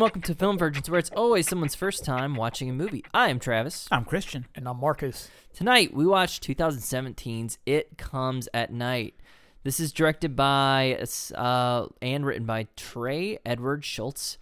and 0.00 0.04
welcome 0.04 0.22
to 0.22 0.34
Film 0.34 0.56
Virgins, 0.56 0.88
where 0.88 0.98
it's 0.98 1.10
always 1.10 1.46
someone's 1.46 1.74
first 1.74 2.06
time 2.06 2.34
watching 2.34 2.70
a 2.70 2.72
movie. 2.72 3.04
I 3.12 3.28
am 3.28 3.38
Travis. 3.38 3.86
I'm 3.90 4.06
Christian. 4.06 4.46
And 4.54 4.66
I'm 4.66 4.80
Marcus. 4.80 5.28
Tonight 5.52 5.92
we 5.92 6.06
watched 6.06 6.42
2017's 6.42 7.58
It 7.66 7.98
Comes 7.98 8.48
at 8.54 8.72
Night. 8.72 9.14
This 9.62 9.78
is 9.78 9.92
directed 9.92 10.34
by 10.34 11.04
uh, 11.34 11.88
and 12.00 12.24
written 12.24 12.46
by 12.46 12.68
Trey 12.78 13.40
Edward 13.44 13.82
Shults. 13.82 14.38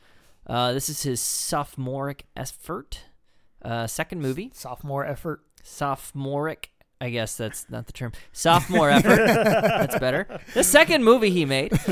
Uh, 0.47 0.73
this 0.73 0.89
is 0.89 1.03
his 1.03 1.21
sophomoric 1.21 2.27
effort, 2.37 3.01
uh, 3.61 3.89
second 3.89 4.23
movie. 4.23 4.53
Sophomore 4.55 5.05
effort. 5.05 5.43
Sophomoric 5.65 6.71
I 7.01 7.11
guess 7.11 7.37
that's 7.37 7.69
not 7.71 7.87
the 7.87 7.93
term. 7.93 8.13
Sophomore 8.33 8.91
effort. 8.91 9.25
that's 9.27 9.99
better. 9.99 10.27
The 10.55 10.65
second 10.65 11.05
movie 11.05 11.31
he 11.31 11.45
made. 11.45 11.73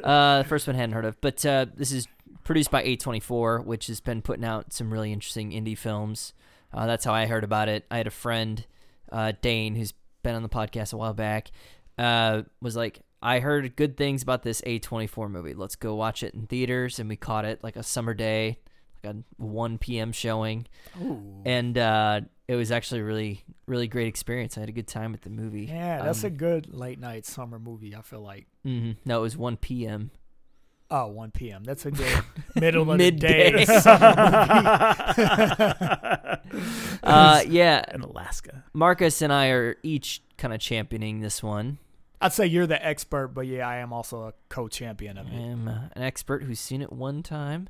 Uh, 0.00 0.42
the 0.42 0.48
first 0.48 0.66
one 0.66 0.76
I 0.76 0.80
hadn't 0.80 0.94
heard 0.94 1.04
of, 1.04 1.20
but 1.20 1.44
uh, 1.44 1.66
this 1.76 1.92
is 1.92 2.06
produced 2.50 2.70
by 2.72 2.82
A24, 2.82 3.64
which 3.64 3.86
has 3.86 4.00
been 4.00 4.22
putting 4.22 4.44
out 4.44 4.72
some 4.72 4.92
really 4.92 5.12
interesting 5.12 5.52
indie 5.52 5.78
films. 5.78 6.32
Uh, 6.74 6.84
that's 6.84 7.04
how 7.04 7.12
I 7.12 7.26
heard 7.26 7.44
about 7.44 7.68
it. 7.68 7.86
I 7.92 7.98
had 7.98 8.08
a 8.08 8.10
friend, 8.10 8.66
uh, 9.12 9.32
Dane, 9.40 9.76
who's 9.76 9.94
been 10.24 10.34
on 10.34 10.42
the 10.42 10.48
podcast 10.48 10.92
a 10.92 10.96
while 10.96 11.14
back, 11.14 11.52
uh, 11.96 12.42
was 12.60 12.74
like, 12.74 13.02
I 13.22 13.38
heard 13.38 13.76
good 13.76 13.96
things 13.96 14.24
about 14.24 14.42
this 14.42 14.62
A24 14.62 15.30
movie. 15.30 15.54
Let's 15.54 15.76
go 15.76 15.94
watch 15.94 16.24
it 16.24 16.34
in 16.34 16.46
theaters. 16.48 16.98
And 16.98 17.08
we 17.08 17.14
caught 17.14 17.44
it 17.44 17.62
like 17.62 17.76
a 17.76 17.84
summer 17.84 18.14
day, 18.14 18.58
like 19.04 19.14
a 19.14 19.42
1 19.42 19.78
p.m. 19.78 20.10
showing. 20.10 20.66
Ooh. 21.00 21.42
And 21.44 21.78
uh, 21.78 22.22
it 22.48 22.56
was 22.56 22.72
actually 22.72 23.02
a 23.02 23.04
really, 23.04 23.44
really 23.66 23.86
great 23.86 24.08
experience. 24.08 24.56
I 24.56 24.60
had 24.60 24.68
a 24.68 24.72
good 24.72 24.88
time 24.88 25.14
at 25.14 25.22
the 25.22 25.30
movie. 25.30 25.66
Yeah, 25.66 26.02
that's 26.02 26.24
a 26.24 26.28
Um, 26.28 26.34
good 26.34 26.74
late 26.74 26.98
night 26.98 27.26
summer 27.26 27.60
movie, 27.60 27.94
I 27.94 28.02
feel 28.02 28.22
like. 28.22 28.48
mhm. 28.66 28.96
No, 29.04 29.18
it 29.20 29.22
was 29.22 29.36
1 29.36 29.56
p.m. 29.58 30.10
Oh, 30.92 31.06
1 31.06 31.30
p.m. 31.30 31.62
That's 31.62 31.86
a 31.86 31.92
good 31.92 32.24
middle 32.56 32.90
of 32.90 32.98
Midday. 32.98 33.52
the 33.52 33.64
day 33.66 33.80
Uh, 37.02 37.42
yeah, 37.48 37.84
In 37.94 38.02
Alaska. 38.02 38.64
Marcus 38.72 39.22
and 39.22 39.32
I 39.32 39.48
are 39.50 39.76
each 39.82 40.22
kind 40.36 40.52
of 40.52 40.60
championing 40.60 41.20
this 41.20 41.42
one. 41.42 41.78
I'd 42.20 42.32
say 42.32 42.46
you're 42.46 42.66
the 42.66 42.84
expert, 42.84 43.28
but 43.28 43.46
yeah, 43.46 43.66
I 43.66 43.76
am 43.76 43.92
also 43.92 44.24
a 44.24 44.34
co-champion 44.50 45.16
of 45.16 45.26
I 45.26 45.30
it. 45.30 45.34
am 45.34 45.68
uh, 45.68 45.78
an 45.94 46.02
expert 46.02 46.42
who's 46.42 46.60
seen 46.60 46.82
it 46.82 46.92
one 46.92 47.22
time 47.22 47.68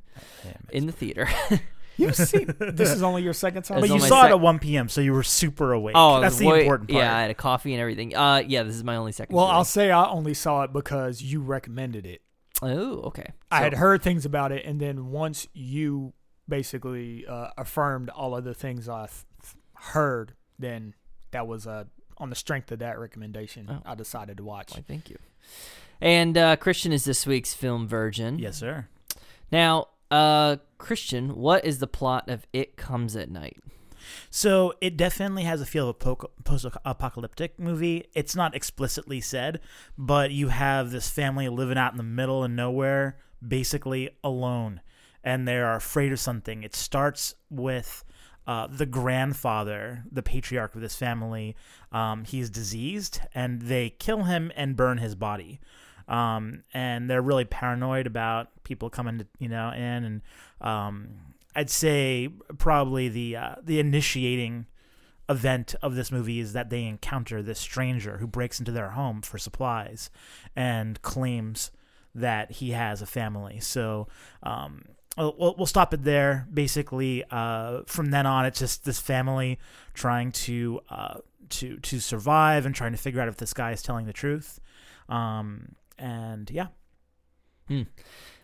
in 0.71 0.87
the 0.87 0.93
theater. 0.93 1.29
You've 1.97 2.17
seen 2.17 2.55
this 2.59 2.91
is 2.91 3.03
only 3.03 3.23
your 3.23 3.35
second 3.35 3.63
time. 3.65 3.79
It's 3.79 3.83
But 3.83 3.89
you 3.91 3.97
only 3.97 4.09
saw 4.09 4.27
it 4.27 4.31
at 4.31 4.41
1 4.41 4.59
p.m., 4.59 4.89
so 4.89 5.01
you 5.03 5.13
were 5.13 5.23
super 5.23 5.73
awake. 5.73 5.95
oh, 5.97 6.21
that's 6.21 6.39
the 6.39 6.47
way- 6.47 6.63
important 6.63 6.89
part. 6.91 7.05
Yeah, 7.05 7.15
I 7.15 7.21
had 7.23 7.31
a 7.31 7.35
coffee 7.35 7.75
and 7.75 7.81
everything. 7.81 8.17
Uh, 8.17 8.43
yeah, 8.47 8.63
this 8.63 8.75
is 8.75 8.83
my 8.83 8.97
only 8.97 9.13
second. 9.13 9.37
well, 9.37 9.47
viewing. 9.47 9.57
I'll 9.57 9.65
say 9.65 9.91
I 9.91 10.09
only 10.09 10.35
saw 10.35 10.63
it 10.63 10.73
because 10.73 11.23
you 11.23 11.41
recommended 11.43 12.07
it. 12.07 12.23
Oh, 12.63 13.01
okay. 13.03 13.33
I 13.51 13.61
had 13.61 13.75
heard 13.75 14.03
things 14.03 14.25
about 14.25 14.53
it, 14.53 14.65
and 14.65 14.81
then 14.81 15.11
once 15.11 15.49
you 15.55 16.13
basically 16.49 17.27
uh, 17.27 17.49
affirmed 17.57 18.11
all 18.11 18.37
of 18.37 18.45
the 18.45 18.55
things 18.55 18.89
I 18.89 19.07
th- 19.07 19.55
heard, 19.75 20.35
then 20.59 20.95
that 21.31 21.47
was 21.47 21.67
uh, 21.67 21.85
on 22.19 22.29
the 22.29 22.37
strength 22.37 22.71
of 22.73 22.81
that 22.81 22.99
recommendation. 22.99 23.67
Oh. 23.71 23.83
I 23.85 23.95
decided 23.95 24.37
to 24.39 24.45
watch. 24.45 24.75
Why, 24.75 24.85
thank 24.87 25.09
you. 25.09 25.17
And 26.01 26.37
uh, 26.37 26.57
Christian 26.57 26.93
is 26.93 27.05
this 27.05 27.27
week's 27.27 27.55
film 27.55 27.87
virgin. 27.89 28.39
Yes, 28.39 28.57
sir. 28.59 28.89
Now, 29.51 29.89
uh, 30.11 30.57
Christian, 30.79 31.37
what 31.37 31.65
is 31.65 31.79
the 31.79 31.87
plot 31.87 32.29
of 32.29 32.47
It 32.53 32.77
Comes 32.77 33.17
at 33.17 33.31
Night? 33.31 33.59
So 34.31 34.75
it 34.81 34.97
definitely 34.97 35.45
has 35.45 35.61
a 35.61 35.67
feel 35.67 35.89
of 35.89 35.97
a 36.05 36.17
post-apocalyptic 36.45 37.59
movie. 37.59 38.07
It's 38.15 38.37
not 38.37 38.55
explicitly 38.55 39.21
said, 39.21 39.61
but 39.97 40.31
you 40.31 40.49
have 40.49 40.91
this 40.91 41.11
family 41.11 41.49
living 41.49 41.79
out 41.79 41.93
in 41.93 41.99
the 41.99 42.03
middle 42.03 42.45
of 42.45 42.51
nowhere, 42.51 43.19
basically 43.47 44.11
alone, 44.23 44.81
and 45.25 45.47
they 45.47 45.59
are 45.59 45.77
afraid 45.77 46.13
of 46.13 46.21
something. 46.21 46.63
It 46.63 46.75
starts 46.75 47.35
with 47.51 48.05
uh, 48.47 48.67
the 48.67 48.87
grandfather, 48.87 50.05
the 50.11 50.23
patriarch 50.23 50.75
of 50.75 50.81
this 50.81 50.97
family. 50.97 51.55
Um, 51.93 52.25
he's 52.25 52.51
diseased, 52.51 53.21
and 53.35 53.63
they 53.63 53.91
kill 53.91 54.25
him 54.25 54.51
and 54.57 54.77
burn 54.77 54.99
his 54.99 55.15
body. 55.15 55.61
Um, 56.09 56.65
and 56.75 57.09
they're 57.09 57.23
really 57.23 57.45
paranoid 57.45 58.09
about 58.09 58.49
people 58.65 58.91
coming 58.91 59.19
to 59.19 59.27
you 59.39 59.49
know 59.49 59.71
in 59.71 60.05
and 60.05 60.23
um, 60.61 61.11
I'd 61.55 61.71
say 61.71 62.29
probably 62.59 63.09
the 63.09 63.37
uh, 63.37 63.55
the 63.63 63.81
initiating 63.81 64.67
event 65.29 65.75
of 65.81 65.95
this 65.95 66.11
movie 66.11 66.41
is 66.41 66.53
that 66.53 66.71
they 66.71 66.85
encounter 66.85 67.43
this 67.43 67.59
stranger 67.59 68.19
who 68.19 68.27
breaks 68.27 68.59
into 68.59 68.73
their 68.73 68.91
home 68.91 69.23
for 69.23 69.39
supplies 69.39 70.11
and 70.57 71.01
claims 71.03 71.71
that 72.15 72.51
he 72.51 72.71
has 72.71 73.01
a 73.01 73.07
family. 73.07 73.61
So 73.61 74.09
um, 74.43 74.83
we'll, 75.17 75.55
we'll 75.57 75.67
stop 75.67 75.95
it 75.95 76.03
there. 76.03 76.49
Basically, 76.53 77.25
uh, 77.31 77.83
from 77.87 78.11
then 78.11 78.27
on, 78.27 78.45
it's 78.45 78.59
just 78.59 78.85
this 78.85 78.99
family 78.99 79.59
trying 79.95 80.33
to 80.33 80.81
uh, 80.91 81.19
to 81.51 81.77
to 81.79 82.01
survive 82.01 82.67
and 82.67 82.75
trying 82.75 82.93
to 82.93 82.99
figure 82.99 83.21
out 83.21 83.29
if 83.29 83.37
this 83.37 83.55
guy 83.55 83.73
is 83.73 83.83
telling 83.83 84.07
the 84.07 84.13
truth. 84.13 84.59
Um, 85.09 85.77
and 85.99 86.51
yeah, 86.51 86.69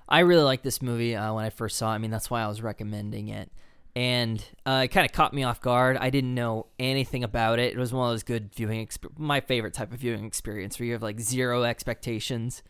I 0.09 0.21
really 0.21 0.43
like 0.43 0.63
this 0.63 0.81
movie 0.81 1.17
uh, 1.17 1.33
when 1.35 1.45
I 1.45 1.51
first 1.51 1.77
saw 1.77 1.93
it. 1.93 1.97
I 1.97 1.99
mean, 1.99 2.11
that's 2.11 2.31
why 2.31 2.43
I 2.43 2.49
was 2.49 2.63
recommending 2.63 3.29
it. 3.29 3.51
And 3.97 4.45
uh, 4.67 4.83
it 4.85 4.89
kind 4.89 5.07
of 5.07 5.13
caught 5.13 5.33
me 5.33 5.43
off 5.43 5.61
guard. 5.61 5.97
I 5.97 6.11
didn't 6.11 6.35
know 6.35 6.67
anything 6.79 7.25
about 7.25 7.59
it. 7.59 7.73
It 7.73 7.79
was 7.79 7.95
one 7.95 8.09
of 8.09 8.13
those 8.13 8.23
good 8.23 8.55
viewing, 8.55 8.87
exp- 8.87 9.19
my 9.19 9.41
favorite 9.41 9.73
type 9.73 9.93
of 9.93 10.01
viewing 10.01 10.27
experience 10.27 10.79
where 10.79 10.87
you 10.87 10.93
have 10.93 11.03
like 11.03 11.19
zero 11.19 11.63
expectations. 11.63 12.63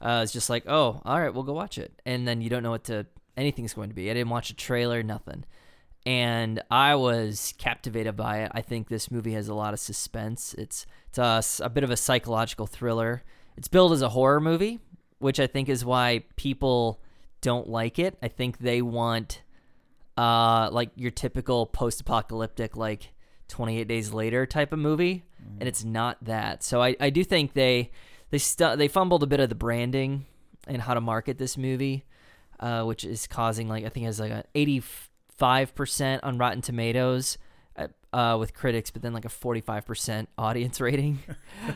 Uh, 0.00 0.20
it's 0.22 0.32
just 0.32 0.48
like, 0.48 0.64
oh, 0.68 1.02
all 1.04 1.20
right, 1.20 1.34
we'll 1.34 1.42
go 1.42 1.52
watch 1.52 1.78
it. 1.78 2.00
And 2.06 2.28
then 2.28 2.40
you 2.40 2.48
don't 2.48 2.62
know 2.62 2.70
what 2.70 2.84
to, 2.84 3.06
anything's 3.36 3.74
going 3.74 3.88
to 3.88 3.94
be. 3.94 4.08
I 4.08 4.14
didn't 4.14 4.30
watch 4.30 4.50
a 4.50 4.54
trailer, 4.54 5.02
nothing. 5.02 5.44
And 6.06 6.62
I 6.70 6.94
was 6.94 7.54
captivated 7.58 8.16
by 8.16 8.42
it. 8.42 8.52
I 8.54 8.62
think 8.62 8.88
this 8.88 9.10
movie 9.10 9.32
has 9.32 9.48
a 9.48 9.54
lot 9.54 9.74
of 9.74 9.80
suspense. 9.80 10.54
It's, 10.56 10.86
it's 11.08 11.18
a, 11.18 11.42
a 11.64 11.68
bit 11.68 11.82
of 11.82 11.90
a 11.90 11.96
psychological 11.96 12.68
thriller. 12.68 13.24
It's 13.56 13.66
billed 13.66 13.92
as 13.92 14.02
a 14.02 14.10
horror 14.10 14.40
movie, 14.40 14.78
which 15.18 15.40
I 15.40 15.46
think 15.46 15.68
is 15.68 15.84
why 15.84 16.24
people 16.36 17.00
don't 17.40 17.68
like 17.68 17.98
it. 17.98 18.16
I 18.22 18.28
think 18.28 18.58
they 18.58 18.82
want 18.82 19.42
uh 20.16 20.68
like 20.72 20.90
your 20.96 21.12
typical 21.12 21.64
post-apocalyptic 21.66 22.76
like 22.76 23.12
28 23.48 23.86
days 23.86 24.12
later 24.12 24.46
type 24.46 24.72
of 24.72 24.78
movie 24.80 25.22
and 25.60 25.68
it's 25.68 25.84
not 25.84 26.16
that. 26.24 26.62
So 26.62 26.82
I 26.82 26.96
I 27.00 27.10
do 27.10 27.22
think 27.24 27.54
they 27.54 27.90
they 28.30 28.38
stu- 28.38 28.76
they 28.76 28.88
fumbled 28.88 29.22
a 29.22 29.26
bit 29.26 29.40
of 29.40 29.48
the 29.48 29.54
branding 29.54 30.26
and 30.66 30.82
how 30.82 30.94
to 30.94 31.00
market 31.00 31.38
this 31.38 31.56
movie 31.56 32.04
uh 32.60 32.82
which 32.84 33.04
is 33.04 33.26
causing 33.26 33.68
like 33.68 33.84
I 33.84 33.88
think 33.88 34.04
it 34.04 34.06
has 34.06 34.20
like 34.20 34.32
a 34.32 34.44
85% 34.54 36.20
on 36.22 36.38
Rotten 36.38 36.62
Tomatoes 36.62 37.38
uh, 37.76 37.86
uh, 38.12 38.36
with 38.38 38.54
critics, 38.54 38.90
but 38.90 39.02
then 39.02 39.12
like 39.12 39.24
a 39.24 39.28
45% 39.28 40.26
audience 40.36 40.80
rating. 40.88 41.20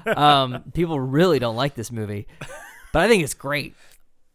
um, 0.17 0.65
people 0.75 0.99
really 0.99 1.39
don't 1.39 1.57
like 1.57 1.75
this 1.75 1.93
movie, 1.93 2.27
but 2.93 3.03
I 3.03 3.09
think 3.09 3.23
it's 3.23 3.35
great. 3.35 3.75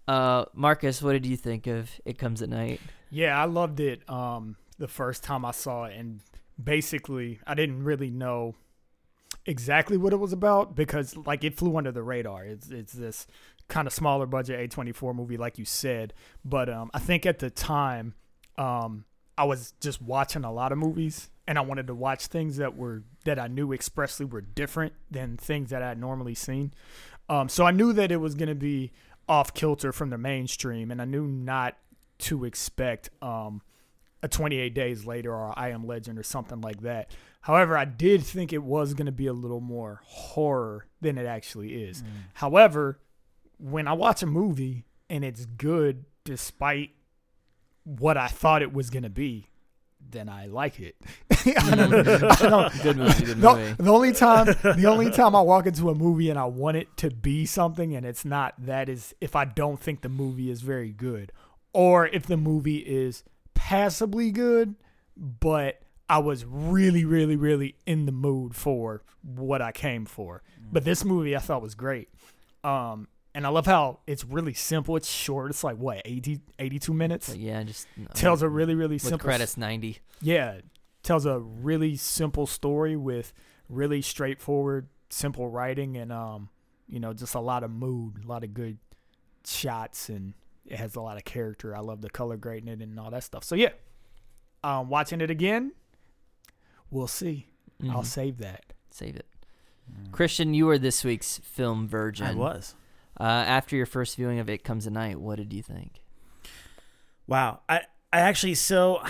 Uh, 0.07 0.45
Marcus, 0.53 1.01
what 1.01 1.13
did 1.13 1.25
you 1.25 1.37
think 1.37 1.67
of 1.67 1.89
It 2.05 2.17
Comes 2.17 2.41
at 2.41 2.49
Night? 2.49 2.79
Yeah, 3.09 3.39
I 3.39 3.45
loved 3.45 3.79
it 3.79 4.07
um, 4.09 4.55
the 4.77 4.87
first 4.87 5.23
time 5.23 5.45
I 5.45 5.51
saw 5.51 5.85
it, 5.85 5.97
and 5.97 6.21
basically, 6.61 7.39
I 7.45 7.55
didn't 7.55 7.83
really 7.83 8.09
know 8.09 8.55
exactly 9.45 9.97
what 9.97 10.13
it 10.13 10.17
was 10.17 10.33
about 10.33 10.75
because, 10.75 11.15
like, 11.15 11.43
it 11.43 11.55
flew 11.55 11.77
under 11.77 11.91
the 11.91 12.03
radar. 12.03 12.45
It's 12.45 12.69
it's 12.69 12.93
this 12.93 13.27
kind 13.67 13.87
of 13.87 13.93
smaller 13.93 14.25
budget 14.25 14.69
A24 14.69 15.13
movie, 15.13 15.37
like 15.37 15.57
you 15.57 15.65
said. 15.65 16.13
But 16.43 16.69
um, 16.69 16.89
I 16.93 16.99
think 16.99 17.25
at 17.25 17.39
the 17.39 17.49
time, 17.49 18.15
um, 18.57 19.05
I 19.37 19.43
was 19.43 19.73
just 19.79 20.01
watching 20.01 20.43
a 20.43 20.51
lot 20.51 20.71
of 20.71 20.77
movies, 20.77 21.29
and 21.47 21.57
I 21.57 21.61
wanted 21.61 21.87
to 21.87 21.95
watch 21.95 22.27
things 22.27 22.57
that 22.57 22.75
were 22.75 23.03
that 23.25 23.39
I 23.39 23.47
knew 23.47 23.71
expressly 23.73 24.25
were 24.25 24.41
different 24.41 24.93
than 25.11 25.37
things 25.37 25.69
that 25.69 25.81
I 25.81 25.89
had 25.89 25.99
normally 25.99 26.35
seen. 26.35 26.73
Um, 27.29 27.49
so 27.49 27.65
I 27.65 27.71
knew 27.71 27.93
that 27.93 28.11
it 28.11 28.17
was 28.17 28.35
going 28.35 28.49
to 28.49 28.55
be 28.55 28.91
off 29.27 29.53
kilter 29.53 29.91
from 29.91 30.09
the 30.09 30.17
mainstream, 30.17 30.91
and 30.91 31.01
I 31.01 31.05
knew 31.05 31.27
not 31.27 31.77
to 32.19 32.45
expect 32.45 33.09
um, 33.21 33.61
a 34.23 34.27
28 34.27 34.73
Days 34.73 35.05
Later 35.05 35.33
or 35.33 35.53
I 35.57 35.69
Am 35.69 35.85
Legend 35.85 36.17
or 36.17 36.23
something 36.23 36.61
like 36.61 36.81
that. 36.81 37.11
However, 37.41 37.77
I 37.77 37.85
did 37.85 38.23
think 38.23 38.51
it 38.51 38.63
was 38.63 38.93
going 38.93 39.05
to 39.05 39.11
be 39.11 39.27
a 39.27 39.33
little 39.33 39.61
more 39.61 40.01
horror 40.05 40.87
than 41.01 41.17
it 41.17 41.25
actually 41.25 41.83
is. 41.83 42.03
However, 42.33 42.99
when 43.59 43.87
I 43.87 43.93
watch 43.93 44.21
a 44.23 44.25
movie 44.27 44.85
and 45.09 45.23
it's 45.23 45.45
good 45.45 46.05
despite 46.23 46.91
what 47.83 48.17
I 48.17 48.27
thought 48.27 48.61
it 48.61 48.73
was 48.73 48.89
going 48.89 49.03
to 49.03 49.09
be, 49.09 49.47
then 50.09 50.29
I 50.29 50.45
like 50.47 50.79
it. 50.79 50.95
I 51.31 51.75
don't- 51.75 51.93
I 52.07 52.49
don't- 52.49 52.73
Good 52.83 52.97
movie. 52.97 53.25
Good 53.25 53.37
the, 53.41 53.55
movie. 53.55 53.73
the 53.83 53.91
only 53.91 54.11
time 54.13 54.45
the 54.45 54.85
only 54.87 55.11
time 55.11 55.35
I 55.35 55.41
walk 55.41 55.65
into 55.65 55.89
a 55.89 55.95
movie 55.95 56.29
and 56.29 56.39
I 56.39 56.45
want 56.45 56.77
it 56.77 56.95
to 56.97 57.09
be 57.11 57.45
something 57.45 57.95
and 57.95 58.05
it's 58.05 58.23
not 58.25 58.53
that 58.59 58.89
is 58.89 59.13
if 59.21 59.35
I 59.35 59.45
don't 59.45 59.79
think 59.79 60.01
the 60.01 60.09
movie 60.09 60.49
is 60.49 60.61
very 60.61 60.91
good 60.91 61.31
or 61.73 62.07
if 62.07 62.25
the 62.25 62.37
movie 62.37 62.77
is 62.77 63.23
passably 63.53 64.31
good 64.31 64.75
but 65.17 65.81
I 66.09 66.19
was 66.19 66.45
really 66.45 67.03
really 67.05 67.35
really 67.35 67.75
in 67.85 68.05
the 68.05 68.11
mood 68.11 68.55
for 68.55 69.03
what 69.23 69.61
I 69.61 69.71
came 69.71 70.05
for. 70.05 70.41
But 70.71 70.83
this 70.85 71.03
movie 71.03 71.35
I 71.35 71.39
thought 71.39 71.61
was 71.61 71.75
great. 71.75 72.09
Um 72.63 73.07
and 73.37 73.45
I 73.45 73.49
love 73.49 73.67
how 73.67 73.99
it's 74.07 74.25
really 74.25 74.53
simple. 74.55 74.95
It's 74.97 75.07
short. 75.09 75.51
It's 75.51 75.63
like 75.63 75.77
what 75.77 76.01
80 76.03 76.41
82 76.59 76.93
minutes. 76.93 77.27
So, 77.27 77.33
yeah, 77.33 77.61
just 77.63 77.87
Tells 78.15 78.41
a 78.41 78.49
really 78.49 78.73
really 78.75 78.95
with 78.95 79.03
simple 79.03 79.19
credits 79.19 79.55
ninety. 79.57 79.99
yeah, 80.21 80.61
tells 81.03 81.25
a 81.25 81.39
really 81.39 81.95
simple 81.95 82.47
story 82.47 82.95
with 82.95 83.31
really 83.69 84.01
straightforward, 84.01 84.87
simple 85.09 85.47
writing, 85.49 85.95
and 85.97 86.11
um, 86.11 86.49
you 86.89 86.99
know, 86.99 87.13
just 87.13 87.35
a 87.35 87.39
lot 87.39 87.63
of 87.63 87.69
mood, 87.71 88.23
a 88.25 88.27
lot 88.27 88.43
of 88.43 88.53
good 88.53 88.79
shots, 89.45 90.09
and 90.09 90.33
it 90.65 90.77
has 90.77 90.95
a 90.95 91.01
lot 91.01 91.17
of 91.17 91.23
character. 91.23 91.75
I 91.75 91.79
love 91.81 92.01
the 92.01 92.09
color 92.09 92.37
grading 92.37 92.69
it 92.69 92.81
and 92.81 92.99
all 92.99 93.11
that 93.11 93.23
stuff. 93.23 93.43
So 93.43 93.53
yeah, 93.55 93.69
um, 94.63 94.89
watching 94.89 95.21
it 95.21 95.29
again, 95.29 95.73
we'll 96.89 97.07
see. 97.07 97.47
I'll 97.89 98.01
Mhm. 98.01 98.05
save 98.05 98.37
that. 98.39 98.73
Save 98.89 99.15
it. 99.15 99.27
Christian, 100.11 100.53
you 100.55 100.65
were 100.65 100.77
this 100.79 101.03
week's 101.05 101.37
film 101.43 101.87
virgin. 101.87 102.25
I 102.25 102.33
was. 102.33 102.73
Uh, 103.19 103.23
after 103.23 103.75
your 103.75 103.85
first 103.85 104.15
viewing 104.15 104.39
of 104.39 104.49
It 104.49 104.63
Comes 104.63 104.85
at 104.85 104.93
Night, 104.93 105.19
what 105.19 105.37
did 105.37 105.51
you 105.53 105.63
think? 105.63 106.01
Wow. 107.27 107.61
I 107.67 107.81
I 108.13 108.19
actually 108.19 108.55
so 108.55 109.01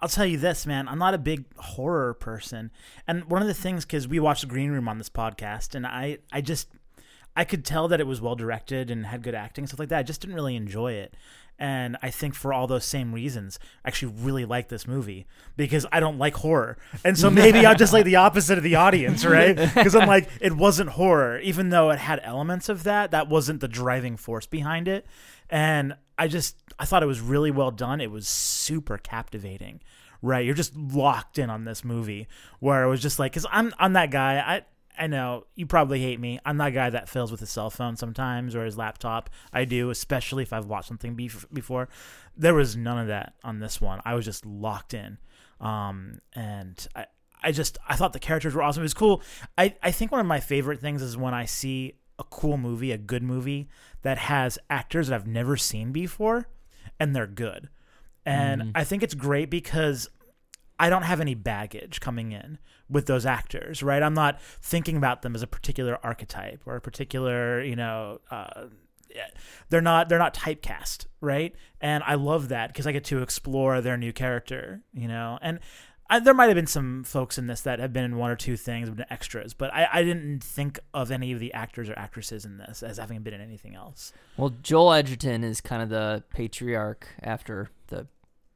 I'll 0.00 0.08
tell 0.08 0.26
you 0.26 0.36
this, 0.36 0.66
man. 0.66 0.86
I'm 0.88 0.98
not 0.98 1.14
a 1.14 1.18
big 1.18 1.44
horror 1.56 2.14
person, 2.14 2.70
and 3.06 3.24
one 3.24 3.40
of 3.40 3.48
the 3.48 3.54
things 3.54 3.84
because 3.84 4.06
we 4.06 4.20
watched 4.20 4.46
Green 4.48 4.70
Room 4.70 4.88
on 4.88 4.98
this 4.98 5.08
podcast, 5.08 5.74
and 5.74 5.86
I 5.86 6.18
I 6.30 6.42
just 6.42 6.68
I 7.36 7.44
could 7.44 7.64
tell 7.64 7.88
that 7.88 8.00
it 8.00 8.06
was 8.06 8.20
well 8.20 8.36
directed 8.36 8.90
and 8.90 9.06
had 9.06 9.22
good 9.22 9.34
acting 9.34 9.66
stuff 9.66 9.80
like 9.80 9.88
that. 9.88 9.98
I 9.98 10.02
just 10.02 10.20
didn't 10.20 10.36
really 10.36 10.56
enjoy 10.56 10.92
it. 10.92 11.14
And 11.58 11.96
I 12.02 12.10
think 12.10 12.34
for 12.34 12.52
all 12.52 12.66
those 12.66 12.84
same 12.84 13.12
reasons, 13.14 13.58
I 13.84 13.88
actually 13.88 14.12
really 14.18 14.44
like 14.44 14.68
this 14.68 14.88
movie 14.88 15.26
because 15.56 15.86
I 15.92 16.00
don't 16.00 16.18
like 16.18 16.34
horror. 16.34 16.76
And 17.04 17.16
so 17.16 17.30
maybe 17.30 17.64
I'm 17.64 17.76
just 17.76 17.92
like 17.92 18.04
the 18.04 18.16
opposite 18.16 18.58
of 18.58 18.64
the 18.64 18.74
audience, 18.74 19.24
right? 19.24 19.56
Because 19.74 19.94
I'm 19.94 20.08
like, 20.08 20.28
it 20.40 20.52
wasn't 20.52 20.90
horror, 20.90 21.38
even 21.40 21.70
though 21.70 21.90
it 21.90 21.98
had 21.98 22.20
elements 22.24 22.68
of 22.68 22.82
that. 22.84 23.12
That 23.12 23.28
wasn't 23.28 23.60
the 23.60 23.68
driving 23.68 24.16
force 24.16 24.46
behind 24.46 24.88
it. 24.88 25.06
And 25.48 25.94
I 26.18 26.26
just, 26.28 26.56
I 26.78 26.84
thought 26.86 27.02
it 27.02 27.06
was 27.06 27.20
really 27.20 27.50
well 27.50 27.70
done. 27.70 28.00
It 28.00 28.10
was 28.10 28.26
super 28.26 28.98
captivating, 28.98 29.80
right? 30.22 30.44
You're 30.44 30.54
just 30.54 30.76
locked 30.76 31.38
in 31.38 31.50
on 31.50 31.64
this 31.64 31.84
movie 31.84 32.26
where 32.58 32.82
it 32.82 32.88
was 32.88 33.00
just 33.00 33.18
like, 33.18 33.32
because 33.32 33.46
I'm, 33.50 33.72
I'm 33.78 33.92
that 33.92 34.10
guy. 34.10 34.38
I, 34.38 34.62
I 34.98 35.06
know 35.08 35.46
you 35.56 35.66
probably 35.66 36.00
hate 36.00 36.20
me. 36.20 36.38
I'm 36.44 36.56
that 36.58 36.70
guy 36.70 36.88
that 36.90 37.08
fails 37.08 37.30
with 37.30 37.40
his 37.40 37.50
cell 37.50 37.70
phone 37.70 37.96
sometimes 37.96 38.54
or 38.54 38.64
his 38.64 38.76
laptop. 38.78 39.28
I 39.52 39.64
do, 39.64 39.90
especially 39.90 40.42
if 40.44 40.52
I've 40.52 40.66
watched 40.66 40.88
something 40.88 41.16
bef- 41.16 41.46
before. 41.52 41.88
There 42.36 42.54
was 42.54 42.76
none 42.76 42.98
of 42.98 43.08
that 43.08 43.34
on 43.42 43.58
this 43.58 43.80
one. 43.80 44.00
I 44.04 44.14
was 44.14 44.24
just 44.24 44.46
locked 44.46 44.94
in, 44.94 45.18
um, 45.60 46.20
and 46.34 46.86
I, 46.94 47.06
I 47.42 47.52
just 47.52 47.78
I 47.88 47.96
thought 47.96 48.12
the 48.12 48.18
characters 48.20 48.54
were 48.54 48.62
awesome. 48.62 48.82
It 48.82 48.84
was 48.84 48.94
cool. 48.94 49.22
I, 49.58 49.74
I 49.82 49.90
think 49.90 50.12
one 50.12 50.20
of 50.20 50.26
my 50.26 50.40
favorite 50.40 50.80
things 50.80 51.02
is 51.02 51.16
when 51.16 51.34
I 51.34 51.44
see 51.44 51.94
a 52.18 52.24
cool 52.24 52.56
movie, 52.56 52.92
a 52.92 52.98
good 52.98 53.22
movie 53.24 53.68
that 54.02 54.18
has 54.18 54.58
actors 54.70 55.08
that 55.08 55.14
I've 55.16 55.26
never 55.26 55.56
seen 55.56 55.90
before, 55.90 56.46
and 57.00 57.14
they're 57.16 57.26
good. 57.26 57.68
And 58.24 58.62
Mhm. 58.62 58.70
I 58.76 58.84
think 58.84 59.02
it's 59.02 59.14
great 59.14 59.50
because 59.50 60.08
I 60.78 60.88
don't 60.90 61.02
have 61.02 61.20
any 61.20 61.34
baggage 61.34 62.00
coming 62.00 62.32
in 62.32 62.58
with 62.88 63.06
those 63.06 63.26
actors, 63.26 63.82
right? 63.82 64.02
I'm 64.02 64.14
not 64.14 64.40
thinking 64.40 64.96
about 64.96 65.22
them 65.22 65.34
as 65.34 65.42
a 65.42 65.46
particular 65.46 65.98
archetype 66.02 66.62
or 66.66 66.76
a 66.76 66.80
particular, 66.80 67.62
you 67.62 67.76
know, 67.76 68.20
uh, 68.30 68.66
they're 69.68 69.80
not 69.80 70.08
they're 70.08 70.18
not 70.18 70.34
typecast, 70.34 71.06
right? 71.20 71.54
And 71.80 72.02
I 72.04 72.14
love 72.14 72.48
that 72.48 72.68
because 72.68 72.86
I 72.86 72.92
get 72.92 73.04
to 73.04 73.22
explore 73.22 73.80
their 73.80 73.96
new 73.96 74.12
character, 74.12 74.82
you 74.92 75.08
know. 75.08 75.38
And 75.40 75.60
I, 76.10 76.18
there 76.18 76.34
might 76.34 76.46
have 76.46 76.56
been 76.56 76.66
some 76.66 77.04
folks 77.04 77.38
in 77.38 77.46
this 77.46 77.62
that 77.62 77.78
have 77.78 77.92
been 77.92 78.04
in 78.04 78.16
one 78.16 78.30
or 78.30 78.36
two 78.36 78.56
things, 78.56 78.90
been 78.90 79.06
extras, 79.10 79.54
but 79.54 79.72
I, 79.72 79.88
I 79.90 80.02
didn't 80.02 80.44
think 80.44 80.78
of 80.92 81.10
any 81.10 81.32
of 81.32 81.40
the 81.40 81.52
actors 81.54 81.88
or 81.88 81.98
actresses 81.98 82.44
in 82.44 82.58
this 82.58 82.82
as 82.82 82.98
having 82.98 83.22
been 83.22 83.34
in 83.34 83.40
anything 83.40 83.74
else. 83.74 84.12
Well, 84.36 84.52
Joel 84.62 84.92
Edgerton 84.92 85.44
is 85.44 85.60
kind 85.60 85.82
of 85.82 85.88
the 85.88 86.22
patriarch 86.30 87.08
after 87.22 87.70
the 87.86 88.06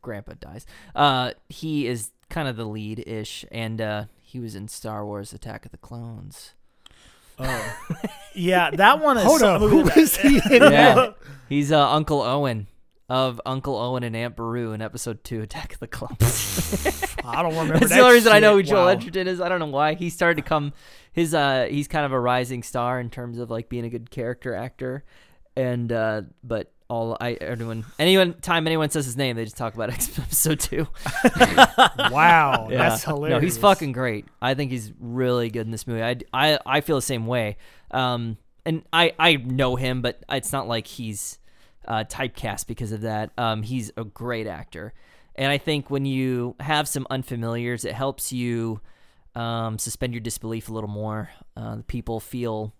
grandpa 0.02 0.34
dies. 0.38 0.66
Uh, 0.94 1.32
he 1.48 1.86
is 1.86 2.10
kind 2.28 2.48
of 2.48 2.56
the 2.56 2.66
lead 2.66 3.02
ish, 3.06 3.44
and 3.50 3.80
uh, 3.80 4.04
he 4.28 4.38
was 4.40 4.54
in 4.54 4.68
Star 4.68 5.04
Wars: 5.06 5.32
Attack 5.32 5.64
of 5.64 5.70
the 5.70 5.78
Clones. 5.78 6.52
Oh, 7.38 7.76
yeah, 8.34 8.70
that 8.72 9.00
one 9.00 9.16
is. 9.16 9.24
Hold 9.24 9.40
some 9.40 9.54
up, 9.54 9.60
movie 9.62 9.76
who 9.76 9.82
that- 9.84 9.96
is 9.96 10.16
he 10.16 10.36
in 10.56 10.62
Yeah. 10.62 11.10
He's 11.48 11.72
uh, 11.72 11.88
Uncle 11.90 12.20
Owen 12.20 12.66
of 13.08 13.40
Uncle 13.46 13.74
Owen 13.76 14.02
and 14.02 14.14
Aunt 14.14 14.36
Beru 14.36 14.72
in 14.72 14.82
Episode 14.82 15.24
Two: 15.24 15.40
Attack 15.40 15.72
of 15.74 15.80
the 15.80 15.86
Clones. 15.86 17.16
I 17.24 17.42
don't 17.42 17.52
remember. 17.52 17.78
That's 17.78 17.90
that 17.90 17.96
the 17.96 18.02
only 18.02 18.14
reason 18.16 18.32
I 18.32 18.38
know 18.38 18.52
who 18.54 18.60
shit. 18.60 18.68
Joel 18.70 18.84
Wow. 18.84 18.88
Edgerton 18.88 19.26
is. 19.28 19.40
I 19.40 19.48
don't 19.48 19.60
know 19.60 19.66
why 19.66 19.94
he 19.94 20.10
started 20.10 20.42
to 20.42 20.46
come. 20.48 20.72
His 21.12 21.32
uh, 21.32 21.68
he's 21.70 21.88
kind 21.88 22.04
of 22.04 22.12
a 22.12 22.20
rising 22.20 22.62
star 22.62 23.00
in 23.00 23.08
terms 23.08 23.38
of 23.38 23.50
like 23.50 23.68
being 23.70 23.84
a 23.86 23.88
good 23.88 24.10
character 24.10 24.54
actor, 24.54 25.04
and 25.56 25.90
uh, 25.90 26.22
but 26.44 26.70
all 26.88 27.16
I 27.20 27.32
everyone 27.34 27.84
anyone 27.98 28.34
time 28.40 28.66
anyone 28.66 28.88
says 28.90 29.04
his 29.04 29.16
name, 29.16 29.36
they 29.36 29.44
just 29.44 29.56
talk 29.56 29.74
about 29.74 29.90
episode 30.18 30.60
two. 30.60 30.86
Wow, 32.10 32.68
Yeah. 32.70 32.78
that's 32.88 33.04
hilarious. 33.04 33.36
No, 33.36 33.40
he's 33.40 33.58
fucking 33.58 33.92
great. 33.92 34.26
I 34.40 34.54
think 34.54 34.70
he's 34.70 34.92
really 34.98 35.50
good 35.50 35.66
in 35.66 35.70
this 35.70 35.86
movie. 35.86 36.02
I, 36.02 36.16
I, 36.32 36.58
I 36.64 36.80
feel 36.80 36.96
the 36.96 37.02
same 37.02 37.26
way. 37.26 37.56
Um, 37.90 38.38
and 38.64 38.82
I, 38.92 39.12
I 39.18 39.36
know 39.36 39.76
him, 39.76 40.02
but 40.02 40.22
it's 40.30 40.52
not 40.52 40.68
like 40.68 40.86
he's 40.86 41.38
uh, 41.86 42.04
typecast 42.04 42.66
because 42.66 42.92
of 42.92 43.02
that. 43.02 43.30
Um, 43.38 43.62
he's 43.62 43.90
a 43.96 44.04
great 44.04 44.46
actor. 44.46 44.92
And 45.34 45.50
I 45.52 45.58
think 45.58 45.90
when 45.90 46.04
you 46.04 46.56
have 46.60 46.88
some 46.88 47.06
unfamiliars, 47.10 47.84
it 47.84 47.94
helps 47.94 48.32
you 48.32 48.80
um, 49.34 49.78
suspend 49.78 50.12
your 50.12 50.20
disbelief 50.20 50.68
a 50.68 50.72
little 50.72 50.90
more. 50.90 51.30
Uh, 51.56 51.76
the 51.76 51.82
people 51.84 52.20
feel 52.20 52.74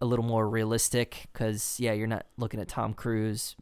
a 0.00 0.06
little 0.06 0.24
more 0.24 0.48
realistic 0.48 1.26
because, 1.32 1.78
yeah, 1.80 1.92
you're 1.92 2.06
not 2.06 2.26
looking 2.36 2.60
at 2.60 2.68
Tom 2.68 2.94
Cruise, 2.94 3.56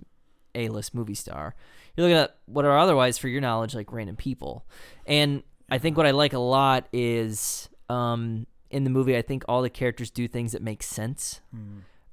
A 0.55 0.69
list 0.69 0.95
movie 0.95 1.15
star. 1.15 1.55
You're 1.97 2.07
looking 2.09 2.19
at 2.23 2.37
what 2.47 2.65
are 2.65 2.79
otherwise, 2.79 3.19
for 3.19 3.29
your 3.29 3.41
knowledge, 3.41 3.75
like 3.75 3.93
random 3.93 4.17
people. 4.17 4.65
And 5.07 5.43
I 5.71 5.79
think 5.79 5.97
what 5.97 6.07
I 6.07 6.11
like 6.11 6.33
a 6.33 6.39
lot 6.39 6.87
is 6.93 7.69
um, 7.89 8.47
in 8.71 8.85
the 8.85 8.91
movie, 8.91 9.17
I 9.17 9.23
think 9.23 9.45
all 9.49 9.63
the 9.63 9.71
characters 9.71 10.11
do 10.11 10.27
things 10.27 10.53
that 10.53 10.63
make 10.63 10.83
sense. 10.83 11.41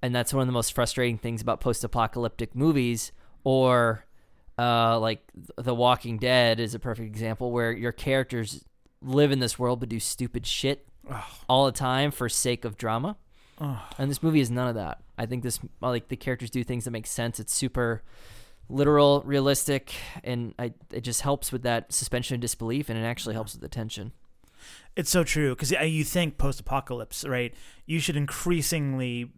And 0.01 0.15
that's 0.15 0.33
one 0.33 0.41
of 0.41 0.47
the 0.47 0.53
most 0.53 0.73
frustrating 0.73 1.17
things 1.17 1.41
about 1.41 1.59
post 1.61 1.83
apocalyptic 1.83 2.55
movies 2.55 3.11
or 3.43 4.05
uh, 4.57 4.99
like 4.99 5.21
The 5.57 5.73
Walking 5.73 6.17
Dead 6.17 6.59
is 6.59 6.75
a 6.75 6.79
perfect 6.79 7.07
example 7.07 7.51
where 7.51 7.71
your 7.71 7.91
characters 7.93 8.63
live 9.01 9.31
in 9.31 9.39
this 9.39 9.57
world 9.57 9.79
but 9.79 9.87
do 9.89 9.99
stupid 9.99 10.45
shit 10.45 10.85
all 11.47 11.65
the 11.65 11.71
time 11.71 12.11
for 12.11 12.27
sake 12.29 12.65
of 12.65 12.77
drama. 12.77 13.15
And 13.59 14.09
this 14.09 14.23
movie 14.23 14.39
is 14.39 14.49
none 14.49 14.67
of 14.67 14.75
that. 14.75 15.01
I 15.17 15.25
think 15.25 15.43
this 15.43 15.59
like 15.81 16.07
the 16.07 16.15
characters 16.15 16.49
do 16.49 16.63
things 16.63 16.85
that 16.85 16.91
make 16.91 17.07
sense. 17.07 17.39
It's 17.39 17.53
super 17.53 18.03
literal, 18.69 19.21
realistic, 19.25 19.95
and 20.23 20.53
I, 20.59 20.73
it 20.91 21.01
just 21.01 21.21
helps 21.21 21.51
with 21.51 21.63
that 21.63 21.91
suspension 21.91 22.35
of 22.35 22.41
disbelief, 22.41 22.87
and 22.87 22.97
it 22.97 23.03
actually 23.03 23.33
helps 23.33 23.53
with 23.53 23.61
the 23.61 23.67
tension. 23.67 24.11
It's 24.95 25.09
so 25.09 25.23
true 25.23 25.55
because 25.55 25.71
you 25.71 26.03
think 26.03 26.37
post-apocalypse, 26.37 27.25
right? 27.25 27.53
You 27.85 27.99
should 27.99 28.15
increasingly, 28.15 29.31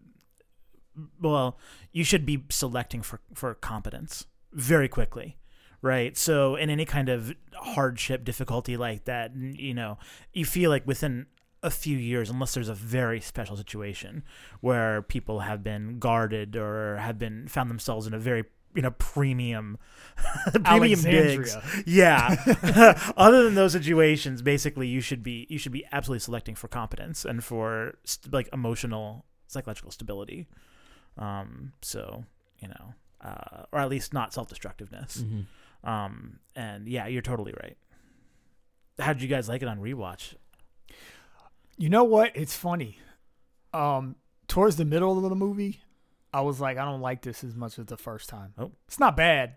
well, 1.19 1.57
you 1.91 2.03
should 2.03 2.25
be 2.25 2.43
selecting 2.49 3.01
for 3.01 3.21
for 3.33 3.53
competence 3.55 4.25
very 4.51 4.87
quickly, 4.87 5.37
right? 5.81 6.17
So 6.17 6.55
in 6.55 6.69
any 6.69 6.85
kind 6.85 7.09
of 7.09 7.33
hardship, 7.53 8.23
difficulty 8.23 8.75
like 8.77 9.05
that, 9.05 9.35
you 9.35 9.73
know, 9.73 9.97
you 10.33 10.45
feel 10.45 10.69
like 10.69 10.85
within 10.85 11.27
a 11.63 11.69
few 11.69 11.97
years, 11.97 12.29
unless 12.29 12.53
there's 12.53 12.69
a 12.69 12.73
very 12.73 13.19
special 13.21 13.55
situation 13.55 14.23
where 14.61 15.01
people 15.01 15.39
have 15.39 15.63
been 15.63 15.99
guarded 15.99 16.55
or 16.55 16.97
have 16.97 17.19
been 17.19 17.47
found 17.47 17.69
themselves 17.69 18.07
in 18.07 18.13
a 18.13 18.19
very 18.19 18.45
you 18.73 18.81
know 18.81 18.91
premium 18.91 19.77
premium 20.63 21.01
digs 21.01 21.57
yeah. 21.85 22.35
Other 23.17 23.43
than 23.43 23.55
those 23.55 23.73
situations, 23.73 24.41
basically, 24.41 24.87
you 24.87 25.01
should 25.01 25.23
be 25.23 25.45
you 25.49 25.57
should 25.57 25.71
be 25.71 25.85
absolutely 25.91 26.19
selecting 26.19 26.55
for 26.55 26.67
competence 26.67 27.25
and 27.25 27.43
for 27.43 27.95
st- 28.03 28.33
like 28.33 28.49
emotional 28.53 29.25
psychological 29.47 29.91
stability. 29.91 30.47
Um. 31.17 31.73
So 31.81 32.25
you 32.59 32.69
know, 32.69 32.93
uh, 33.21 33.65
or 33.71 33.79
at 33.79 33.89
least 33.89 34.13
not 34.13 34.33
self 34.33 34.47
destructiveness. 34.49 35.23
Um. 35.83 36.39
And 36.55 36.87
yeah, 36.87 37.07
you're 37.07 37.21
totally 37.21 37.53
right. 37.61 37.77
How 38.99 39.13
did 39.13 39.21
you 39.21 39.27
guys 39.27 39.49
like 39.49 39.61
it 39.61 39.67
on 39.67 39.79
rewatch? 39.79 40.35
You 41.81 41.89
know 41.89 42.03
what? 42.03 42.31
It's 42.35 42.55
funny. 42.55 42.99
Um, 43.73 44.15
towards 44.47 44.75
the 44.75 44.85
middle 44.85 45.17
of 45.17 45.27
the 45.27 45.35
movie, 45.35 45.81
I 46.31 46.41
was 46.41 46.61
like, 46.61 46.77
I 46.77 46.85
don't 46.85 47.01
like 47.01 47.23
this 47.23 47.43
as 47.43 47.55
much 47.55 47.79
as 47.79 47.87
the 47.87 47.97
first 47.97 48.29
time. 48.29 48.53
Oh. 48.55 48.71
It's 48.87 48.99
not 48.99 49.17
bad, 49.17 49.55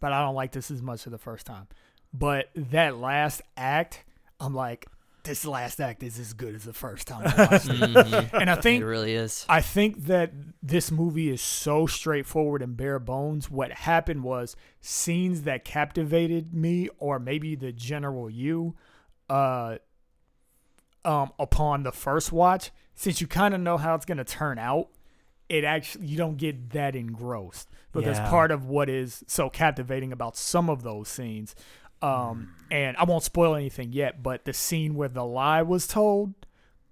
but 0.00 0.12
I 0.12 0.20
don't 0.22 0.34
like 0.34 0.50
this 0.50 0.72
as 0.72 0.82
much 0.82 1.06
as 1.06 1.12
the 1.12 1.18
first 1.18 1.46
time. 1.46 1.68
But 2.12 2.50
that 2.56 2.96
last 2.96 3.40
act, 3.56 4.02
I'm 4.40 4.52
like, 4.52 4.86
this 5.22 5.44
last 5.44 5.80
act 5.80 6.02
is 6.02 6.18
as 6.18 6.32
good 6.32 6.56
as 6.56 6.64
the 6.64 6.72
first 6.72 7.06
time 7.06 7.22
I 7.24 7.44
watched 7.44 7.68
it. 7.68 7.74
Mhm. 8.32 8.40
And 8.40 8.50
I 8.50 8.56
think 8.56 8.82
it 8.82 8.86
really 8.86 9.14
is. 9.14 9.46
I 9.48 9.60
think 9.60 10.06
that 10.06 10.32
this 10.62 10.90
movie 10.90 11.28
is 11.28 11.40
so 11.40 11.86
straightforward 11.86 12.62
and 12.62 12.76
bare 12.76 12.98
bones. 12.98 13.48
What 13.48 13.70
happened 13.70 14.24
was 14.24 14.56
scenes 14.80 15.42
that 15.42 15.64
captivated 15.64 16.52
me, 16.52 16.88
or 16.98 17.20
maybe 17.20 17.54
the 17.54 17.70
general 17.70 18.28
you, 18.28 18.74
uh, 19.28 19.76
um, 21.04 21.32
upon 21.38 21.82
the 21.82 21.92
first 21.92 22.32
watch. 22.32 22.70
Since 22.94 23.20
you 23.20 23.26
kind 23.26 23.54
of 23.54 23.60
know 23.60 23.78
how 23.78 23.94
it's 23.94 24.04
gonna 24.04 24.24
turn 24.24 24.58
out, 24.58 24.88
it 25.48 25.64
actually 25.64 26.06
you 26.06 26.16
don't 26.16 26.36
get 26.36 26.70
that 26.70 26.94
engrossed 26.94 27.68
because 27.92 28.18
Yeah. 28.18 28.28
part 28.28 28.50
of 28.50 28.66
what 28.66 28.88
is 28.88 29.24
so 29.26 29.48
captivating 29.50 30.12
about 30.12 30.36
some 30.36 30.68
of 30.70 30.82
those 30.82 31.08
scenes. 31.08 31.54
Um, 32.02 32.54
and 32.70 32.96
I 32.96 33.04
won't 33.04 33.22
spoil 33.22 33.54
anything 33.54 33.92
yet, 33.92 34.22
but 34.22 34.44
the 34.44 34.52
scene 34.52 34.94
where 34.94 35.08
the 35.08 35.24
lie 35.24 35.60
was 35.62 35.86
told, 35.86 36.34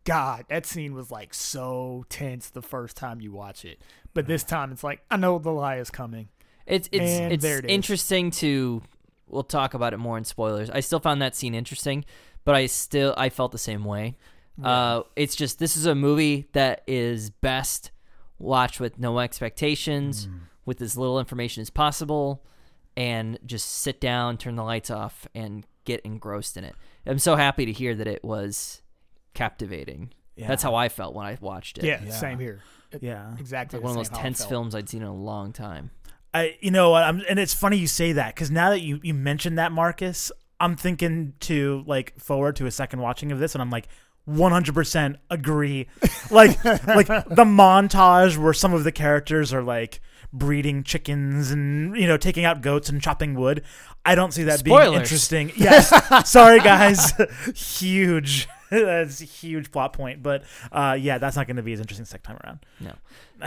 God, 0.04 0.44
that 0.48 0.66
scene 0.66 0.94
was 0.94 1.10
like 1.10 1.32
so 1.34 2.04
tense 2.08 2.50
the 2.50 2.62
first 2.62 2.96
time 2.96 3.20
you 3.20 3.32
watch 3.32 3.64
it. 3.64 3.80
But 4.14 4.26
this 4.26 4.44
time 4.44 4.72
it's 4.72 4.82
like, 4.84 5.02
I 5.10 5.16
know 5.16 5.38
the 5.38 5.50
lie 5.52 5.76
is 5.76 5.90
coming. 5.90 6.28
It's 6.66 6.88
it's 6.92 7.04
And 7.18 7.32
it's 7.32 7.44
it 7.44 7.64
interesting 7.66 8.30
to. 8.32 8.82
We'll 9.30 9.42
talk 9.44 9.74
about 9.74 9.92
it 9.92 9.98
more 9.98 10.16
in 10.18 10.24
spoilers. 10.24 10.70
I 10.70 10.80
still 10.80 11.00
found 11.00 11.20
that 11.22 11.36
scene 11.36 11.54
interesting, 11.54 12.04
but 12.48 12.54
I 12.56 12.64
still 12.64 13.12
I 13.18 13.28
felt 13.28 13.52
the 13.52 13.58
same 13.58 13.84
way. 13.84 14.16
Uh, 14.62 15.02
it's 15.16 15.36
just 15.36 15.58
this 15.58 15.76
is 15.76 15.84
a 15.84 15.94
movie 15.94 16.48
that 16.52 16.82
is 16.86 17.28
best 17.28 17.90
watched 18.38 18.80
with 18.80 18.98
no 18.98 19.18
expectations, 19.18 20.26
Mm. 20.26 20.40
with 20.64 20.80
as 20.80 20.96
little 20.96 21.18
information 21.20 21.60
as 21.60 21.68
possible, 21.70 22.42
and 22.96 23.38
just 23.44 23.68
sit 23.68 24.00
down, 24.00 24.38
turn 24.38 24.56
the 24.56 24.64
lights 24.64 24.90
off, 24.90 25.28
and 25.34 25.66
get 25.84 26.00
engrossed 26.04 26.56
in 26.56 26.64
it. 26.64 26.74
I'm 27.06 27.18
so 27.18 27.36
happy 27.36 27.66
to 27.66 27.72
hear 27.72 27.94
that 27.94 28.06
it 28.06 28.24
was 28.24 28.80
captivating. 29.34 30.12
That's 30.36 30.62
how 30.62 30.74
I 30.74 30.88
felt 30.88 31.14
when 31.14 31.26
I 31.26 31.36
watched 31.40 31.78
it. 31.78 31.84
Yeah, 31.84 32.02
Yeah. 32.04 32.10
same 32.12 32.38
here. 32.38 32.60
Yeah. 33.00 33.34
Exactly. 33.38 33.78
Like 33.78 33.84
one 33.84 33.90
of 33.90 33.94
the 33.96 34.00
those 34.00 34.06
same 34.08 34.14
how 34.14 34.20
I 34.20 34.22
tense 34.22 34.44
films 34.46 34.74
I'd 34.74 34.88
seen 34.88 35.02
in 35.02 35.08
a 35.08 35.14
long 35.14 35.52
time. 35.52 35.90
I, 36.32 36.56
you 36.60 36.70
know, 36.70 36.94
I'm, 36.94 37.22
and 37.28 37.38
it's 37.38 37.54
funny 37.54 37.76
you 37.76 37.86
say 37.86 38.12
that 38.12 38.34
because 38.34 38.50
now 38.50 38.70
that 38.70 38.80
you 38.80 39.00
you 39.02 39.14
mentioned 39.14 39.58
that, 39.58 39.72
Marcus, 39.72 40.30
I'm 40.60 40.76
thinking 40.76 41.34
to 41.40 41.84
like 41.86 42.18
forward 42.18 42.56
to 42.56 42.66
a 42.66 42.70
second 42.70 43.00
watching 43.00 43.32
of 43.32 43.38
this, 43.38 43.54
and 43.54 43.62
I'm 43.62 43.70
like, 43.70 43.88
100% 44.28 45.16
agree. 45.30 45.86
like, 46.30 46.64
like 46.64 47.06
the 47.06 47.44
montage 47.44 48.36
where 48.36 48.52
some 48.52 48.74
of 48.74 48.84
the 48.84 48.92
characters 48.92 49.52
are 49.52 49.62
like 49.62 50.00
breeding 50.30 50.82
chickens 50.82 51.50
and 51.50 51.96
you 51.96 52.06
know 52.06 52.18
taking 52.18 52.44
out 52.44 52.60
goats 52.60 52.88
and 52.88 53.00
chopping 53.00 53.34
wood. 53.34 53.62
I 54.04 54.14
don't 54.14 54.32
see 54.32 54.44
that 54.44 54.62
being 54.62 54.76
interesting. 54.94 55.52
Yes, 55.56 55.90
sorry 56.30 56.60
guys, 56.60 57.12
huge. 57.54 58.48
That's 58.70 59.20
a 59.20 59.24
huge 59.24 59.70
plot 59.72 59.92
point, 59.92 60.22
but 60.22 60.44
uh, 60.72 60.96
yeah, 60.98 61.18
that's 61.18 61.36
not 61.36 61.46
going 61.46 61.56
to 61.56 61.62
be 61.62 61.72
as 61.72 61.80
interesting 61.80 62.04
second 62.04 62.24
time 62.24 62.38
around. 62.44 62.58
No. 62.80 62.92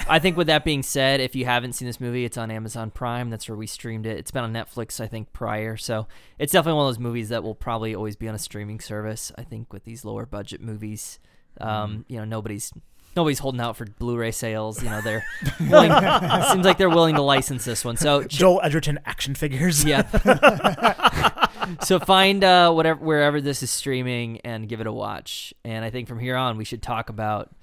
I 0.07 0.19
think 0.19 0.37
with 0.37 0.47
that 0.47 0.63
being 0.63 0.83
said, 0.83 1.19
if 1.19 1.35
you 1.35 1.45
haven't 1.45 1.73
seen 1.73 1.85
this 1.85 1.99
movie, 1.99 2.25
it's 2.25 2.37
on 2.37 2.49
Amazon 2.49 2.91
Prime. 2.91 3.29
That's 3.29 3.47
where 3.47 3.57
we 3.57 3.67
streamed 3.67 4.05
it. 4.05 4.17
It's 4.17 4.31
been 4.31 4.43
on 4.43 4.53
Netflix, 4.53 4.99
I 4.99 5.07
think, 5.07 5.31
prior. 5.33 5.77
So 5.77 6.07
it's 6.39 6.53
definitely 6.53 6.77
one 6.77 6.87
of 6.87 6.95
those 6.95 6.99
movies 6.99 7.29
that 7.29 7.43
will 7.43 7.55
probably 7.55 7.93
always 7.93 8.15
be 8.15 8.27
on 8.27 8.35
a 8.35 8.39
streaming 8.39 8.79
service. 8.79 9.31
I 9.37 9.43
think 9.43 9.71
with 9.73 9.83
these 9.83 10.05
lower 10.05 10.25
budget 10.25 10.61
movies, 10.61 11.19
um, 11.59 12.05
you 12.07 12.17
know, 12.17 12.25
nobody's 12.25 12.71
nobody's 13.15 13.39
holding 13.39 13.61
out 13.61 13.75
for 13.75 13.85
Blu-ray 13.85 14.31
sales. 14.31 14.81
You 14.81 14.89
know, 14.89 15.01
they're 15.01 15.25
willing, 15.59 15.91
seems 16.51 16.65
like 16.65 16.77
they're 16.77 16.89
willing 16.89 17.15
to 17.15 17.21
license 17.21 17.65
this 17.65 17.83
one. 17.83 17.97
So 17.97 18.23
ch- 18.23 18.29
Joel 18.29 18.61
Edgerton 18.63 18.99
action 19.05 19.35
figures. 19.35 19.83
yeah. 19.83 20.03
so 21.83 21.99
find 21.99 22.43
uh, 22.43 22.71
whatever 22.71 23.03
wherever 23.03 23.41
this 23.41 23.63
is 23.63 23.69
streaming 23.71 24.39
and 24.41 24.67
give 24.69 24.81
it 24.81 24.87
a 24.87 24.91
watch. 24.93 25.53
And 25.63 25.83
I 25.85 25.89
think 25.89 26.07
from 26.07 26.19
here 26.19 26.35
on 26.35 26.57
we 26.57 26.65
should 26.65 26.81
talk 26.81 27.09
about 27.09 27.53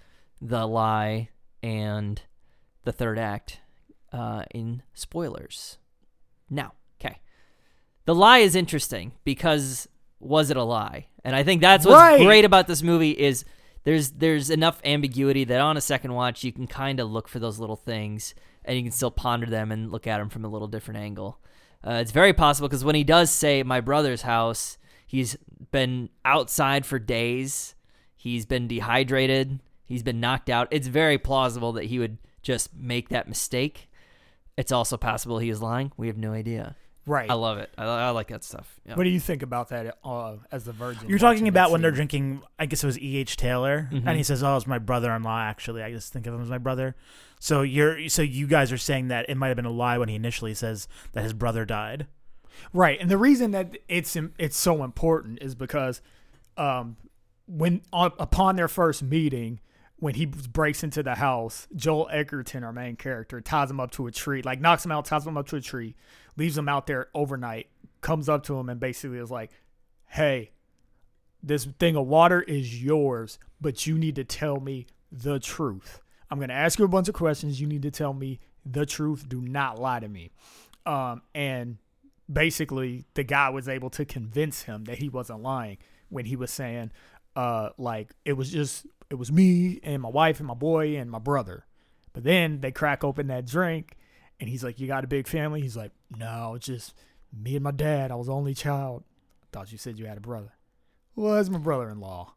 the 0.40 0.66
lie 0.66 1.28
and 1.62 2.20
the 2.84 2.92
third 2.92 3.18
act 3.18 3.60
uh, 4.12 4.44
in 4.52 4.82
spoilers. 4.94 5.78
Now, 6.50 6.72
okay, 7.00 7.20
the 8.04 8.14
lie 8.14 8.38
is 8.38 8.54
interesting 8.56 9.12
because 9.24 9.88
was 10.20 10.50
it 10.50 10.56
a 10.56 10.62
lie? 10.64 11.06
And 11.24 11.36
I 11.36 11.42
think 11.42 11.60
that's 11.60 11.84
what's 11.84 11.96
Right. 12.00 12.24
great 12.24 12.44
about 12.44 12.66
this 12.66 12.82
movie 12.82 13.10
is 13.12 13.44
there's 13.84 14.10
there's 14.12 14.50
enough 14.50 14.80
ambiguity 14.84 15.44
that 15.44 15.60
on 15.60 15.76
a 15.76 15.80
second 15.80 16.12
watch 16.14 16.44
you 16.44 16.52
can 16.52 16.66
kind 16.66 17.00
of 17.00 17.10
look 17.10 17.28
for 17.28 17.38
those 17.38 17.58
little 17.58 17.76
things 17.76 18.34
and 18.64 18.76
you 18.76 18.82
can 18.82 18.92
still 18.92 19.10
ponder 19.10 19.46
them 19.46 19.70
and 19.72 19.90
look 19.90 20.06
at 20.06 20.18
them 20.18 20.28
from 20.28 20.44
a 20.44 20.48
little 20.48 20.68
different 20.68 21.00
angle. 21.00 21.40
Uh, 21.86 21.98
it's 22.00 22.10
very 22.10 22.32
possible 22.32 22.68
because 22.68 22.84
when 22.84 22.94
he 22.94 23.04
does 23.04 23.30
say 23.30 23.62
my 23.62 23.80
brother's 23.80 24.22
house, 24.22 24.78
he's 25.06 25.36
been 25.70 26.10
outside 26.24 26.84
for 26.84 26.98
days. 26.98 27.74
He's 28.16 28.46
been 28.46 28.66
dehydrated. 28.66 29.60
He's 29.84 30.02
been 30.02 30.20
knocked 30.20 30.50
out. 30.50 30.68
It's 30.70 30.88
very 30.88 31.18
plausible 31.18 31.72
that 31.72 31.84
he 31.84 31.98
would 31.98 32.18
just 32.42 32.74
make 32.74 33.08
that 33.08 33.28
mistake. 33.28 33.88
It's 34.56 34.72
also 34.72 34.96
possible 34.96 35.38
he 35.38 35.50
is 35.50 35.62
lying. 35.62 35.92
We 35.96 36.08
have 36.08 36.18
no 36.18 36.32
idea. 36.32 36.76
Right. 37.08 37.30
I 37.30 37.34
love 37.34 37.58
it. 37.58 37.70
I, 37.78 37.84
I 37.84 38.10
like 38.10 38.28
that 38.28 38.44
stuff. 38.44 38.78
Yeah. 38.86 38.94
What 38.94 39.04
do 39.04 39.10
you 39.10 39.18
think 39.18 39.42
about 39.42 39.70
that 39.70 39.96
uh, 40.04 40.36
as 40.52 40.64
the 40.64 40.72
virgin? 40.72 41.08
You're 41.08 41.18
talking 41.18 41.48
about 41.48 41.70
when 41.70 41.80
they're 41.80 41.90
drinking. 41.90 42.42
I 42.58 42.66
guess 42.66 42.84
it 42.84 42.86
was 42.86 42.98
E. 42.98 43.16
H. 43.16 43.36
Taylor, 43.36 43.88
Mhm. 43.90 44.02
and 44.06 44.16
he 44.16 44.22
says, 44.22 44.42
"Oh, 44.42 44.56
it's 44.56 44.66
my 44.66 44.78
brother-in-law." 44.78 45.40
Actually, 45.40 45.82
I 45.82 45.90
just 45.90 46.12
think 46.12 46.26
of 46.26 46.34
him 46.34 46.42
as 46.42 46.50
my 46.50 46.58
brother. 46.58 46.94
So 47.40 47.62
you're 47.62 48.08
so 48.08 48.22
you 48.22 48.46
guys 48.46 48.70
are 48.72 48.78
saying 48.78 49.08
that 49.08 49.28
it 49.28 49.36
might 49.36 49.48
have 49.48 49.56
been 49.56 49.64
a 49.64 49.70
lie 49.70 49.96
when 49.98 50.08
he 50.08 50.14
initially 50.16 50.54
says 50.54 50.86
that 51.12 51.22
his 51.24 51.32
brother 51.32 51.64
died. 51.64 52.06
Right, 52.72 53.00
and 53.00 53.08
the 53.10 53.18
reason 53.18 53.52
that 53.52 53.76
it's 53.88 54.16
it's 54.38 54.56
so 54.56 54.84
important 54.84 55.38
is 55.40 55.54
because 55.54 56.02
um, 56.56 56.96
when 57.46 57.82
upon 57.92 58.56
their 58.56 58.68
first 58.68 59.02
meeting, 59.02 59.60
when 59.96 60.14
he 60.14 60.26
breaks 60.26 60.82
into 60.82 61.02
the 61.02 61.14
house, 61.14 61.66
Joel 61.74 62.08
Edgerton, 62.10 62.64
our 62.64 62.72
main 62.72 62.96
character, 62.96 63.40
ties 63.40 63.70
him 63.70 63.80
up 63.80 63.92
to 63.92 64.06
a 64.06 64.10
tree, 64.10 64.42
like 64.42 64.60
knocks 64.60 64.84
him 64.84 64.92
out, 64.92 65.04
ties 65.04 65.26
him 65.26 65.36
up 65.36 65.46
to 65.48 65.56
a 65.56 65.60
tree, 65.60 65.94
leaves 66.38 66.56
him 66.56 66.68
out 66.68 66.86
there 66.86 67.08
overnight, 67.14 67.68
comes 68.00 68.28
up 68.28 68.44
to 68.44 68.58
him 68.58 68.68
and 68.68 68.80
basically 68.80 69.18
is 69.18 69.30
like, 69.30 69.50
"Hey, 70.06 70.52
this 71.42 71.66
thing 71.78 71.96
of 71.96 72.06
water 72.06 72.40
is 72.42 72.82
yours, 72.82 73.38
but 73.60 73.86
you 73.86 73.98
need 73.98 74.14
to 74.16 74.24
tell 74.24 74.60
me 74.60 74.86
the 75.12 75.38
truth. 75.38 76.00
I'm 76.30 76.38
going 76.38 76.48
to 76.48 76.54
ask 76.54 76.78
you 76.78 76.84
a 76.84 76.88
bunch 76.88 77.08
of 77.08 77.14
questions. 77.14 77.60
You 77.60 77.66
need 77.66 77.82
to 77.82 77.90
tell 77.90 78.12
me 78.14 78.40
the 78.64 78.86
truth. 78.86 79.28
Do 79.28 79.40
not 79.40 79.78
lie 79.78 80.00
to 80.00 80.08
me." 80.08 80.30
Um, 80.86 81.22
and 81.34 81.78
basically 82.30 83.04
the 83.14 83.24
guy 83.24 83.48
was 83.48 83.68
able 83.68 83.90
to 83.90 84.04
convince 84.04 84.62
him 84.62 84.84
that 84.84 84.98
he 84.98 85.08
wasn't 85.08 85.42
lying 85.42 85.78
when 86.10 86.26
he 86.26 86.36
was 86.36 86.50
saying 86.50 86.90
uh 87.36 87.70
like 87.78 88.10
it 88.24 88.34
was 88.34 88.52
just 88.52 88.86
it 89.10 89.14
was 89.14 89.32
me 89.32 89.80
and 89.82 90.02
my 90.02 90.08
wife 90.08 90.38
and 90.38 90.46
my 90.46 90.54
boy 90.54 90.96
and 90.96 91.10
my 91.10 91.18
brother 91.18 91.64
but 92.12 92.24
then 92.24 92.60
they 92.60 92.70
crack 92.70 93.02
open 93.02 93.28
that 93.28 93.46
drink 93.46 93.96
and 94.40 94.48
he's 94.48 94.64
like 94.64 94.78
you 94.80 94.86
got 94.86 95.04
a 95.04 95.08
big 95.08 95.26
family? 95.26 95.60
He's 95.60 95.76
like 95.76 95.92
no 96.16 96.54
it's 96.54 96.66
just 96.66 96.94
me 97.36 97.54
and 97.54 97.64
my 97.64 97.70
dad. 97.70 98.10
I 98.10 98.14
was 98.14 98.28
only 98.28 98.54
child. 98.54 99.04
Thought 99.52 99.72
you 99.72 99.78
said 99.78 99.98
you 99.98 100.06
had 100.06 100.18
a 100.18 100.22
brother. 100.22 100.52
Well 101.14 101.34
that's 101.34 101.48
my 101.48 101.58
brother-in-law. 101.58 102.34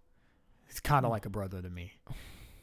He's 0.68 0.80
kind 0.80 1.06
of 1.06 1.12
like 1.12 1.26
a 1.26 1.30
brother 1.30 1.62
to 1.62 1.70
me. 1.70 1.94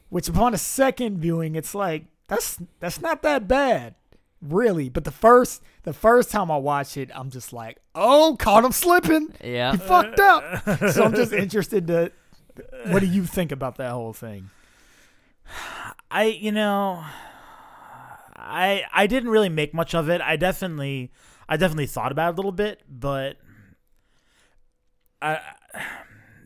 Which 0.09 0.27
upon 0.27 0.53
a 0.53 0.57
second 0.57 1.19
viewing 1.19 1.55
it's 1.55 1.75
like 1.75 2.05
that's 2.27 2.59
that's 2.79 3.01
not 3.01 3.21
that 3.23 3.47
bad 3.47 3.95
really. 4.41 4.89
But 4.89 5.03
the 5.03 5.11
first 5.11 5.61
the 5.83 5.93
first 5.93 6.31
time 6.31 6.51
i 6.51 6.57
watched 6.57 6.97
it 6.97 7.09
i'm 7.15 7.29
just 7.29 7.51
like 7.53 7.77
oh 7.95 8.35
caught 8.39 8.63
him 8.63 8.71
slipping. 8.71 9.33
Yeah. 9.43 9.71
he 9.71 9.77
fucked 9.77 10.19
up. 10.19 10.63
So 10.91 11.03
i'm 11.03 11.13
just 11.13 11.33
interested 11.33 11.87
to 11.87 12.11
what 12.87 12.99
do 12.99 13.05
you 13.05 13.25
think 13.25 13.51
about 13.51 13.77
that 13.77 13.91
whole 13.91 14.13
thing? 14.13 14.49
I, 16.11 16.23
you 16.25 16.51
know, 16.51 17.03
I 18.39 18.83
I 18.93 19.07
didn't 19.07 19.29
really 19.29 19.49
make 19.49 19.73
much 19.73 19.93
of 19.93 20.09
it. 20.09 20.21
I 20.21 20.35
definitely 20.35 21.11
I 21.47 21.57
definitely 21.57 21.87
thought 21.87 22.11
about 22.11 22.29
it 22.29 22.33
a 22.33 22.35
little 22.37 22.51
bit, 22.51 22.81
but 22.87 23.37
I 25.21 25.39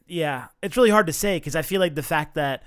yeah, 0.08 0.48
it's 0.62 0.78
really 0.78 0.90
hard 0.90 1.08
to 1.08 1.14
say 1.14 1.38
because 1.38 1.56
I 1.56 1.62
feel 1.62 1.80
like 1.80 1.96
the 1.96 2.04
fact 2.04 2.36
that 2.36 2.64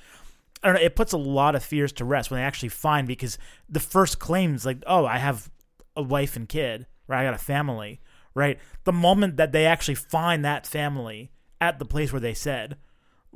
I 0.63 0.69
don't 0.69 0.77
know, 0.77 0.83
it 0.83 0.97
puts 0.97 1.13
a 1.13 1.19
lot 1.19 1.55
of 1.55 1.65
fears 1.65 1.93
to 1.95 2.05
rest 2.05 2.31
when 2.31 2.41
they 2.41 2.45
actually 2.45 2.71
find 2.71 3.07
because 3.07 3.39
the 3.69 3.81
first 3.81 4.19
claims 4.19 4.65
like, 4.65 4.83
oh, 4.87 5.05
I 5.05 5.19
have 5.19 5.51
a 5.95 6.03
wife 6.03 6.37
and 6.37 6.49
kid, 6.49 6.87
right? 7.07 7.21
I 7.21 7.25
got 7.25 7.35
a 7.35 7.39
family, 7.39 8.01
right? 8.35 8.59
The 8.85 8.93
moment 8.93 9.37
that 9.37 9.53
they 9.53 9.67
actually 9.67 9.97
find 9.97 10.45
that 10.45 10.67
family 10.67 11.31
at 11.61 11.79
the 11.79 11.85
place 11.85 12.13
where 12.13 12.21
they 12.21 12.35
said, 12.35 12.77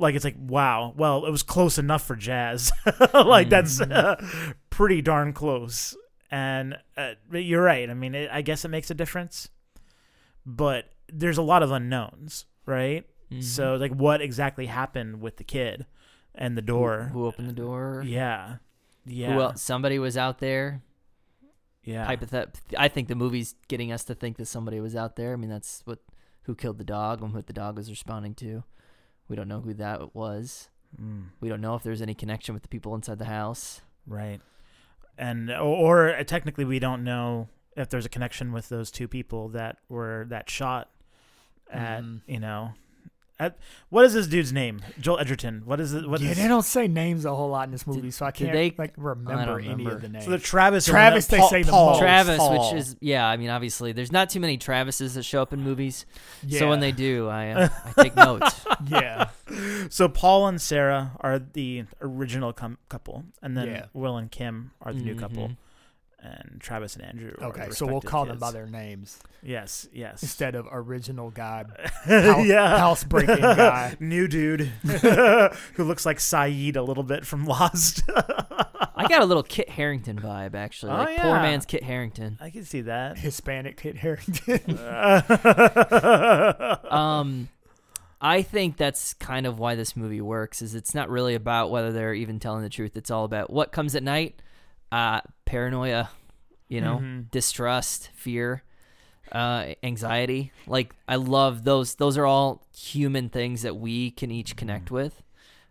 like 0.00 0.14
it's 0.14 0.24
like 0.24 0.36
wow 0.38 0.92
well 0.96 1.24
it 1.26 1.30
was 1.30 1.42
close 1.42 1.78
enough 1.78 2.02
for 2.06 2.16
jazz 2.16 2.72
like 3.14 3.48
that's 3.48 3.80
uh, 3.80 4.16
pretty 4.70 5.00
darn 5.02 5.32
close 5.32 5.96
and 6.30 6.76
uh, 6.96 7.12
you're 7.32 7.62
right 7.62 7.88
i 7.90 7.94
mean 7.94 8.14
it, 8.14 8.28
i 8.32 8.40
guess 8.42 8.64
it 8.64 8.68
makes 8.68 8.90
a 8.90 8.94
difference 8.94 9.48
but 10.46 10.90
there's 11.12 11.38
a 11.38 11.42
lot 11.42 11.62
of 11.62 11.70
unknowns 11.70 12.46
right 12.66 13.06
Mhm. 13.32 13.44
so 13.44 13.76
like 13.76 13.92
what 13.92 14.20
exactly 14.20 14.66
happened 14.66 15.20
with 15.20 15.36
the 15.36 15.44
kid 15.44 15.86
and 16.34 16.56
the 16.56 16.62
door 16.62 17.10
Who 17.12 17.26
opened 17.26 17.48
the 17.48 17.52
door? 17.52 18.02
yeah 18.04 18.56
yeah 19.06 19.36
well? 19.36 19.56
Somebody 19.56 19.98
was 20.00 20.16
out 20.16 20.38
there. 20.40 20.82
yeah 21.84 22.06
Hypothet- 22.06 22.56
I 22.76 22.88
think 22.88 23.06
the 23.08 23.14
movie's 23.14 23.54
getting 23.68 23.92
us 23.92 24.02
to 24.04 24.14
think 24.16 24.36
that 24.38 24.46
somebody 24.46 24.78
was 24.80 24.94
out 24.96 25.14
there. 25.16 25.32
I 25.32 25.36
mean, 25.36 25.48
that's 25.50 25.82
what 25.84 26.00
who 26.42 26.54
killed 26.54 26.78
the 26.78 26.84
dog 26.84 27.22
and 27.22 27.32
what 27.32 27.46
the 27.46 27.52
dog 27.52 27.76
was 27.76 27.88
responding 27.88 28.34
to. 28.36 28.62
We 29.30 29.36
don't 29.36 29.48
know 29.48 29.60
who 29.60 29.72
that 29.74 30.14
was. 30.14 30.68
Mm, 31.00 31.28
We 31.40 31.48
don't 31.48 31.60
know 31.60 31.76
if 31.76 31.82
there's 31.84 32.02
any 32.02 32.14
connection 32.14 32.52
with 32.52 32.62
the 32.64 32.68
people 32.68 32.94
inside 32.94 33.18
the 33.18 33.24
house. 33.26 33.80
right. 34.06 34.40
And 35.16 35.50
or, 35.50 36.08
or 36.18 36.24
technically, 36.24 36.64
we 36.64 36.78
don't 36.78 37.04
know 37.04 37.48
if 37.76 37.88
there's 37.90 38.06
a 38.06 38.08
connection 38.08 38.52
with 38.52 38.68
those 38.70 38.90
two 38.90 39.06
people 39.06 39.50
that 39.50 39.76
were 39.88 40.26
that 40.30 40.48
shot 40.50 40.88
at 41.70 42.02
Mhm. 42.02 42.22
you 42.26 42.40
know. 42.40 42.72
At, 43.40 43.56
what 43.88 44.04
is 44.04 44.12
this 44.12 44.26
dude's 44.26 44.52
name? 44.52 44.82
Joel 45.00 45.18
Edgerton. 45.18 45.62
What 45.64 45.80
is 45.80 45.94
it? 45.94 46.06
What 46.08 46.20
yeah, 46.20 46.30
is- 46.32 46.36
they 46.36 46.46
don't 46.46 46.62
say 46.64 46.86
names 46.86 47.24
a 47.24 47.34
whole 47.34 47.48
lot 47.48 47.64
in 47.66 47.72
this 47.72 47.86
movie, 47.86 48.10
so 48.10 48.26
I 48.26 48.30
can't 48.32 48.52
they- 48.52 48.74
like 48.76 48.92
remember, 48.98 49.58
any 49.58 49.68
remember. 49.70 49.96
of 49.96 50.02
the 50.02 50.10
names. 50.10 50.26
So 50.26 50.30
the 50.32 50.38
Travis. 50.38 50.84
Travis, 50.84 51.26
they 51.26 51.38
Paul- 51.38 51.48
say 51.50 51.62
the 51.62 51.70
Paul, 51.72 51.90
most. 51.90 51.98
Travis, 52.00 52.36
Paul. 52.38 52.72
which 52.74 52.80
is 52.80 52.96
yeah, 53.00 53.26
I 53.26 53.36
mean 53.38 53.48
obviously 53.48 53.92
there's 53.92 54.12
not 54.12 54.28
too 54.30 54.40
many 54.40 54.58
Travises 54.58 55.14
that 55.14 55.22
show 55.24 55.40
up 55.40 55.52
in 55.54 55.62
movies. 55.62 56.04
yeah. 56.46 56.58
So 56.58 56.68
when 56.68 56.80
they 56.80 56.92
do, 56.92 57.28
I 57.28 57.48
uh, 57.50 57.68
I 57.96 58.02
take 58.02 58.14
notes. 58.14 58.60
yeah, 58.88 59.30
So 59.88 60.08
Paul 60.08 60.46
and 60.46 60.60
Sarah 60.60 61.12
are 61.20 61.38
the 61.38 61.84
original 62.02 62.52
com- 62.52 62.76
couple, 62.90 63.24
and 63.42 63.56
then 63.56 63.68
Yeah. 63.68 63.86
Will 63.94 64.16
and 64.18 64.30
Kim 64.30 64.72
are 64.82 64.92
the 64.92 65.00
new 65.00 65.14
couple. 65.14 65.52
And 66.22 66.60
Travis 66.60 66.96
and 66.96 67.04
Andrew. 67.06 67.32
okay, 67.40 67.70
so 67.70 67.86
we'll 67.86 67.94
respective 67.96 68.10
call 68.10 68.24
them 68.26 68.38
by 68.38 68.50
their 68.50 68.66
names 68.66 69.18
Yes, 69.42 69.88
yes. 69.90 70.22
instead 70.22 70.54
of 70.54 70.68
original 70.70 71.30
guy, 71.30 71.64
house, 72.04 72.46
yeah. 72.46 72.76
housebreaking 72.78 73.40
guy. 73.40 73.96
New 74.00 74.28
dude 74.28 74.60
who 74.82 75.84
looks 75.84 76.04
like 76.04 76.18
Sayid 76.18 76.76
a 76.76 76.82
little 76.82 77.04
bit 77.04 77.24
from 77.24 77.46
Lost. 77.46 78.02
I 78.08 79.06
got 79.08 79.22
a 79.22 79.24
little 79.24 79.42
Kit 79.42 79.70
Harington 79.70 80.18
vibe 80.20 80.54
actually, 80.54 80.92
Oh, 80.92 80.96
like 80.96 81.16
poor 81.20 81.36
man's 81.36 81.64
Kit 81.64 81.82
Harington. 81.84 82.36
I 82.38 82.50
can 82.50 82.64
see 82.66 82.82
that. 82.82 83.16
Hispanic 83.16 83.78
Kit 83.78 83.96
Harington. 83.96 84.78
Um, 86.90 87.48
I 88.20 88.42
think 88.42 88.76
that's 88.76 89.14
kind 89.14 89.46
of 89.46 89.58
why 89.58 89.74
this 89.74 89.96
movie 89.96 90.20
works. 90.20 90.60
Is 90.60 90.74
it's 90.74 90.94
not 90.94 91.08
really 91.08 91.34
about 91.34 91.70
whether 91.70 91.92
they're 91.92 92.12
even 92.14 92.38
telling 92.38 92.62
the 92.62 92.68
truth. 92.68 92.96
It's 92.96 93.10
all 93.10 93.24
about 93.24 93.50
what 93.50 93.72
comes 93.72 93.94
at 93.94 94.02
night, 94.02 94.42
uh, 94.92 95.20
paranoia, 95.44 96.10
you 96.68 96.80
know, 96.80 96.98
Mhm. 96.98 97.30
distrust, 97.30 98.10
fear, 98.14 98.62
uh, 99.32 99.74
anxiety. 99.82 100.52
Like 100.66 100.94
I 101.06 101.16
love 101.16 101.64
those. 101.64 101.94
Those 101.96 102.18
are 102.18 102.26
all 102.26 102.66
human 102.74 103.28
things 103.28 103.62
that 103.62 103.76
we 103.76 104.10
can 104.10 104.30
each 104.30 104.56
connect 104.56 104.90
with, 104.90 105.22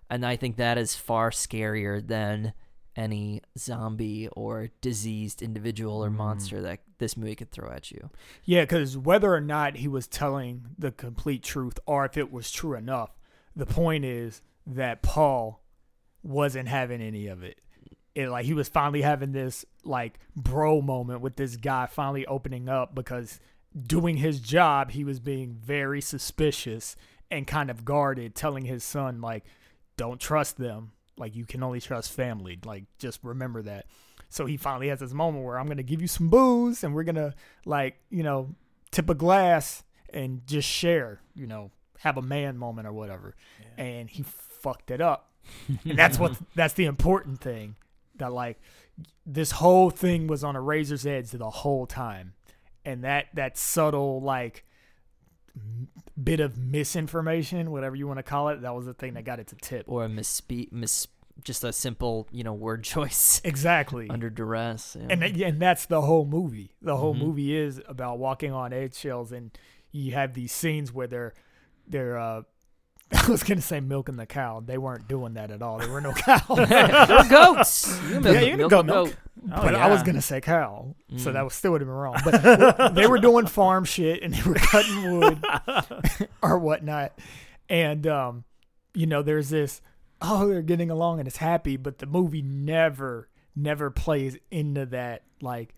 and 0.09 0.25
I 0.25 0.35
think 0.35 0.55
that 0.57 0.77
is 0.77 0.95
far 0.95 1.31
scarier 1.31 2.05
than 2.05 2.53
any 2.95 3.41
zombie 3.57 4.27
or 4.29 4.69
diseased 4.81 5.41
individual 5.41 6.03
or 6.03 6.09
monster 6.09 6.61
that 6.61 6.79
this 6.97 7.15
movie 7.15 7.35
could 7.35 7.51
throw 7.51 7.69
at 7.71 7.91
you. 7.91 8.09
Yeah, 8.43 8.61
because 8.63 8.97
whether 8.97 9.33
or 9.33 9.39
not 9.39 9.77
he 9.77 9.88
was 9.88 10.05
telling 10.07 10.65
the 10.77 10.91
complete 10.91 11.43
truth 11.43 11.79
or 11.85 12.03
if 12.05 12.17
it 12.17 12.29
was 12.31 12.51
true 12.51 12.73
enough, 12.75 13.11
the 13.55 13.65
point 13.65 14.03
is 14.03 14.41
that 14.67 15.01
Paul 15.01 15.63
wasn't 16.23 16.67
having 16.67 17.01
any 17.01 17.27
of 17.27 17.41
it. 17.41 17.61
It 18.19 18.29
like 18.29 18.45
he 18.45 18.53
was 18.53 18.67
finally 18.67 19.01
having 19.01 19.31
this 19.31 19.65
like 19.85 20.19
bro 20.35 20.81
moment 20.81 21.21
with 21.21 21.38
this 21.38 21.55
guy 21.55 21.85
finally 21.85 22.25
opening 22.25 22.67
up 22.67 22.93
because 22.93 23.39
doing 23.81 24.17
his 24.17 24.39
job, 24.41 24.91
he 24.91 25.05
was 25.05 25.19
being 25.19 25.53
very 25.53 26.01
suspicious 26.01 26.95
and 27.31 27.47
kind 27.47 27.69
of 27.69 27.85
guarded, 27.85 28.35
telling 28.35 28.65
his 28.65 28.83
son 28.83 29.21
like, 29.21 29.45
"Don't 29.95 30.19
trust 30.19 30.57
them. 30.57 30.91
Like 31.17 31.33
you 31.35 31.45
can 31.45 31.63
only 31.63 31.79
trust 31.79 32.11
family. 32.11 32.59
Like 32.65 32.83
just 32.97 33.19
remember 33.23 33.61
that." 33.61 33.85
So 34.27 34.45
he 34.45 34.57
finally 34.57 34.89
has 34.89 34.99
this 34.99 35.13
moment 35.13 35.45
where 35.45 35.57
I'm 35.57 35.67
gonna 35.67 35.82
give 35.82 36.01
you 36.01 36.08
some 36.08 36.27
booze 36.29 36.84
and 36.84 36.93
we're 36.93 37.03
gonna 37.03 37.36
like 37.65 37.95
you 38.10 38.23
know 38.23 38.53
tip 38.91 39.10
a 39.10 39.15
glass 39.15 39.84
and 40.13 40.45
just 40.45 40.67
share. 40.67 41.21
You 41.36 41.47
know, 41.47 41.71
have 41.99 42.17
a 42.17 42.21
man 42.21 42.58
moment 42.58 42.86
or 42.86 42.91
whatever. 42.91 43.36
And 43.77 44.10
he 44.10 44.23
fucked 44.23 44.91
it 44.91 44.99
up. 44.99 45.32
and 45.86 45.97
that's 45.97 46.19
what 46.19 46.38
that's 46.55 46.73
the 46.73 46.86
important 46.86 47.39
thing. 47.39 47.75
That 48.19 48.32
like 48.32 48.60
this 49.25 49.51
whole 49.51 49.89
thing 49.89 50.27
was 50.27 50.43
on 50.43 50.55
a 50.55 50.62
razor's 50.62 51.05
edge 51.05 51.32
the 51.32 51.49
whole 51.49 51.86
time, 51.88 52.34
and 52.86 53.03
that 53.03 53.25
that 53.34 53.58
subtle 53.58 54.21
like 54.21 54.63
bit 56.21 56.39
of 56.39 56.58
misinformation, 56.58 57.71
whatever 57.71 57.95
you 57.95 58.08
want 58.08 58.17
to 58.19 58.23
call 58.23 58.49
it, 58.49 58.62
that 58.62 58.73
was 58.75 58.86
the 58.86 58.93
thing 58.93 59.13
that 59.15 59.23
got 59.25 59.39
it 59.39 59.47
to 59.47 59.55
tip. 59.55 59.86
or 59.88 60.05
a 60.05 60.08
misspeak, 60.10 60.71
miss, 60.71 61.08
just 61.43 61.63
a 61.63 61.73
simple, 61.73 62.27
you 62.32 62.43
know, 62.43 62.53
word 62.53 62.84
choice 62.95 63.41
Exactly. 63.43 64.10
under 64.10 64.29
duress. 64.29 64.95
yeah. 64.99 65.08
and 65.10 65.23
and 65.23 65.62
that's 65.62 65.86
the 65.86 66.01
whole 66.01 66.25
movie. 66.25 66.75
The 66.82 66.97
whole 66.97 67.15
Mhm. 67.15 67.19
movie 67.19 67.55
is 67.55 67.82
about 67.88 68.19
walking 68.19 68.51
on 68.51 68.73
eggshells, 68.73 69.32
and 69.32 69.51
you 69.91 70.12
have 70.13 70.34
these 70.34 70.51
scenes 70.51 70.93
where 70.93 71.08
they're 71.08 71.34
they're. 71.88 72.17
Uh, 72.17 72.43
I 73.28 73.28
was 73.30 73.43
gonna 73.43 73.62
say 73.62 73.80
milking 73.80 74.15
the 74.17 74.26
cow. 74.26 74.62
They 74.65 74.78
weren't 74.78 75.08
doing 75.08 75.34
that 75.34 75.50
at 75.52 75.62
all. 75.62 75.80
There 75.80 75.89
were 75.89 76.02
no 76.02 76.12
cows. 76.17 76.45
They're 76.69 77.24
goats. 77.30 78.00
You 78.10 78.19
milk, 78.19 78.36
Yeah, 78.36 78.41
you 78.41 78.58
milk 78.58 78.69
goat 78.69 78.86
milk. 78.86 79.15
Oh, 79.52 79.62
but 79.63 79.74
I 79.76 79.88
was 79.89 80.04
gonna 80.04 80.22
say 80.22 80.41
cow, 80.41 80.95
so 81.17 81.30
Mm. 81.30 81.34
that 81.34 81.43
was 81.43 81.54
still 81.54 81.72
would 81.72 81.82
have 81.82 81.88
been 81.88 81.95
wrong. 81.95 82.17
But 82.24 82.93
they 82.93 83.08
were 83.08 83.19
doing 83.19 83.48
farm 83.48 83.86
shit 83.86 84.22
and 84.22 84.34
they 84.34 84.43
were 84.48 84.56
cutting 84.56 85.17
wood 85.19 85.43
or 86.43 86.60
whatnot, 86.60 87.17
and 87.69 88.06
um, 88.08 88.43
you 88.93 89.06
know, 89.08 89.22
there's 89.22 89.50
this. 89.50 89.82
Oh, 90.22 90.48
they're 90.50 90.62
getting 90.62 90.91
along 90.91 91.19
and 91.19 91.28
it's 91.30 91.38
happy, 91.38 91.78
but 91.78 92.00
the 92.00 92.06
movie 92.06 92.41
never, 92.41 93.30
never 93.56 93.89
plays 93.89 94.38
into 94.52 94.86
that. 94.88 95.24
Like, 95.41 95.74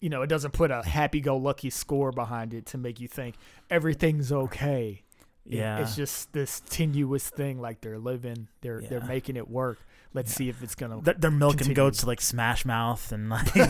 you 0.00 0.08
know, 0.08 0.22
it 0.22 0.28
doesn't 0.28 0.52
put 0.52 0.70
a 0.70 0.82
happy-go-lucky 0.82 1.68
score 1.68 2.10
behind 2.10 2.54
it 2.54 2.64
to 2.68 2.78
make 2.78 2.98
you 2.98 3.08
think 3.08 3.34
everything's 3.68 4.32
okay. 4.32 5.02
It- 5.46 5.58
Yeah. 5.58 5.78
it's 5.80 5.96
just 5.96 6.32
this 6.32 6.60
tenuous 6.68 7.28
thing. 7.30 7.60
Like 7.60 7.80
they're 7.80 7.98
living, 7.98 8.48
they're 8.60 8.80
they're 8.80 9.00
making 9.04 9.36
it 9.36 9.48
work. 9.48 9.78
Let's 10.14 10.32
see 10.32 10.48
if 10.48 10.62
it's 10.62 10.74
gonna. 10.76 11.00
They're, 11.02 11.14
they're 11.14 11.30
milking 11.30 11.58
Continue. 11.58 11.74
goats 11.76 12.00
to 12.00 12.06
like 12.06 12.20
Smash 12.20 12.64
Mouth 12.64 13.10
and 13.12 13.28
like. 13.28 13.48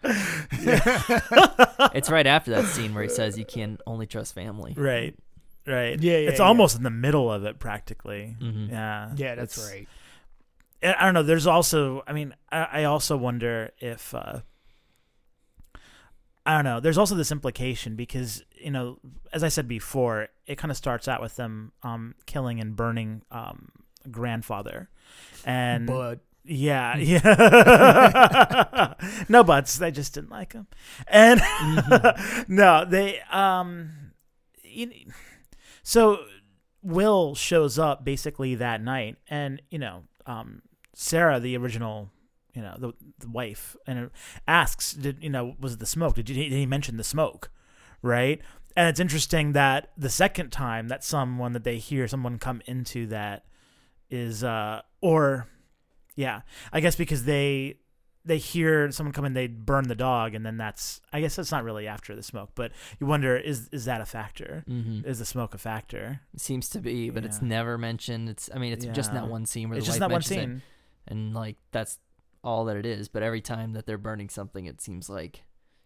it's 1.94 2.10
right 2.10 2.26
after 2.26 2.50
that 2.52 2.66
scene 2.66 2.94
where 2.94 3.02
he 3.02 3.08
says 3.08 3.38
you 3.38 3.44
can 3.44 3.78
only 3.86 4.06
trust 4.06 4.34
family. 4.34 4.74
right, 4.76 5.14
right. 5.66 6.00
Yeah, 6.02 6.18
yeah, 6.18 6.30
It's 6.30 6.40
yeah. 6.40 6.46
almost 6.46 6.76
in 6.76 6.82
the 6.82 6.90
middle 6.90 7.30
of 7.30 7.44
it, 7.44 7.58
practically. 7.58 8.36
Mhm. 8.40 8.70
Yeah. 8.70 9.12
yeah, 9.16 9.34
that's 9.34 9.56
it's- 9.58 9.72
right. 9.72 9.88
I 10.82 10.94
I 10.98 11.04
don't 11.04 11.14
know. 11.14 11.22
There's 11.22 11.46
also, 11.46 12.02
I 12.06 12.12
mean, 12.14 12.34
I, 12.50 12.68
I 12.72 12.84
also 12.84 13.16
wonder 13.16 13.70
if, 13.80 14.14
uh, 14.14 14.40
I 16.46 16.54
don't 16.54 16.64
know. 16.64 16.80
There's 16.80 16.96
also 16.98 17.14
this 17.14 17.30
implication 17.30 17.96
because, 17.96 18.42
you 18.62 18.70
know, 18.70 18.98
as 19.32 19.42
I 19.42 19.48
said 19.48 19.68
before, 19.68 20.28
it 20.46 20.56
kind 20.56 20.70
of 20.70 20.76
starts 20.76 21.08
out 21.08 21.20
with 21.20 21.36
them 21.36 21.72
um, 21.82 22.14
killing 22.26 22.60
and 22.60 22.76
burning 22.76 23.22
um, 23.30 23.70
grandfather. 24.10 24.88
And 25.44 25.86
But 25.86 26.20
yeah, 26.44 26.96
yeah. 26.96 28.94
no 29.28 29.44
buts. 29.44 29.76
They 29.78 29.90
just 29.90 30.14
didn't 30.14 30.30
like 30.30 30.52
him. 30.52 30.66
And 31.06 31.40
no, 32.48 32.84
they 32.84 33.20
um 33.30 34.12
you 34.62 34.90
so 35.82 36.24
Will 36.82 37.34
shows 37.34 37.78
up 37.78 38.04
basically 38.04 38.54
that 38.54 38.82
night 38.82 39.16
and 39.28 39.60
you 39.70 39.78
know, 39.78 40.04
um 40.26 40.62
Sarah, 40.94 41.40
the 41.40 41.56
original 41.56 42.10
you 42.54 42.62
know, 42.62 42.74
the, 42.78 42.92
the 43.18 43.28
wife, 43.28 43.76
and 43.86 44.10
asks, 44.46 44.92
"Did 44.92 45.22
you 45.22 45.30
know? 45.30 45.54
Was 45.60 45.74
it 45.74 45.78
the 45.78 45.86
smoke? 45.86 46.16
Did 46.16 46.28
you 46.28 46.34
did 46.34 46.52
he 46.52 46.66
mention 46.66 46.96
the 46.96 47.04
smoke?" 47.04 47.50
Right, 48.02 48.40
and 48.76 48.88
it's 48.88 49.00
interesting 49.00 49.52
that 49.52 49.90
the 49.96 50.10
second 50.10 50.50
time 50.50 50.88
that 50.88 51.04
someone 51.04 51.52
that 51.52 51.64
they 51.64 51.78
hear 51.78 52.08
someone 52.08 52.38
come 52.38 52.62
into 52.66 53.06
that 53.08 53.44
is 54.08 54.42
uh 54.42 54.80
or 55.00 55.46
yeah 56.16 56.40
i 56.72 56.80
guess 56.80 56.96
because 56.96 57.24
they 57.24 57.76
they 58.24 58.38
hear 58.38 58.90
someone 58.90 59.12
come 59.12 59.24
in 59.24 59.34
they 59.34 59.46
burn 59.46 59.86
the 59.86 59.94
dog 59.94 60.34
and 60.34 60.44
then 60.44 60.56
that's 60.56 61.00
i 61.12 61.20
guess 61.20 61.36
that's 61.36 61.52
not 61.52 61.62
really 61.62 61.86
after 61.86 62.16
the 62.16 62.22
smoke 62.22 62.50
but 62.54 62.72
you 62.98 63.06
wonder 63.06 63.36
is 63.36 63.68
is 63.70 63.84
that 63.84 64.00
a 64.00 64.06
factor? 64.06 64.64
Hmm 64.66 65.00
is 65.04 65.18
the 65.18 65.24
smoke 65.24 65.54
a 65.54 65.58
factor? 65.58 66.20
It 66.34 66.40
seems 66.40 66.68
to 66.70 66.80
be, 66.80 67.10
but 67.10 67.24
it's 67.24 67.40
never 67.40 67.78
mentioned. 67.78 68.28
It's 68.28 68.50
I 68.54 68.58
mean, 68.58 68.72
it's 68.72 68.84
just 68.86 69.10
in 69.10 69.16
that 69.16 69.28
one 69.28 69.46
scene 69.46 69.68
where 69.68 69.78
it's 69.78 69.86
the 69.86 69.92
just 69.92 70.00
wife 70.00 70.00
that 70.00 70.12
one 70.12 70.18
mentions 70.18 70.30
it, 70.30 70.40
scene. 70.40 70.62
And 71.06 71.34
like 71.34 71.56
that's 71.70 71.98
all 72.44 72.64
that 72.66 72.76
it 72.76 72.86
is. 72.86 73.08
But 73.08 73.22
every 73.22 73.40
time 73.40 73.72
that 73.72 73.86
they're 73.86 73.98
burning 73.98 74.28
something, 74.28 74.66
it 74.66 74.80
seems 74.80 75.08
like 75.08 75.42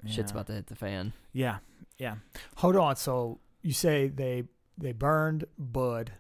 shit's 0.06 0.30
about 0.32 0.46
to 0.48 0.52
hit 0.52 0.66
the 0.68 0.74
fan. 0.76 1.12
yeah 1.32 1.58
yeah 1.98 2.16
hold 2.56 2.76
on. 2.76 2.96
So 2.96 3.40
you 3.62 3.72
say 3.72 4.08
they 4.08 4.44
they 4.76 4.92
burned 4.92 5.44
Bud, 5.58 6.12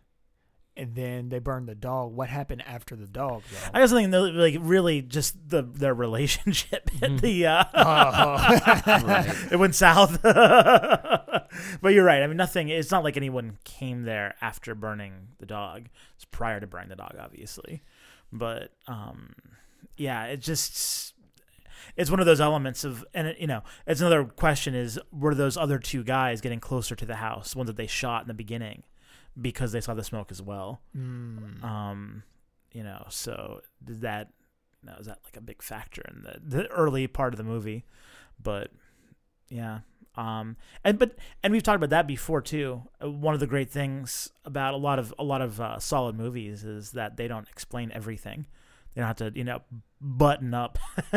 and 0.76 0.94
then 0.94 1.28
they 1.28 1.38
burned 1.40 1.68
the 1.68 1.74
dog. 1.74 2.14
What 2.14 2.28
happened 2.28 2.62
after 2.66 2.94
the 2.96 3.06
dog, 3.06 3.42
though? 3.50 3.70
i 3.74 3.80
was 3.80 3.90
thinking 3.92 4.10
that, 4.12 4.20
like 4.32 4.56
really 4.60 5.02
just 5.02 5.36
the 5.48 5.62
their 5.62 5.94
relationship 5.94 6.88
hit 6.90 7.12
Mhm. 7.12 7.20
the 7.20 7.46
uh 7.46 7.64
Oh. 7.74 8.60
Right. 9.06 9.52
it 9.52 9.56
went 9.58 9.74
south 9.74 10.20
but 10.22 11.92
you're 11.92 12.04
right 12.04 12.22
i 12.22 12.26
mean 12.26 12.36
nothing 12.36 12.68
it's 12.68 12.90
not 12.90 13.04
like 13.04 13.16
anyone 13.16 13.58
came 13.64 14.02
there 14.02 14.34
after 14.40 14.74
burning 14.74 15.28
the 15.38 15.46
dog 15.46 15.88
it's 16.16 16.24
prior 16.24 16.60
to 16.60 16.66
burning 16.66 16.88
the 16.88 16.96
dog 16.96 17.14
obviously 17.18 17.82
but 18.32 18.70
um 18.88 19.34
yeah 19.96 20.24
it 20.26 20.38
just 20.38 21.13
it's 21.96 22.10
one 22.10 22.20
of 22.20 22.26
those 22.26 22.40
elements 22.40 22.84
of, 22.84 23.04
and 23.14 23.28
it, 23.28 23.38
you 23.38 23.46
know, 23.46 23.62
it's 23.86 24.00
another 24.00 24.24
question 24.24 24.74
is 24.74 24.98
were 25.12 25.34
those 25.34 25.56
other 25.56 25.78
two 25.78 26.04
guys 26.04 26.40
getting 26.40 26.60
closer 26.60 26.94
to 26.96 27.06
the 27.06 27.16
house, 27.16 27.54
ones 27.54 27.68
that 27.68 27.76
they 27.76 27.86
shot 27.86 28.22
in 28.22 28.28
the 28.28 28.34
beginning, 28.34 28.82
because 29.40 29.72
they 29.72 29.80
saw 29.80 29.94
the 29.94 30.04
smoke 30.04 30.30
as 30.30 30.42
well. 30.42 30.80
Mm. 30.96 31.62
Um, 31.64 32.22
you 32.72 32.82
know, 32.82 33.04
so 33.08 33.60
did 33.82 34.00
that, 34.02 34.30
you 34.82 34.90
know, 34.90 34.96
is 34.98 35.06
that 35.06 35.18
like 35.24 35.36
a 35.36 35.40
big 35.40 35.62
factor 35.62 36.02
in 36.08 36.22
the 36.22 36.40
the 36.44 36.66
early 36.68 37.06
part 37.06 37.32
of 37.32 37.38
the 37.38 37.44
movie? 37.44 37.84
But 38.42 38.70
yeah, 39.48 39.80
um, 40.16 40.56
and 40.84 40.98
but 40.98 41.16
and 41.42 41.52
we've 41.52 41.62
talked 41.62 41.76
about 41.76 41.90
that 41.90 42.06
before 42.06 42.40
too. 42.40 42.82
Uh, 43.02 43.10
One 43.10 43.34
of 43.34 43.40
the 43.40 43.46
great 43.46 43.70
things 43.70 44.30
about 44.44 44.74
a 44.74 44.76
lot 44.76 44.98
of 44.98 45.12
a 45.18 45.24
lot 45.24 45.42
of 45.42 45.60
uh, 45.60 45.78
solid 45.78 46.16
movies 46.16 46.64
is 46.64 46.92
that 46.92 47.16
they 47.16 47.28
don't 47.28 47.48
explain 47.48 47.90
everything. 47.92 48.46
They 48.94 49.00
don't 49.00 49.08
have 49.08 49.16
to, 49.16 49.32
you 49.34 49.44
know, 49.44 49.62
button 50.00 50.54
up, 50.54 50.78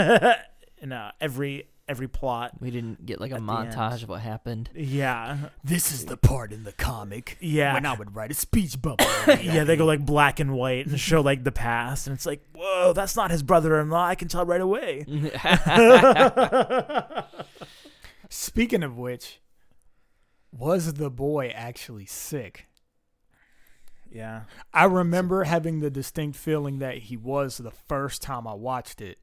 you 0.82 0.86
uh, 0.86 0.88
know, 0.88 1.12
every 1.20 1.68
every 1.88 2.08
plot. 2.08 2.52
We 2.60 2.70
didn't 2.70 3.06
get 3.06 3.22
like 3.22 3.32
a 3.32 3.36
At 3.36 3.46
the 3.46 3.54
end. 3.54 3.74
montage 3.74 4.04
of 4.04 4.10
what 4.10 4.22
happened. 4.22 4.70
Yeah, 4.76 5.50
This 5.64 5.92
is 5.92 6.06
the 6.06 6.18
part 6.18 6.52
in 6.52 6.64
the 6.64 6.74
comic 6.74 7.38
yeah. 7.40 7.74
when 7.74 7.86
I 7.86 7.94
would 7.94 8.16
write 8.16 8.32
a 8.32 8.34
speech 8.34 8.82
bubble. 8.82 9.06
yeah, 9.28 9.64
they 9.64 9.78
go 9.78 9.86
like 9.86 10.06
black 10.06 10.40
and 10.40 10.54
white 10.54 10.88
and 10.88 11.00
show 11.00 11.22
like 11.22 11.44
the 11.44 11.52
past, 11.52 12.08
and 12.08 12.16
it's 12.16 12.26
like, 12.26 12.44
whoa, 12.54 12.94
that's 12.94 13.16
not 13.16 13.32
his 13.32 13.44
brother-in-law. 13.44 14.06
I 14.06 14.16
can 14.16 14.28
tell 14.28 14.46
right 14.46 14.62
away. 14.62 15.06
Speaking 18.30 18.84
of 18.84 18.98
which, 18.98 19.40
was 20.52 20.96
the 20.96 21.10
boy 21.10 21.52
actually 21.56 22.06
sick? 22.06 22.68
Yeah, 24.12 24.44
I 24.74 24.86
remember 24.86 25.44
having 25.44 25.80
the 25.80 25.90
distinct 25.90 26.38
feeling 26.38 26.80
that 26.80 26.98
he 26.98 27.18
was 27.18 27.58
the 27.58 27.72
first 27.72 28.22
time 28.22 28.48
I 28.48 28.54
watched 28.54 29.02
it. 29.02 29.20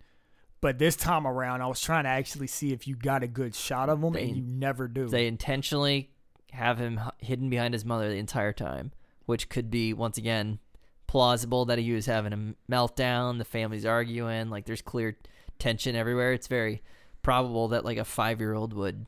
But 0.64 0.78
this 0.78 0.96
time 0.96 1.26
around, 1.26 1.60
I 1.60 1.66
was 1.66 1.78
trying 1.78 2.04
to 2.04 2.08
actually 2.08 2.46
see 2.46 2.72
if 2.72 2.88
you 2.88 2.96
got 2.96 3.22
a 3.22 3.26
good 3.26 3.54
shot 3.54 3.90
of 3.90 4.02
him, 4.02 4.14
They- 4.14 4.28
and 4.28 4.36
you 4.38 4.42
never 4.42 4.88
do. 4.88 5.06
they 5.06 5.26
intentionally 5.26 6.10
have 6.52 6.78
him 6.78 6.98
hidden 7.18 7.50
behind 7.50 7.74
his 7.74 7.84
mother 7.84 8.08
the 8.08 8.16
entire 8.16 8.54
time, 8.54 8.92
which 9.26 9.50
could 9.50 9.70
be 9.70 9.92
once 9.92 10.16
again 10.16 10.60
plausible 11.06 11.66
that 11.66 11.78
he 11.78 11.92
was 11.92 12.06
having 12.06 12.32
a 12.32 12.72
meltdown. 12.72 13.36
The 13.36 13.44
family's 13.44 13.84
arguing, 13.84 14.48
like 14.48 14.64
there's 14.64 14.80
clear 14.80 15.18
tension 15.58 15.94
everywhere. 15.94 16.32
It's 16.32 16.46
very 16.46 16.82
probable 17.20 17.68
that 17.68 17.84
like 17.84 17.98
a 17.98 18.04
five 18.06 18.40
year 18.40 18.54
old 18.54 18.72
would 18.72 19.04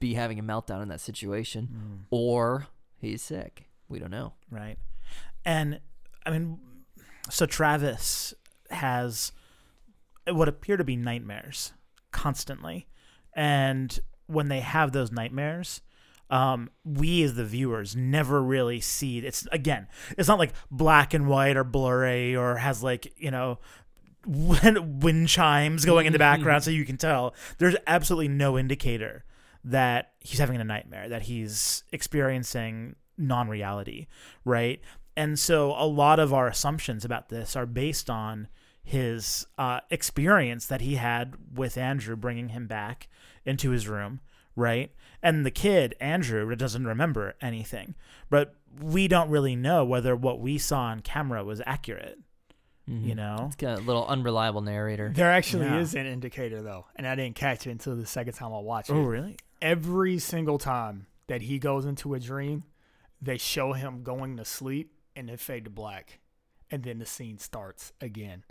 be 0.00 0.14
having 0.14 0.40
a 0.40 0.42
meltdown 0.42 0.82
in 0.82 0.88
that 0.88 1.00
situation, 1.00 1.66
hmm. 1.66 1.94
or 2.10 2.66
he's 2.98 3.22
sick. 3.22 3.68
We 3.88 4.00
don't 4.00 4.10
know. 4.10 4.32
right. 4.50 4.76
And 5.44 5.78
I 6.26 6.32
mean, 6.32 6.58
so 7.30 7.46
Travis 7.46 8.34
has 8.70 9.30
what 10.28 10.48
appear 10.48 10.76
to 10.76 10.84
be 10.84 10.96
nightmares 10.96 11.72
constantly, 12.10 12.86
and 13.34 13.98
when 14.26 14.48
they 14.48 14.60
have 14.60 14.92
those 14.92 15.12
nightmares. 15.12 15.80
Um, 16.30 16.70
we 16.84 17.22
as 17.22 17.34
the 17.34 17.44
viewers 17.44 17.94
never 17.94 18.42
really 18.42 18.80
see 18.80 19.18
it's 19.18 19.46
again 19.52 19.88
it's 20.16 20.26
not 20.26 20.38
like 20.38 20.54
black 20.70 21.12
and 21.12 21.28
white 21.28 21.54
or 21.58 21.64
blurry 21.64 22.34
or 22.34 22.56
has 22.56 22.82
like 22.82 23.12
you 23.18 23.30
know 23.30 23.58
wind, 24.26 25.02
wind 25.02 25.28
chimes 25.28 25.84
going 25.84 26.06
in 26.06 26.14
the 26.14 26.18
background 26.18 26.64
so 26.64 26.70
you 26.70 26.86
can 26.86 26.96
tell. 26.96 27.34
There's 27.58 27.76
absolutely 27.86 28.28
no 28.28 28.58
indicator 28.58 29.24
that 29.64 30.12
he's 30.18 30.38
having 30.38 30.60
a 30.60 30.64
nightmare 30.64 31.10
that 31.10 31.22
he's 31.22 31.84
experiencing 31.92 32.96
non-reality 33.16 34.06
right? 34.44 34.80
And 35.16 35.38
so 35.38 35.72
a 35.72 35.86
lot 35.86 36.18
of 36.18 36.34
our 36.34 36.48
assumptions 36.48 37.04
about 37.04 37.28
this 37.28 37.56
are 37.56 37.66
based 37.66 38.10
on 38.10 38.48
his 38.84 39.46
uh, 39.58 39.80
experience 39.90 40.66
that 40.66 40.80
he 40.82 40.94
had 40.96 41.34
with 41.54 41.76
andrew 41.78 42.14
bringing 42.14 42.50
him 42.50 42.66
back 42.66 43.08
into 43.44 43.70
his 43.70 43.88
room 43.88 44.20
right 44.54 44.92
and 45.22 45.44
the 45.44 45.50
kid 45.50 45.94
andrew 46.00 46.54
doesn't 46.54 46.84
remember 46.86 47.34
anything 47.40 47.94
but 48.30 48.54
we 48.80 49.08
don't 49.08 49.30
really 49.30 49.56
know 49.56 49.84
whether 49.84 50.14
what 50.14 50.38
we 50.38 50.58
saw 50.58 50.80
on 50.82 51.00
camera 51.00 51.42
was 51.42 51.60
accurate 51.66 52.18
you 52.86 53.14
know 53.14 53.44
It's 53.46 53.56
got 53.56 53.78
a 53.78 53.80
little 53.80 54.06
unreliable 54.06 54.60
narrator. 54.60 55.10
there 55.14 55.32
actually 55.32 55.64
Yeah. 55.64 55.78
is 55.78 55.94
an 55.94 56.04
indicator 56.04 56.60
though, 56.60 56.84
and 56.96 57.06
I 57.08 57.14
didn't 57.14 57.34
catch 57.34 57.66
it 57.66 57.70
until 57.70 57.96
the 57.96 58.04
second 58.04 58.34
time 58.34 58.52
I 58.52 58.58
watched 58.58 58.90
it. 58.90 58.92
oh 58.92 59.04
really 59.04 59.36
Every 59.62 60.18
single 60.18 60.58
time 60.58 61.06
that 61.26 61.40
he 61.40 61.58
goes 61.58 61.86
into 61.86 62.12
a 62.12 62.20
dream, 62.20 62.64
they 63.22 63.38
show 63.38 63.72
him 63.72 64.02
going 64.02 64.36
to 64.36 64.44
sleep, 64.44 64.92
and 65.16 65.30
then 65.30 65.38
fade 65.38 65.64
to 65.64 65.70
black, 65.70 66.18
and 66.70 66.82
then 66.82 66.98
the 66.98 67.06
scene 67.06 67.38
starts 67.38 67.94
again. 68.02 68.44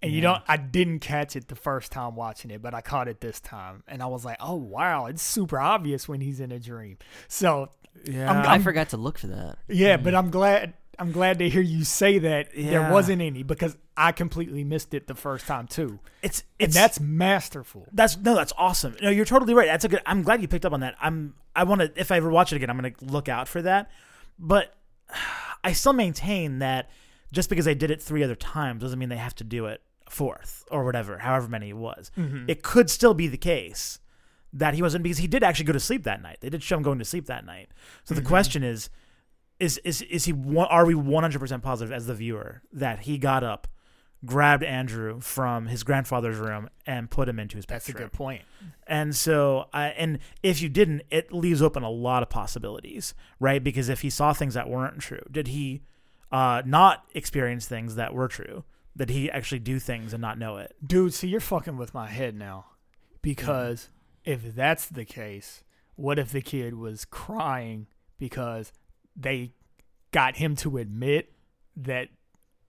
And 0.00 0.12
you 0.12 0.18
Yeah. 0.18 0.34
don't, 0.34 0.42
I 0.46 0.56
didn't 0.56 1.00
catch 1.00 1.34
it 1.34 1.48
the 1.48 1.56
first 1.56 1.90
time 1.90 2.14
watching 2.14 2.50
it, 2.52 2.62
but 2.62 2.72
I 2.72 2.80
caught 2.80 3.08
it 3.08 3.20
this 3.20 3.40
time, 3.40 3.82
and 3.88 4.00
I 4.02 4.06
was 4.06 4.24
like, 4.24 4.36
"Oh 4.40 4.54
wow, 4.54 5.06
it's 5.06 5.22
super 5.22 5.58
obvious 5.58 6.06
when 6.08 6.20
he's 6.20 6.38
in 6.40 6.52
a 6.52 6.58
dream." 6.60 6.98
So 7.26 7.70
yeah 8.04 8.30
I'm- 8.32 8.46
I 8.48 8.58
forgot 8.62 8.90
to 8.90 8.96
look 8.96 9.18
for 9.18 9.26
that. 9.26 9.58
Yeah, 9.66 9.96
but 9.96 10.14
mm. 10.14 10.18
I'm 10.18 10.30
glad 10.30 10.74
I'm 11.00 11.12
glad 11.12 11.38
to 11.40 11.48
hear 11.48 11.62
you 11.62 11.84
say 11.84 12.18
that 12.18 12.56
Yeah. 12.56 12.70
there 12.70 12.92
wasn't 12.92 13.22
any 13.22 13.42
because 13.44 13.76
I 13.96 14.10
completely 14.12 14.62
missed 14.64 14.94
it 14.94 15.06
the 15.08 15.14
first 15.14 15.46
time 15.46 15.66
too. 15.68 15.98
it's 16.22 16.40
And 16.60 16.68
it's 16.68 16.74
that's 16.74 16.98
masterful. 17.00 17.86
That's 17.92 18.16
no, 18.16 18.34
that's 18.36 18.52
awesome. 18.58 18.96
No, 19.02 19.10
you're 19.10 19.24
totally 19.24 19.54
right. 19.54 19.66
That's 19.66 19.84
a 19.84 19.88
good. 19.88 20.02
I'm 20.06 20.22
glad 20.22 20.42
you 20.42 20.48
picked 20.48 20.64
up 20.66 20.72
on 20.72 20.80
that. 20.80 20.94
I'm. 21.00 21.34
I 21.56 21.64
want 21.64 21.80
to. 21.80 21.92
If 21.96 22.12
I 22.12 22.16
ever 22.18 22.30
watch 22.30 22.52
it 22.52 22.56
again, 22.56 22.70
I'm 22.70 22.78
going 22.78 22.94
to 22.94 23.04
look 23.04 23.28
out 23.28 23.48
for 23.48 23.62
that. 23.62 23.90
But 24.38 24.76
I 25.64 25.72
still 25.72 25.92
maintain 25.92 26.60
that 26.60 26.88
just 27.32 27.48
because 27.50 27.64
they 27.64 27.74
did 27.74 27.90
it 27.90 28.00
three 28.00 28.22
other 28.24 28.36
times 28.36 28.80
doesn't 28.82 28.98
mean 28.98 29.08
they 29.08 29.16
have 29.16 29.34
to 29.36 29.44
do 29.44 29.66
it 29.66 29.80
a 29.80 29.87
fourth 30.10 30.64
or 30.70 30.84
whatever, 30.84 31.18
however 31.18 31.48
many 31.48 31.70
it 31.70 31.76
was. 31.76 32.10
It 32.48 32.62
could 32.62 32.90
still 32.90 33.14
be 33.14 33.26
the 33.28 33.36
case 33.38 33.98
that 34.52 34.74
he 34.74 34.82
wasn't 34.82 35.02
because 35.02 35.18
he 35.18 35.26
did 35.26 35.42
actually 35.42 35.66
go 35.66 35.72
to 35.74 35.80
sleep 35.80 36.04
that 36.04 36.22
night. 36.22 36.38
They 36.40 36.48
did 36.50 36.62
show 36.62 36.76
him 36.76 36.82
going 36.82 36.98
to 36.98 37.04
sleep 37.04 37.26
that 37.26 37.44
night. 37.44 37.68
So 38.04 38.14
the 38.14 38.22
question 38.22 38.62
is, 38.62 38.88
is 39.60 39.78
is 39.78 40.02
is 40.02 40.24
he? 40.24 40.32
one- 40.32 40.68
Are 40.68 40.86
we 40.86 40.94
100 40.94 41.38
percent 41.38 41.62
positive 41.62 41.92
as 41.92 42.06
the 42.06 42.14
viewer 42.14 42.62
that 42.72 43.00
he 43.00 43.18
got 43.18 43.42
up? 43.44 43.66
Grabbed 44.26 44.64
Andrew 44.64 45.20
from 45.20 45.66
his 45.66 45.84
grandfather's 45.84 46.38
room 46.38 46.68
and 46.86 47.08
put 47.08 47.28
him 47.28 47.38
into 47.38 47.54
his 47.56 47.66
That's 47.66 47.88
a 47.88 47.92
bedroom. 47.92 48.08
good 48.08 48.16
point. 48.16 48.42
And 48.84 49.14
so, 49.14 49.66
uh, 49.72 49.90
and 49.96 50.18
if 50.42 50.60
you 50.60 50.68
didn't, 50.68 51.02
it 51.08 51.32
leaves 51.32 51.62
open 51.62 51.84
a 51.84 51.90
lot 51.90 52.24
of 52.24 52.28
possibilities, 52.28 53.14
right? 53.38 53.62
Because 53.62 53.88
if 53.88 54.00
he 54.00 54.10
saw 54.10 54.32
things 54.32 54.54
that 54.54 54.68
weren't 54.68 54.98
true, 54.98 55.20
did 55.30 55.46
he 55.48 55.82
uh, 56.32 56.62
not 56.66 57.04
experience 57.14 57.68
things 57.68 57.94
that 57.94 58.12
were 58.12 58.26
true? 58.26 58.64
Did 58.98 59.08
he 59.10 59.30
actually 59.30 59.60
do 59.60 59.78
things 59.78 60.12
and 60.12 60.20
not 60.20 60.38
know 60.38 60.58
it? 60.58 60.74
Dude, 60.86 61.14
see 61.14 61.28
you're 61.28 61.40
fucking 61.40 61.76
with 61.78 61.94
my 61.94 62.08
head 62.08 62.34
now. 62.36 62.66
Because 63.22 63.88
if 64.24 64.54
that's 64.54 64.86
the 64.86 65.04
case, 65.04 65.62
what 65.96 66.18
if 66.18 66.30
the 66.30 66.40
kid 66.42 66.74
was 66.74 67.04
crying 67.04 67.86
because 68.18 68.72
they 69.16 69.52
got 70.12 70.36
him 70.36 70.54
to 70.56 70.78
admit 70.78 71.32
that 71.76 72.08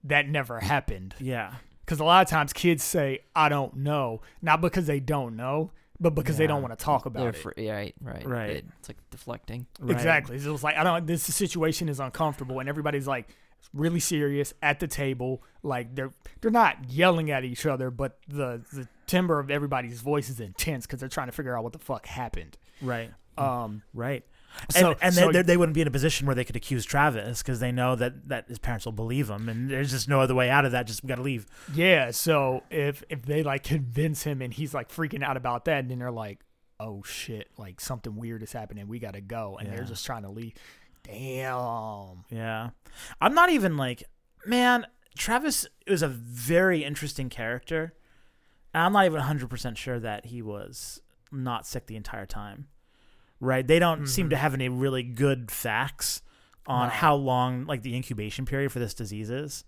that 0.04 0.28
never 0.28 0.60
happened? 0.60 1.14
Yeah, 1.20 1.54
Because 1.84 2.00
a 2.00 2.04
lot 2.04 2.22
of 2.22 2.28
times 2.30 2.52
kids 2.52 2.82
say, 2.82 3.20
I 3.34 3.48
don't 3.48 3.76
know, 3.76 4.22
not 4.40 4.60
because 4.60 4.86
they 4.86 5.00
don't 5.00 5.36
know, 5.36 5.72
but 5.98 6.14
because 6.14 6.36
they 6.38 6.46
don't 6.46 6.62
want 6.62 6.76
to 6.78 6.82
talk 6.82 7.04
about 7.06 7.34
They're 7.34 7.52
it. 7.52 7.58
yeah, 7.58 7.74
right, 7.74 7.94
right, 8.00 8.26
Right. 8.26 8.50
It- 8.50 8.64
it's 8.78 8.88
like 8.88 8.96
deflecting. 9.10 9.66
right. 9.80 9.94
Exactly. 9.96 10.38
So 10.38 10.48
It 10.48 10.52
was 10.52 10.64
like, 10.64 10.76
I 10.76 10.84
don't, 10.84 11.06
this 11.06 11.22
situation 11.22 11.88
is 11.88 12.00
uncomfortable. 12.00 12.58
And 12.60 12.68
everybody's 12.68 13.06
like 13.06 13.28
really 13.74 14.00
serious 14.00 14.52
at 14.62 14.80
the 14.80 14.86
table. 14.88 15.42
Like 15.62 15.94
they're, 15.94 16.10
they're 16.40 16.50
not 16.50 16.90
yelling 16.90 17.30
at 17.30 17.44
each 17.44 17.66
other, 17.66 17.90
but 17.90 18.18
the, 18.28 18.62
the 18.72 18.88
timbre 19.06 19.38
of 19.38 19.50
everybody's 19.50 20.00
voice 20.00 20.28
is 20.28 20.40
intense 20.40 20.86
because 20.86 21.00
they're 21.00 21.08
trying 21.08 21.28
to 21.28 21.32
figure 21.32 21.56
out 21.56 21.64
what 21.64 21.72
the 21.72 21.78
fuck 21.78 22.06
happened. 22.06 22.56
right, 22.82 23.10
Um, 23.38 23.82
right. 23.94 24.24
So- 24.70 24.90
and 24.92 24.96
and 25.02 25.14
so- 25.14 25.30
they, 25.32 25.42
they, 25.42 25.56
wouldn't 25.56 25.74
be 25.74 25.80
in 25.80 25.86
a 25.86 25.90
position 25.92 26.26
where 26.26 26.34
they 26.34 26.44
could 26.44 26.56
accuse 26.56 26.84
Travis 26.84 27.40
because 27.42 27.60
they 27.60 27.70
know 27.70 27.94
that, 27.94 28.28
that 28.28 28.48
his 28.48 28.58
parents 28.58 28.84
will 28.84 28.92
believe 28.92 29.30
him, 29.30 29.48
and 29.48 29.70
there's 29.70 29.90
just 29.92 30.08
no 30.08 30.20
other 30.20 30.34
way 30.34 30.50
out 30.50 30.64
of 30.64 30.72
that. 30.72 30.86
Just 30.88 31.04
we 31.04 31.08
got 31.08 31.16
to 31.16 31.22
leave. 31.22 31.46
yeah. 31.74 32.10
So 32.10 32.62
if, 32.70 33.04
if 33.08 33.22
they 33.22 33.42
like 33.44 33.62
convince 33.62 34.24
him 34.24 34.42
and 34.42 34.52
he's 34.52 34.74
like 34.74 34.88
freaking 34.88 35.22
out 35.22 35.36
about 35.36 35.66
that, 35.66 35.78
and 35.80 35.90
then 35.90 36.00
they're 36.00 36.10
like, 36.10 36.40
oh 36.80 37.02
shit, 37.04 37.48
like 37.58 37.80
something 37.80 38.16
weird 38.16 38.42
is 38.42 38.52
happening. 38.52 38.88
We 38.88 38.98
got 38.98 39.12
to 39.12 39.20
go. 39.20 39.56
And 39.58 39.68
Yeah. 39.68 39.76
they're 39.76 39.84
just 39.84 40.04
trying 40.06 40.22
to 40.22 40.30
leave. 40.30 40.54
Damn. 41.02 42.24
Yeah. 42.30 42.70
I'm 43.20 43.34
not 43.34 43.50
even 43.50 43.76
like, 43.76 44.04
man, 44.46 44.86
Travis 45.16 45.66
was 45.88 46.02
a 46.02 46.08
very 46.08 46.84
interesting 46.84 47.28
character. 47.28 47.94
And 48.72 48.84
I'm 48.84 48.92
not 48.92 49.06
even 49.06 49.20
100% 49.20 49.76
sure 49.76 49.98
that 49.98 50.26
he 50.26 50.42
was 50.42 51.00
not 51.32 51.66
sick 51.66 51.86
the 51.86 51.96
entire 51.96 52.26
time. 52.26 52.68
Right? 53.40 53.66
They 53.66 53.78
don't 53.78 54.06
seem 54.06 54.28
to 54.30 54.36
mm-hmm. 54.36 54.42
have 54.42 54.54
any 54.54 54.68
really 54.68 55.02
good 55.02 55.50
facts 55.50 56.22
on 56.66 56.88
No. 56.88 56.92
how 56.94 57.14
long 57.14 57.64
like 57.64 57.82
the 57.82 57.96
incubation 57.96 58.44
period 58.44 58.70
for 58.70 58.78
this 58.78 58.94
disease 58.94 59.30
is, 59.30 59.64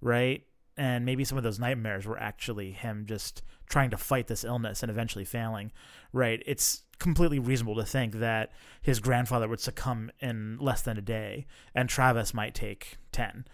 right? 0.00 0.44
And 0.78 1.04
maybe 1.04 1.24
some 1.24 1.36
of 1.36 1.44
those 1.44 1.58
nightmares 1.58 2.06
were 2.06 2.18
actually 2.18 2.70
him 2.70 3.04
just 3.06 3.42
trying 3.68 3.90
to 3.90 3.96
fight 3.96 4.28
this 4.28 4.44
illness 4.44 4.82
and 4.82 4.90
eventually 4.90 5.24
failing, 5.24 5.72
right? 6.12 6.40
It's 6.46 6.84
completely 7.00 7.40
reasonable 7.40 7.74
to 7.74 7.84
think 7.84 8.14
that 8.14 8.52
his 8.80 9.00
grandfather 9.00 9.48
would 9.48 9.60
succumb 9.60 10.10
in 10.20 10.56
less 10.60 10.82
than 10.82 10.96
a 10.96 11.02
day 11.02 11.46
and 11.74 11.88
Travis 11.88 12.32
might 12.32 12.54
take 12.54 12.96
10, 13.10 13.46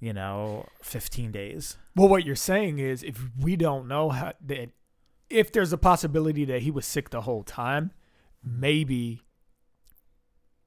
you 0.00 0.12
know, 0.12 0.66
15 0.82 1.32
days. 1.32 1.78
Well, 1.96 2.08
what 2.08 2.26
you're 2.26 2.36
saying 2.36 2.78
is 2.78 3.02
if 3.02 3.22
we 3.40 3.56
don't 3.56 3.88
know 3.88 4.10
how 4.10 4.34
that 4.44 4.70
if 5.30 5.50
there's 5.50 5.72
a 5.72 5.78
possibility 5.78 6.44
that 6.44 6.62
he 6.62 6.70
was 6.70 6.86
sick 6.86 7.10
the 7.10 7.22
whole 7.22 7.42
time, 7.42 7.90
maybe 8.44 9.22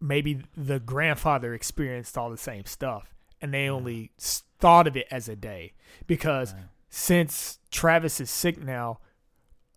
maybe 0.01 0.41
the 0.57 0.79
grandfather 0.79 1.53
experienced 1.53 2.17
all 2.17 2.29
the 2.29 2.37
same 2.37 2.65
stuff 2.65 3.13
and 3.41 3.53
they 3.53 3.69
only 3.69 4.11
thought 4.17 4.87
of 4.87 4.95
it 4.97 5.07
as 5.11 5.29
a 5.29 5.35
day 5.35 5.73
because 6.07 6.53
Right. 6.53 6.63
since 6.89 7.59
Travis 7.71 8.19
is 8.19 8.29
sick 8.29 8.61
now, 8.61 8.99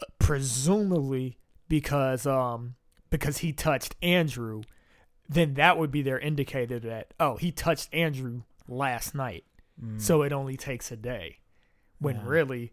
uh, 0.01 0.05
presumably 0.18 1.38
because 1.68 2.27
um 2.27 2.75
because 3.11 3.38
he 3.38 3.53
touched 3.53 3.94
Andrew, 4.03 4.62
then 5.29 5.55
that 5.55 5.77
would 5.79 5.90
be 5.90 6.03
their 6.03 6.18
indicator 6.18 6.79
that 6.81 7.14
oh 7.20 7.37
he 7.37 7.51
touched 7.53 7.92
Andrew 7.92 8.42
last 8.68 9.14
night, 9.14 9.44
Mm. 9.83 10.01
so 10.01 10.22
it 10.22 10.33
only 10.33 10.57
takes 10.57 10.90
a 10.92 10.96
day. 10.96 11.38
When 11.98 12.16
Yeah. 12.16 12.22
really, 12.27 12.72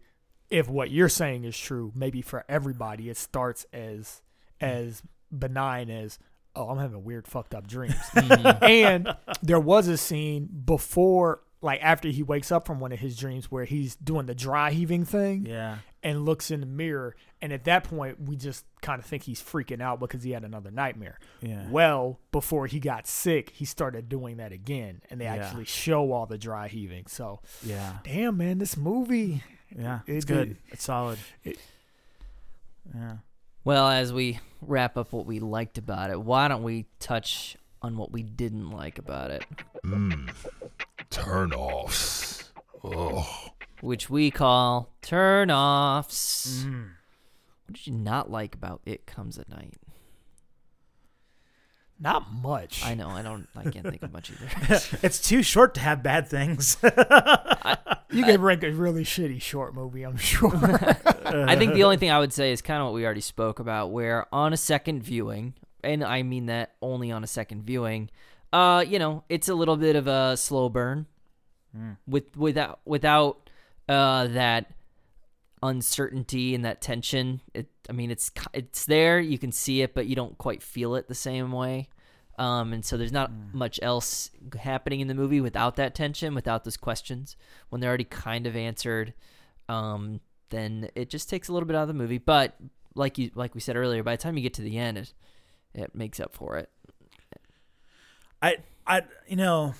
if 0.50 0.68
what 0.68 0.90
you're 0.90 1.08
saying 1.08 1.44
is 1.44 1.56
true, 1.56 1.92
maybe 1.94 2.20
for 2.22 2.44
everybody 2.48 3.08
it 3.08 3.16
starts 3.16 3.64
as 3.72 4.22
as 4.60 5.02
benign 5.36 5.88
as 5.90 6.18
oh 6.56 6.68
I'm 6.68 6.78
having 6.78 7.04
weird 7.04 7.26
fucked 7.26 7.54
up 7.54 7.66
dreams 7.66 7.94
and 8.14 9.14
there 9.42 9.60
was 9.60 9.88
a 9.88 9.96
scene 9.96 10.48
before 10.64 11.42
like 11.62 11.78
after 11.82 12.08
he 12.08 12.22
wakes 12.22 12.50
up 12.50 12.66
from 12.66 12.80
one 12.80 12.90
of 12.90 12.98
his 12.98 13.16
dreams 13.16 13.50
where 13.50 13.64
he's 13.66 13.94
doing 13.96 14.24
the 14.26 14.34
dry 14.34 14.70
heaving 14.70 15.04
thing 15.04 15.44
yeah. 15.46 15.76
and 16.02 16.24
looks 16.24 16.50
in 16.50 16.60
the 16.60 16.66
mirror 16.66 17.14
and 17.42 17.52
at 17.52 17.64
that 17.64 17.84
point 17.84 18.18
we 18.22 18.34
just 18.34 18.64
kind 18.80 18.98
of 18.98 19.04
think 19.04 19.22
he's 19.24 19.42
freaking 19.42 19.82
out 19.82 20.00
because 20.00 20.22
he 20.22 20.30
had 20.30 20.42
another 20.42 20.70
nightmare 20.70 21.18
Yeah. 21.42 21.66
well 21.68 22.18
before 22.32 22.66
he 22.66 22.80
got 22.80 23.06
sick 23.06 23.50
he 23.50 23.64
started 23.66 24.08
doing 24.08 24.38
that 24.38 24.52
again 24.52 25.02
and 25.10 25.20
they 25.20 25.26
Yeah. 25.26 25.34
actually 25.36 25.66
show 25.66 26.12
all 26.12 26.24
the 26.26 26.38
dry 26.38 26.68
heaving 26.68 27.04
so 27.08 27.40
Yeah. 27.62 27.98
damn 28.04 28.38
man 28.38 28.56
this 28.58 28.76
movie 28.78 29.42
Yeah. 29.76 30.00
It 30.06 30.14
It's 30.16 30.24
good. 30.24 30.48
did- 30.48 30.56
It's 30.70 30.84
solid. 30.84 31.18
it- 31.44 31.58
yeah. 32.94 33.16
Well, 33.64 33.88
as 33.88 34.12
we 34.12 34.40
wrap 34.62 34.96
up 34.96 35.12
what 35.12 35.26
we 35.26 35.38
liked 35.40 35.78
about 35.78 36.10
it, 36.10 36.20
why 36.20 36.48
don't 36.48 36.62
we 36.62 36.86
touch 36.98 37.56
on 37.82 37.96
what 37.96 38.10
we 38.12 38.22
didn't 38.22 38.70
like 38.70 38.98
about 38.98 39.30
it, 39.30 39.44
Mmm. 39.84 40.30
Turn 41.10 41.52
offs. 41.52 42.52
Oh. 42.82 43.28
which 43.80 44.08
we 44.08 44.30
call 44.30 44.90
turn 45.02 45.50
offs. 45.50 46.64
Mm. 46.64 46.90
What 47.66 47.74
did 47.74 47.86
you 47.86 47.92
not 47.94 48.30
like 48.30 48.54
about 48.54 48.80
It 48.86 49.06
Comes 49.06 49.38
at 49.38 49.48
Night? 49.48 49.74
Not 52.00 52.32
much 52.32 52.84
I 52.84 52.94
know, 52.94 53.08
I 53.10 53.22
don't, 53.22 53.46
I 53.54 53.64
can't 53.70 53.86
think 53.86 54.02
of 54.02 54.12
much 54.12 54.30
either. 54.30 54.80
it's 55.02 55.20
too 55.20 55.42
short 55.42 55.74
to 55.74 55.80
have 55.80 56.02
bad 56.02 56.26
things. 56.28 56.76
you 58.10 58.24
could 58.24 58.40
rank 58.40 58.62
a 58.62 58.70
really 58.72 59.04
shitty 59.04 59.40
short 59.40 59.74
movie 59.74 60.02
i'm 60.02 60.16
sure 60.16 60.50
I 61.24 61.54
think 61.56 61.74
the 61.74 61.84
only 61.84 61.96
thing 61.96 62.10
I 62.10 62.18
would 62.18 62.32
say 62.32 62.50
is 62.50 62.60
kind 62.62 62.80
of 62.80 62.86
what 62.86 62.94
we 62.94 63.04
already 63.04 63.20
spoke 63.20 63.60
about, 63.60 63.92
where 63.92 64.26
on 64.34 64.52
a 64.52 64.56
second 64.56 65.02
viewing, 65.04 65.54
and 65.84 66.02
I 66.02 66.22
mean 66.24 66.46
that 66.46 66.74
only 66.82 67.12
on 67.12 67.22
a 67.22 67.26
second 67.28 67.62
viewing, 67.62 68.10
uh, 68.52 68.84
you 68.86 68.98
know, 68.98 69.22
it's 69.28 69.48
a 69.48 69.54
little 69.54 69.76
bit 69.76 69.94
of 69.94 70.06
a 70.08 70.36
slow 70.36 70.68
burn 70.68 71.06
Mm. 71.76 71.98
with 72.08 72.36
without 72.36 72.80
without 72.84 73.48
uh 73.88 74.26
that 74.26 74.72
uncertainty 75.62 76.54
and 76.54 76.64
that 76.64 76.80
tension. 76.80 77.40
It, 77.54 77.68
I 77.88 77.92
mean, 77.92 78.10
it's 78.10 78.30
it's 78.52 78.86
there, 78.86 79.20
you 79.20 79.38
can 79.38 79.52
see 79.52 79.82
it, 79.82 79.94
but 79.94 80.06
you 80.06 80.16
don't 80.16 80.38
quite 80.38 80.62
feel 80.62 80.94
it 80.94 81.08
the 81.08 81.14
same 81.14 81.52
way. 81.52 81.88
Um, 82.38 82.72
and 82.72 82.82
so 82.84 82.96
there's 82.96 83.12
not 83.12 83.30
much 83.52 83.78
else 83.82 84.30
happening 84.58 85.00
in 85.00 85.08
the 85.08 85.14
movie 85.14 85.42
without 85.42 85.76
that 85.76 85.94
tension, 85.94 86.34
without 86.34 86.64
those 86.64 86.78
questions. 86.78 87.36
When 87.68 87.80
they're 87.80 87.90
already 87.90 88.04
kind 88.04 88.46
of 88.46 88.56
answered, 88.56 89.12
um, 89.68 90.20
then 90.48 90.88
it 90.94 91.10
just 91.10 91.28
takes 91.28 91.48
a 91.48 91.52
little 91.52 91.66
bit 91.66 91.76
out 91.76 91.82
of 91.82 91.88
the 91.88 91.94
movie. 91.94 92.16
But 92.18 92.56
like 92.94 93.18
you 93.18 93.30
like 93.34 93.54
we 93.54 93.60
said 93.60 93.76
earlier, 93.76 94.02
by 94.02 94.16
the 94.16 94.22
time 94.22 94.36
you 94.36 94.42
get 94.42 94.54
to 94.54 94.62
the 94.62 94.78
end, 94.78 94.98
it 94.98 95.12
it 95.74 95.94
makes 95.94 96.18
up 96.18 96.34
for 96.34 96.56
it. 96.56 96.70
I, 98.42 98.56
I, 98.86 99.02
you 99.28 99.36
know, 99.36 99.74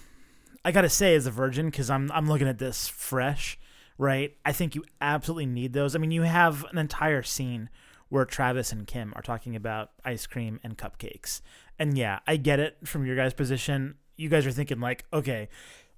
I 0.64 0.72
gotta 0.72 0.90
say, 0.90 1.14
as 1.14 1.26
a 1.26 1.30
virgin, 1.30 1.66
because 1.66 1.88
I'm 1.88 2.10
I'm 2.12 2.28
looking 2.28 2.48
at 2.48 2.58
this 2.58 2.88
fresh, 2.88 3.58
right? 4.00 4.34
I 4.46 4.52
think 4.52 4.74
you 4.74 4.82
absolutely 5.02 5.44
need 5.46 5.74
those. 5.74 5.94
I 5.94 5.98
mean, 5.98 6.10
you 6.10 6.22
have 6.22 6.64
an 6.72 6.78
entire 6.78 7.22
scene 7.22 7.68
where 8.08 8.24
Travis 8.24 8.72
and 8.72 8.86
Kim 8.86 9.12
are 9.14 9.22
talking 9.22 9.54
about 9.54 9.90
ice 10.04 10.26
cream 10.26 10.58
and 10.64 10.76
cupcakes, 10.76 11.42
and 11.78 11.96
yeah, 11.96 12.20
I 12.26 12.36
get 12.36 12.58
it 12.58 12.78
from 12.84 13.04
your 13.04 13.14
guys' 13.14 13.34
position. 13.34 13.96
You 14.16 14.28
guys 14.30 14.46
are 14.46 14.52
thinking 14.52 14.80
like, 14.80 15.04
okay, 15.12 15.48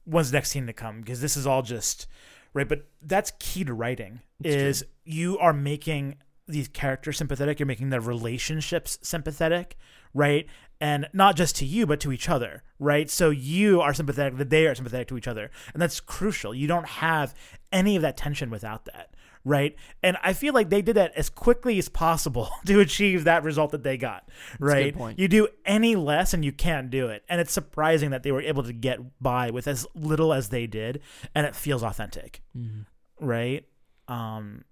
when's 0.04 0.30
the 0.30 0.36
next 0.36 0.50
scene 0.50 0.66
to 0.66 0.72
come? 0.72 1.00
Because 1.00 1.20
this 1.20 1.36
is 1.36 1.46
all 1.46 1.62
just 1.62 2.08
right. 2.52 2.68
But 2.68 2.86
that's 3.00 3.32
key 3.38 3.64
to 3.64 3.72
writing. 3.72 4.20
It's 4.42 4.54
true. 4.54 4.64
is 4.64 4.84
you 5.04 5.38
are 5.38 5.52
making 5.52 6.16
these 6.48 6.68
characters 6.68 7.16
sympathetic. 7.16 7.60
You're 7.60 7.66
making 7.66 7.90
their 7.90 8.00
relationships 8.00 8.98
sympathetic, 9.02 9.78
right? 10.14 10.46
And 10.80 11.08
not 11.12 11.36
just 11.36 11.56
to 11.56 11.64
you, 11.64 11.86
but 11.86 12.00
to 12.00 12.12
each 12.12 12.28
other, 12.28 12.62
right? 12.78 13.08
So 13.08 13.30
you 13.30 13.80
are 13.80 13.94
sympathetic, 13.94 14.36
that 14.38 14.50
they 14.50 14.66
are 14.66 14.74
sympathetic 14.74 15.08
to 15.08 15.18
each 15.18 15.28
other. 15.28 15.50
And 15.72 15.80
that's 15.80 16.00
crucial. 16.00 16.54
You 16.54 16.66
don't 16.66 16.86
have 16.86 17.34
any 17.70 17.94
of 17.96 18.02
that 18.02 18.16
tension 18.16 18.50
without 18.50 18.86
that, 18.86 19.14
right? 19.44 19.76
And 20.02 20.16
I 20.24 20.32
feel 20.32 20.52
like 20.52 20.70
they 20.70 20.82
did 20.82 20.96
that 20.96 21.12
as 21.14 21.28
quickly 21.28 21.78
as 21.78 21.88
possible 21.88 22.50
to 22.66 22.80
achieve 22.80 23.24
that 23.24 23.44
result 23.44 23.70
that 23.70 23.84
they 23.84 23.96
got, 23.96 24.28
right? 24.58 24.94
point. 24.94 25.20
You 25.20 25.28
do 25.28 25.46
any 25.64 25.94
less 25.94 26.34
and 26.34 26.44
you 26.44 26.50
can't 26.50 26.90
do 26.90 27.06
it. 27.06 27.22
And 27.28 27.40
it's 27.40 27.52
surprising 27.52 28.10
that 28.10 28.24
they 28.24 28.32
were 28.32 28.42
able 28.42 28.64
to 28.64 28.72
get 28.72 28.98
by 29.22 29.50
with 29.50 29.68
as 29.68 29.86
little 29.94 30.32
as 30.32 30.48
they 30.48 30.66
did, 30.66 31.00
and 31.34 31.46
it 31.46 31.54
feels 31.54 31.84
authentic 31.84 32.42
right? 33.22 33.64
Um, 34.08 34.64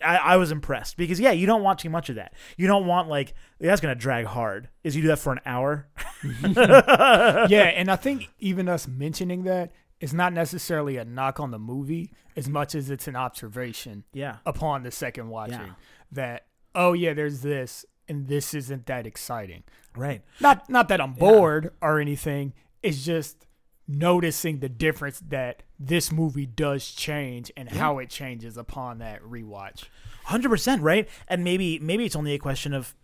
I, 0.00 0.16
I 0.16 0.36
was 0.36 0.52
impressed 0.52 0.96
because 0.96 1.18
yeah, 1.18 1.32
you 1.32 1.46
don't 1.46 1.62
want 1.62 1.78
too 1.80 1.90
much 1.90 2.08
of 2.08 2.16
that. 2.16 2.32
You 2.56 2.66
don't 2.66 2.86
want 2.86 3.08
like 3.08 3.34
that's 3.58 3.80
gonna 3.80 3.94
drag 3.94 4.26
hard. 4.26 4.68
Is 4.84 4.94
you 4.94 5.02
do 5.02 5.08
that 5.08 5.18
for 5.18 5.32
an 5.32 5.40
hour? 5.44 5.88
Mm-hmm. 6.22 6.52
yeah, 7.52 7.64
and 7.64 7.90
I 7.90 7.96
think 7.96 8.28
even 8.38 8.68
us 8.68 8.86
mentioning 8.86 9.42
that 9.44 9.72
is 10.00 10.14
not 10.14 10.32
necessarily 10.32 10.96
a 10.96 11.04
knock 11.04 11.40
on 11.40 11.50
the 11.50 11.58
movie 11.58 12.12
as 12.36 12.48
much 12.48 12.74
as 12.76 12.88
it's 12.90 13.08
an 13.08 13.16
observation 13.16 14.04
Yeah, 14.12 14.36
upon 14.46 14.84
the 14.84 14.92
second 14.92 15.28
watching 15.28 15.58
Yeah. 15.58 15.72
that 16.12 16.46
oh 16.74 16.92
yeah, 16.92 17.14
there's 17.14 17.40
this 17.40 17.84
and 18.08 18.28
this 18.28 18.54
isn't 18.54 18.86
that 18.86 19.06
exciting. 19.06 19.64
right. 19.96 20.22
Not 20.40 20.70
not 20.70 20.88
that 20.88 21.00
I'm 21.00 21.14
bored 21.14 21.72
or 21.82 21.98
anything. 21.98 22.52
It's 22.84 23.04
just 23.04 23.47
noticing 23.88 24.60
the 24.60 24.68
difference 24.68 25.20
that 25.28 25.62
this 25.80 26.12
movie 26.12 26.46
does 26.46 26.90
change 26.90 27.50
and 27.56 27.70
how 27.70 27.98
it 27.98 28.10
changes 28.10 28.56
upon 28.56 28.98
that 28.98 29.22
rewatch. 29.22 29.86
Hundred 30.24 30.50
percent 30.50 30.82
right. 30.82 31.08
And 31.26 31.42
maybe 31.42 31.78
maybe 31.78 32.04
it's 32.04 32.14
only 32.14 32.34
a 32.34 32.38
question 32.38 32.74
of 32.74 32.94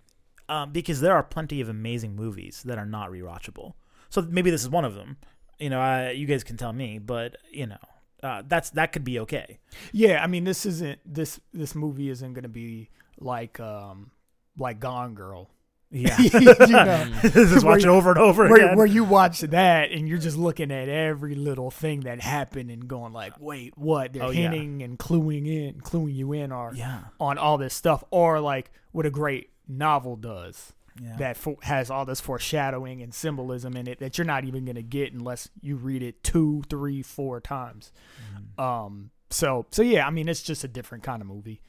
um, 0.48 0.72
because 0.72 1.00
there 1.00 1.14
are 1.14 1.22
plenty 1.22 1.62
of 1.62 1.70
amazing 1.70 2.14
movies 2.14 2.62
that 2.64 2.76
are 2.76 2.84
not 2.84 3.10
rewatchable. 3.10 3.72
So 4.10 4.22
maybe 4.22 4.50
this 4.50 4.62
is 4.62 4.68
one 4.68 4.84
of 4.84 4.94
them. 4.94 5.16
You 5.58 5.70
know, 5.70 5.80
I, 5.80 6.10
you 6.10 6.26
guys 6.26 6.44
can 6.44 6.56
tell 6.56 6.72
me, 6.72 6.98
but 6.98 7.36
you 7.50 7.66
know, 7.66 7.78
uh, 8.22 8.42
that's 8.46 8.70
that 8.70 8.92
could 8.92 9.04
be 9.04 9.18
okay. 9.20 9.58
Yeah, 9.92 10.22
I 10.22 10.26
mean 10.26 10.44
this 10.44 10.66
isn't 10.66 11.00
this 11.06 11.40
this 11.52 11.74
movie 11.74 12.10
isn't 12.10 12.34
gonna 12.34 12.48
be 12.48 12.90
like 13.18 13.58
um 13.58 14.10
like 14.58 14.80
Gone 14.80 15.14
Girl. 15.14 15.50
Yeah, 15.94 16.20
you 16.20 16.30
know, 16.40 17.06
just 17.22 17.64
watch 17.64 17.82
it 17.82 17.88
over 17.88 18.10
and 18.10 18.18
over 18.18 18.48
where, 18.48 18.64
again. 18.64 18.76
where 18.76 18.86
you 18.86 19.04
watch 19.04 19.40
that 19.40 19.92
and 19.92 20.08
you're 20.08 20.18
just 20.18 20.36
looking 20.36 20.72
at 20.72 20.88
every 20.88 21.36
little 21.36 21.70
thing 21.70 22.00
that 22.00 22.20
happened 22.20 22.70
and 22.70 22.88
going 22.88 23.12
like, 23.12 23.34
wait, 23.38 23.78
what? 23.78 24.12
They're 24.12 24.24
Oh, 24.24 24.30
yeah. 24.30 24.50
hinting 24.50 24.82
and 24.82 24.98
cluing 24.98 25.46
in, 25.46 25.80
cluing 25.82 26.14
you 26.14 26.32
in, 26.32 26.50
or 26.50 26.72
yeah, 26.74 27.02
on 27.20 27.38
all 27.38 27.58
this 27.58 27.74
stuff, 27.74 28.02
or 28.10 28.40
like 28.40 28.72
what 28.90 29.06
a 29.06 29.10
great 29.10 29.50
novel 29.68 30.16
does 30.16 30.72
yeah. 31.00 31.16
that 31.16 31.38
has 31.62 31.90
all 31.90 32.04
this 32.04 32.20
foreshadowing 32.20 33.00
and 33.02 33.14
symbolism 33.14 33.76
in 33.76 33.86
it 33.86 33.98
that 34.00 34.18
you're 34.18 34.24
not 34.24 34.44
even 34.44 34.64
gonna 34.64 34.82
get 34.82 35.12
unless 35.12 35.48
you 35.60 35.76
read 35.76 36.02
it 36.02 36.22
two, 36.24 36.62
three, 36.68 37.02
four 37.02 37.40
times. 37.40 37.92
Mm-hmm. 38.34 38.60
Um, 38.60 39.10
so 39.30 39.66
so 39.70 39.82
yeah, 39.82 40.06
I 40.06 40.10
mean 40.10 40.28
it's 40.28 40.42
just 40.42 40.64
a 40.64 40.68
different 40.68 41.04
kind 41.04 41.22
of 41.22 41.28
movie. 41.28 41.60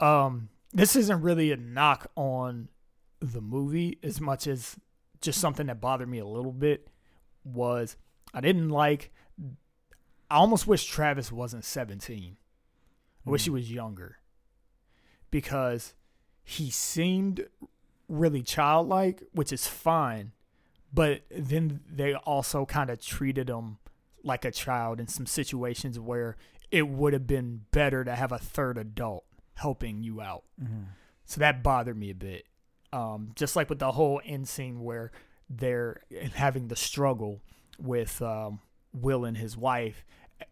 Um, 0.00 0.48
this 0.72 0.96
isn't 0.96 1.20
really 1.22 1.52
a 1.52 1.56
knock 1.56 2.10
on 2.16 2.68
the 3.20 3.40
movie 3.40 3.98
as 4.02 4.20
much 4.20 4.46
as 4.46 4.76
just 5.20 5.40
something 5.40 5.66
that 5.66 5.80
bothered 5.80 6.08
me 6.08 6.18
a 6.18 6.26
little 6.26 6.52
bit 6.52 6.88
was 7.44 7.96
I 8.32 8.40
didn't 8.40 8.70
like. 8.70 9.12
I 10.30 10.36
almost 10.36 10.66
wish 10.66 10.84
Travis 10.84 11.32
wasn't 11.32 11.64
17. 11.64 12.36
I 13.26 13.30
wish 13.30 13.44
he 13.44 13.50
was 13.50 13.70
younger 13.70 14.18
because 15.30 15.94
he 16.42 16.70
seemed 16.70 17.46
really 18.08 18.42
childlike, 18.42 19.22
which 19.32 19.52
is 19.52 19.66
fine. 19.66 20.32
But 20.92 21.22
then 21.30 21.80
they 21.88 22.14
also 22.14 22.64
kind 22.66 22.90
of 22.90 23.00
treated 23.00 23.48
him 23.48 23.78
like 24.24 24.44
a 24.44 24.50
child 24.50 25.00
in 25.00 25.06
some 25.06 25.26
situations 25.26 25.98
where 25.98 26.36
it 26.70 26.88
would 26.88 27.12
have 27.12 27.26
been 27.26 27.62
better 27.70 28.04
to 28.04 28.14
have 28.14 28.32
a 28.32 28.38
third 28.38 28.78
adult 28.78 29.24
helping 29.54 30.02
you 30.02 30.20
out. 30.20 30.44
Mhm. 30.60 30.86
So 31.24 31.38
that 31.40 31.62
bothered 31.62 31.96
me 31.96 32.10
a 32.10 32.14
bit. 32.14 32.46
Um, 32.92 33.32
just 33.36 33.54
like 33.56 33.68
with 33.70 33.78
the 33.78 33.92
whole 33.92 34.20
end 34.24 34.48
scene 34.48 34.80
where 34.82 35.12
they're 35.48 36.00
having 36.34 36.68
the 36.68 36.76
struggle 36.76 37.40
with 37.78 38.20
um, 38.22 38.60
Will 38.92 39.24
and 39.24 39.36
his 39.36 39.56
wife 39.56 40.04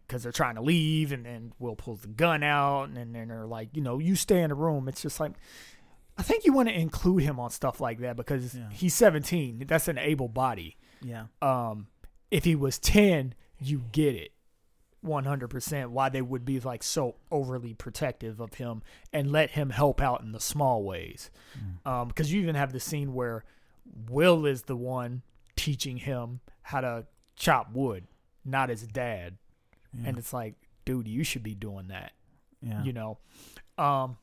because 0.07 0.23
they're 0.23 0.31
trying 0.31 0.55
to 0.55 0.61
leave, 0.61 1.11
and 1.11 1.25
then 1.25 1.51
Will 1.59 1.75
pulls 1.75 2.01
the 2.01 2.07
gun 2.07 2.43
out, 2.43 2.89
and 2.89 3.13
then 3.15 3.27
they're 3.27 3.45
like, 3.47 3.69
you 3.73 3.81
know, 3.81 3.99
you 3.99 4.15
stay 4.15 4.41
in 4.41 4.49
the 4.49 4.55
room. 4.55 4.87
It's 4.87 5.01
just 5.01 5.19
like, 5.19 5.31
I 6.17 6.21
think 6.23 6.45
you 6.45 6.53
want 6.53 6.69
to 6.69 6.75
include 6.79 7.23
him 7.23 7.39
on 7.39 7.49
stuff 7.49 7.81
like 7.81 7.99
that 7.99 8.15
because 8.15 8.53
Yeah. 8.55 8.69
he's 8.71 8.93
17. 8.93 9.63
That's 9.67 9.87
an 9.87 9.97
able 9.97 10.27
body. 10.27 10.77
Yeah. 11.01 11.25
Um, 11.41 11.87
if 12.29 12.43
he 12.45 12.55
was 12.55 12.77
10, 12.79 13.33
you 13.59 13.83
get 13.91 14.15
it. 14.15 14.31
100% 15.05 15.87
why 15.87 16.09
they 16.09 16.21
would 16.21 16.43
be 16.45 16.59
like 16.59 16.83
so 16.83 17.15
overly 17.31 17.73
protective 17.73 18.39
of 18.39 18.55
him 18.55 18.81
and 19.13 19.31
let 19.31 19.51
him 19.51 19.69
help 19.69 20.01
out 20.01 20.21
in 20.21 20.31
the 20.31 20.39
small 20.39 20.83
ways. 20.83 21.31
Um 21.85 22.07
because 22.09 22.31
you 22.33 22.41
even 22.41 22.55
have 22.55 22.73
the 22.73 22.79
scene 22.79 23.13
where 23.13 23.43
will 24.09 24.45
is 24.45 24.63
the 24.63 24.75
one 24.75 25.21
teaching 25.55 25.97
him 25.97 26.41
how 26.63 26.81
to 26.81 27.05
chop 27.35 27.71
wood 27.73 28.05
not 28.45 28.69
his 28.69 28.83
dad. 28.83 29.37
And 30.05 30.17
it's 30.17 30.33
like 30.33 30.55
dude 30.85 31.07
you 31.07 31.23
should 31.23 31.43
be 31.43 31.55
doing 31.55 31.87
that 31.87 32.11
Yeah. 32.61 32.83
you 32.83 32.93
know? 32.93 33.19
Um 33.77 34.17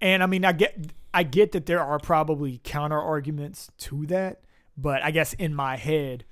and 0.00 0.22
i 0.22 0.26
mean 0.26 0.44
i 0.44 0.52
get 0.52 0.92
i 1.12 1.22
get 1.24 1.50
that 1.52 1.66
there 1.66 1.82
are 1.82 1.98
probably 1.98 2.60
counter 2.62 3.00
arguments 3.00 3.68
to 3.78 4.06
that 4.06 4.42
but 4.76 5.02
i 5.02 5.10
guess 5.10 5.32
in 5.34 5.52
my 5.52 5.76
head 5.76 6.24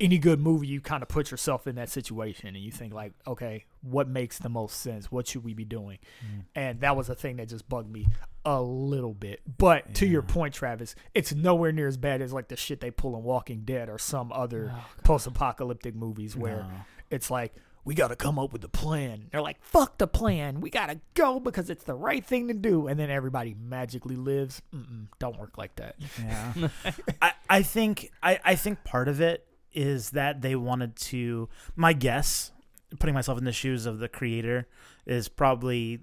any 0.00 0.18
good 0.18 0.40
movie 0.40 0.66
you 0.66 0.80
kind 0.80 1.02
of 1.02 1.08
put 1.08 1.30
yourself 1.30 1.66
in 1.66 1.76
that 1.76 1.88
situation 1.88 2.48
and 2.48 2.58
you 2.58 2.70
think 2.72 2.92
like 2.92 3.12
okay 3.26 3.64
what 3.82 4.08
makes 4.08 4.38
the 4.38 4.48
most 4.48 4.80
sense 4.80 5.10
what 5.12 5.26
should 5.26 5.44
we 5.44 5.54
be 5.54 5.64
doing 5.64 5.98
mm. 6.20 6.42
and 6.54 6.80
that 6.80 6.96
was 6.96 7.08
a 7.08 7.14
thing 7.14 7.36
that 7.36 7.48
just 7.48 7.68
bugged 7.68 7.90
me 7.90 8.06
a 8.44 8.60
little 8.60 9.14
bit 9.14 9.40
but 9.58 9.94
to 9.94 10.06
your 10.06 10.22
point 10.22 10.52
travis 10.52 10.94
it's 11.14 11.32
nowhere 11.32 11.72
near 11.72 11.86
as 11.86 11.96
bad 11.96 12.20
as 12.20 12.32
like 12.32 12.48
the 12.48 12.56
shit 12.56 12.80
they 12.80 12.90
pull 12.90 13.16
in 13.16 13.22
walking 13.22 13.60
dead 13.60 13.88
or 13.88 13.98
some 13.98 14.32
other 14.32 14.72
oh, 14.74 14.84
post-apocalyptic 15.04 15.94
movies 15.94 16.36
where 16.36 16.56
No. 16.56 16.70
it's 17.10 17.30
like 17.30 17.54
we 17.84 17.94
got 17.94 18.08
to 18.08 18.16
come 18.16 18.38
up 18.38 18.50
with 18.50 18.64
a 18.64 18.68
plan. 18.68 19.26
They're 19.30 19.42
like, 19.42 19.62
"Fuck 19.62 19.98
the 19.98 20.06
plan. 20.06 20.62
We 20.62 20.70
got 20.70 20.86
to 20.86 21.00
go 21.12 21.38
because 21.38 21.68
it's 21.68 21.84
the 21.84 21.94
right 21.94 22.24
thing 22.24 22.48
to 22.48 22.54
do." 22.54 22.86
And 22.86 22.98
then 22.98 23.10
everybody 23.10 23.54
magically 23.60 24.16
lives. 24.16 24.62
Mm-mm, 24.74 25.08
don't 25.18 25.38
work 25.38 25.58
like 25.58 25.76
that. 25.76 25.96
Yeah. 26.18 26.68
I, 27.22 27.32
I 27.50 27.62
think 27.62 28.10
I, 28.22 28.40
I 28.42 28.54
think 28.54 28.84
part 28.84 29.08
of 29.08 29.20
it 29.20 29.46
is 29.74 30.10
that 30.10 30.40
they 30.42 30.56
wanted 30.56 30.96
to 30.96 31.48
my 31.76 31.92
guess, 31.92 32.52
putting 32.98 33.14
myself 33.14 33.38
in 33.38 33.44
the 33.44 33.52
shoes 33.52 33.86
of 33.86 33.98
the 33.98 34.08
creator, 34.08 34.66
is 35.06 35.28
probably 35.28 36.00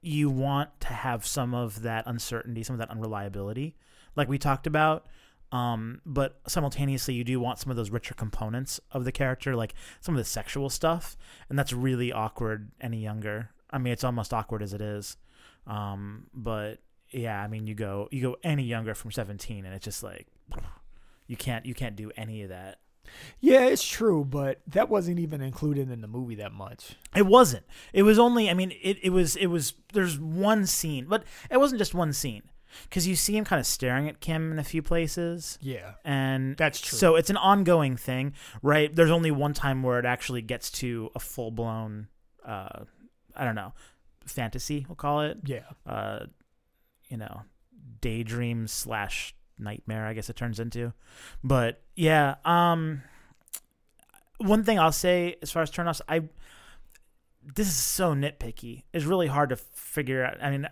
you 0.00 0.30
want 0.30 0.80
to 0.80 0.88
have 0.88 1.26
some 1.26 1.54
of 1.54 1.82
that 1.82 2.04
uncertainty, 2.06 2.62
some 2.62 2.74
of 2.74 2.78
that 2.78 2.90
unreliability, 2.90 3.76
like 4.16 4.28
we 4.28 4.38
talked 4.38 4.66
about. 4.66 5.06
Um, 5.50 6.02
but 6.04 6.40
simultaneously, 6.46 7.14
you 7.14 7.24
do 7.24 7.40
want 7.40 7.58
some 7.58 7.70
of 7.70 7.76
those 7.76 7.90
richer 7.90 8.14
components 8.14 8.80
of 8.92 9.04
the 9.04 9.12
character, 9.12 9.56
like 9.56 9.74
some 10.00 10.14
of 10.14 10.18
the 10.18 10.24
sexual 10.24 10.68
stuff, 10.68 11.16
and 11.48 11.58
that's 11.58 11.72
really 11.72 12.12
awkward 12.12 12.70
any 12.80 12.98
younger. 12.98 13.50
I 13.70 13.78
mean, 13.78 13.92
it's 13.92 14.04
almost 14.04 14.34
awkward 14.34 14.62
as 14.62 14.74
it 14.74 14.80
is. 14.80 15.16
Um, 15.66 16.26
but 16.34 16.80
yeah, 17.10 17.42
I 17.42 17.48
mean, 17.48 17.66
you 17.66 17.74
go 17.74 18.08
you 18.10 18.20
go 18.20 18.36
any 18.42 18.64
younger 18.64 18.94
from 18.94 19.10
17, 19.10 19.64
and 19.64 19.74
it's 19.74 19.84
just 19.84 20.02
like 20.02 20.26
you 21.26 21.36
can't 21.36 21.64
you 21.64 21.74
can't 21.74 21.96
do 21.96 22.10
any 22.16 22.42
of 22.42 22.50
that. 22.50 22.78
Yeah, 23.40 23.66
it's 23.66 23.86
true, 23.86 24.24
but 24.24 24.60
that 24.66 24.88
wasn't 24.88 25.18
even 25.18 25.40
included 25.40 25.90
in 25.90 26.00
the 26.00 26.08
movie 26.08 26.34
that 26.36 26.52
much. 26.52 26.96
It 27.14 27.26
wasn't. 27.26 27.64
It 27.92 28.02
was 28.02 28.18
only. 28.18 28.48
I 28.50 28.54
mean, 28.54 28.72
it, 28.82 28.98
it 29.02 29.10
was. 29.10 29.36
It 29.36 29.46
was. 29.46 29.74
There's 29.92 30.18
one 30.18 30.66
scene, 30.66 31.06
but 31.08 31.24
it 31.50 31.58
wasn't 31.58 31.78
just 31.78 31.94
one 31.94 32.12
scene 32.12 32.42
because 32.84 33.06
you 33.06 33.16
see 33.16 33.36
him 33.36 33.44
kind 33.44 33.60
of 33.60 33.66
staring 33.66 34.08
at 34.08 34.20
Kim 34.20 34.52
in 34.52 34.58
a 34.58 34.64
few 34.64 34.82
places, 34.82 35.58
Yeah, 35.60 35.92
and 36.04 36.56
That's 36.56 36.80
true. 36.80 36.98
So 36.98 37.16
it's 37.16 37.30
an 37.30 37.36
ongoing 37.36 37.96
thing, 37.96 38.34
right? 38.62 38.94
There's 38.94 39.10
only 39.10 39.30
one 39.30 39.54
time 39.54 39.82
where 39.82 39.98
it 39.98 40.04
actually 40.04 40.42
gets 40.42 40.70
to 40.72 41.10
a 41.14 41.18
full 41.18 41.50
blown. 41.50 42.08
Uh, 42.44 42.84
I 43.34 43.44
don't 43.44 43.54
know, 43.54 43.72
fantasy. 44.26 44.84
We'll 44.88 44.96
call 44.96 45.22
it. 45.22 45.38
yeah. 45.44 45.60
Uh, 45.86 46.26
you 47.08 47.16
know, 47.16 47.42
daydream 48.00 48.66
slash 48.66 49.34
nightmare. 49.58 50.06
I 50.06 50.14
guess 50.14 50.30
it 50.30 50.36
turns 50.36 50.60
into, 50.60 50.92
but 51.42 51.82
yeah. 51.96 52.36
Um, 52.44 53.02
one 54.38 54.64
thing 54.64 54.78
I'll 54.78 54.92
say 54.92 55.36
as 55.42 55.50
far 55.50 55.62
as 55.62 55.70
turnoffs, 55.70 56.00
I 56.08 56.28
this 57.54 57.66
is 57.68 57.74
so 57.74 58.14
nitpicky. 58.14 58.84
It's 58.92 59.04
really 59.04 59.26
hard 59.26 59.50
to 59.50 59.56
figure 59.56 60.24
out. 60.24 60.42
I 60.42 60.50
mean, 60.50 60.68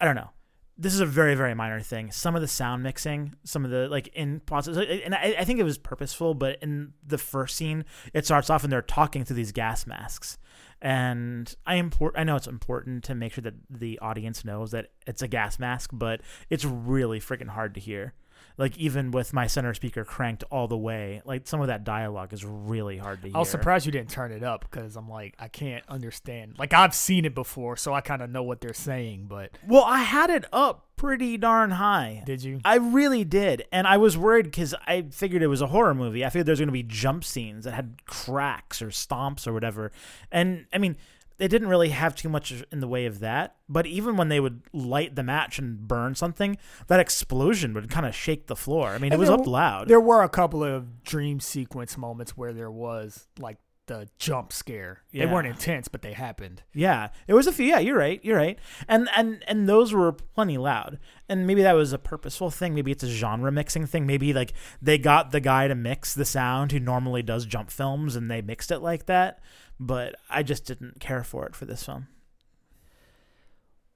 I 0.00 0.04
don't 0.04 0.16
know. 0.16 0.30
This 0.78 0.92
is 0.92 1.00
a 1.00 1.06
very 1.06 1.34
very 1.34 1.54
minor 1.54 1.80
thing. 1.80 2.10
Some 2.10 2.34
of 2.34 2.42
the 2.42 2.48
sound 2.48 2.82
mixing, 2.82 3.34
some 3.44 3.64
of 3.64 3.70
the 3.70 3.88
like 3.88 4.08
in 4.08 4.40
process, 4.40 4.76
and 4.76 5.14
I, 5.14 5.36
I 5.38 5.44
think 5.44 5.58
it 5.58 5.64
was 5.64 5.78
purposeful. 5.78 6.34
But 6.34 6.58
in 6.62 6.92
the 7.06 7.18
first 7.18 7.56
scene, 7.56 7.84
it 8.12 8.26
starts 8.26 8.50
off 8.50 8.62
and 8.62 8.72
they're 8.72 8.82
talking 8.82 9.24
through 9.24 9.36
these 9.36 9.52
gas 9.52 9.86
masks, 9.86 10.38
and 10.80 11.54
I 11.66 11.76
import. 11.76 12.14
I 12.16 12.24
know 12.24 12.36
it's 12.36 12.46
important 12.46 13.04
to 13.04 13.14
make 13.14 13.32
sure 13.32 13.42
that 13.42 13.54
the 13.70 13.98
audience 14.00 14.44
knows 14.44 14.70
that 14.72 14.90
it's 15.06 15.22
a 15.22 15.28
gas 15.28 15.58
mask, 15.58 15.90
but 15.92 16.20
it's 16.50 16.64
really 16.64 17.20
freaking 17.20 17.48
hard 17.48 17.74
to 17.74 17.80
hear. 17.80 18.14
Like 18.58 18.76
even 18.78 19.10
with 19.10 19.32
my 19.32 19.46
center 19.46 19.74
speaker 19.74 20.04
cranked 20.04 20.44
all 20.50 20.66
the 20.66 20.76
way, 20.78 21.20
like 21.24 21.46
some 21.46 21.60
of 21.60 21.66
that 21.66 21.84
dialogue 21.84 22.32
is 22.32 22.44
really 22.44 22.96
hard 22.96 23.20
to 23.22 23.28
hear. 23.28 23.36
I 23.36 23.40
was 23.40 23.50
surprised 23.50 23.84
you 23.86 23.92
didn't 23.92 24.10
turn 24.10 24.32
it 24.32 24.42
up 24.42 24.62
because 24.62 24.96
I'm 24.96 25.08
like, 25.08 25.34
I 25.38 25.48
can't 25.48 25.84
understand. 25.88 26.54
Like 26.58 26.72
I've 26.72 26.94
seen 26.94 27.24
it 27.24 27.34
before, 27.34 27.76
so 27.76 27.92
I 27.92 28.00
kind 28.00 28.22
of 28.22 28.30
know 28.30 28.42
what 28.42 28.60
they're 28.60 28.72
saying. 28.72 29.26
But 29.28 29.50
Well, 29.66 29.84
I 29.84 29.98
had 30.02 30.30
it 30.30 30.46
up 30.52 30.86
pretty 30.96 31.36
darn 31.36 31.72
high. 31.72 32.22
did 32.24 32.42
you? 32.42 32.60
I 32.64 32.76
really 32.76 33.24
did, 33.24 33.64
and 33.70 33.86
I 33.86 33.98
was 33.98 34.16
worried 34.16 34.44
because 34.44 34.74
I 34.86 35.02
figured 35.10 35.42
it 35.42 35.48
was 35.48 35.60
a 35.60 35.66
horror 35.66 35.94
movie. 35.94 36.24
I 36.24 36.30
figured 36.30 36.46
there's 36.46 36.58
going 36.58 36.68
to 36.68 36.72
be 36.72 36.82
jump 36.82 37.24
scenes 37.24 37.64
that 37.64 37.72
had 37.72 38.06
cracks 38.06 38.80
or 38.80 38.88
stomps 38.88 39.46
or 39.46 39.52
whatever, 39.52 39.92
and 40.32 40.66
I 40.72 40.78
mean, 40.78 40.96
they 41.38 41.48
didn't 41.48 41.68
really 41.68 41.90
have 41.90 42.14
too 42.14 42.28
much 42.28 42.64
in 42.72 42.80
the 42.80 42.88
way 42.88 43.06
of 43.06 43.20
that. 43.20 43.56
But 43.68 43.86
even 43.86 44.16
when 44.16 44.28
they 44.28 44.40
would 44.40 44.62
light 44.72 45.16
the 45.16 45.22
match 45.22 45.58
and 45.58 45.86
burn 45.86 46.14
something, 46.14 46.56
that 46.86 47.00
explosion 47.00 47.74
would 47.74 47.90
kind 47.90 48.06
of 48.06 48.14
shake 48.14 48.46
the 48.46 48.56
floor. 48.56 48.90
I 48.90 48.98
mean, 48.98 49.12
it 49.12 49.18
was 49.18 49.30
up 49.30 49.46
loud. 49.46 49.88
There 49.88 50.00
were 50.00 50.22
a 50.22 50.28
couple 50.28 50.64
of 50.64 51.02
dream 51.02 51.40
sequence 51.40 51.96
moments 51.98 52.36
where 52.36 52.52
there 52.52 52.70
was 52.70 53.26
like 53.38 53.58
the 53.86 54.08
jump 54.18 54.52
scare. 54.52 55.02
They 55.12 55.26
weren't 55.26 55.46
intense, 55.46 55.88
but 55.88 56.02
they 56.02 56.12
happened. 56.12 56.62
Yeah, 56.74 57.08
it 57.26 57.34
was 57.34 57.46
a 57.46 57.52
few. 57.52 57.66
Yeah, 57.66 57.78
you're 57.78 57.96
right. 57.96 58.20
You're 58.22 58.36
right. 58.36 58.58
And 58.88 59.08
and 59.16 59.42
and 59.46 59.68
those 59.68 59.92
were 59.92 60.12
plenty 60.12 60.58
loud. 60.58 60.98
And 61.28 61.46
maybe 61.46 61.62
that 61.62 61.72
was 61.72 61.92
a 61.92 61.98
purposeful 61.98 62.50
thing. 62.50 62.74
Maybe 62.74 62.92
it's 62.92 63.04
a 63.04 63.08
genre 63.08 63.50
mixing 63.50 63.86
thing. 63.86 64.06
Maybe 64.06 64.32
like 64.32 64.52
they 64.82 64.98
got 64.98 65.30
the 65.30 65.40
guy 65.40 65.68
to 65.68 65.74
mix 65.74 66.14
the 66.14 66.24
sound 66.24 66.72
who 66.72 66.80
normally 66.80 67.22
does 67.22 67.46
jump 67.46 67.70
films, 67.70 68.16
and 68.16 68.30
they 68.30 68.42
mixed 68.42 68.70
it 68.70 68.80
like 68.80 69.06
that. 69.06 69.40
But 69.78 70.16
I 70.30 70.42
just 70.42 70.64
didn't 70.64 71.00
care 71.00 71.22
for 71.22 71.46
it 71.46 71.54
for 71.54 71.64
this 71.66 71.84
film. 71.84 72.08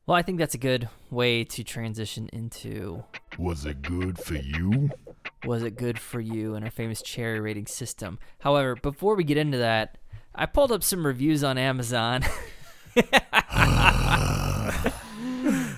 Well, 0.07 0.17
I 0.17 0.23
think 0.23 0.39
that's 0.39 0.55
a 0.55 0.59
good 0.59 0.89
way 1.11 1.45
to 1.45 1.63
transition 1.63 2.29
into 2.33 3.05
Was 3.39 3.65
it 3.65 3.81
good 3.83 4.19
for 4.19 4.35
you? 4.35 4.91
was 5.47 5.63
it 5.63 5.77
good 5.77 5.99
for 5.99 6.21
you 6.21 6.55
and 6.55 6.65
our 6.65 6.71
famous 6.71 7.01
cherry 7.01 7.41
rating 7.41 7.67
system. 7.67 8.19
However, 8.41 8.75
before 8.77 9.15
we 9.15 9.25
get 9.25 9.39
into 9.39 9.59
that, 9.59 9.97
I 10.35 10.47
pulled 10.47 10.73
up 10.73 10.83
some 10.83 11.07
reviews 11.07 11.45
on 11.45 11.59
Amazon. 11.59 12.25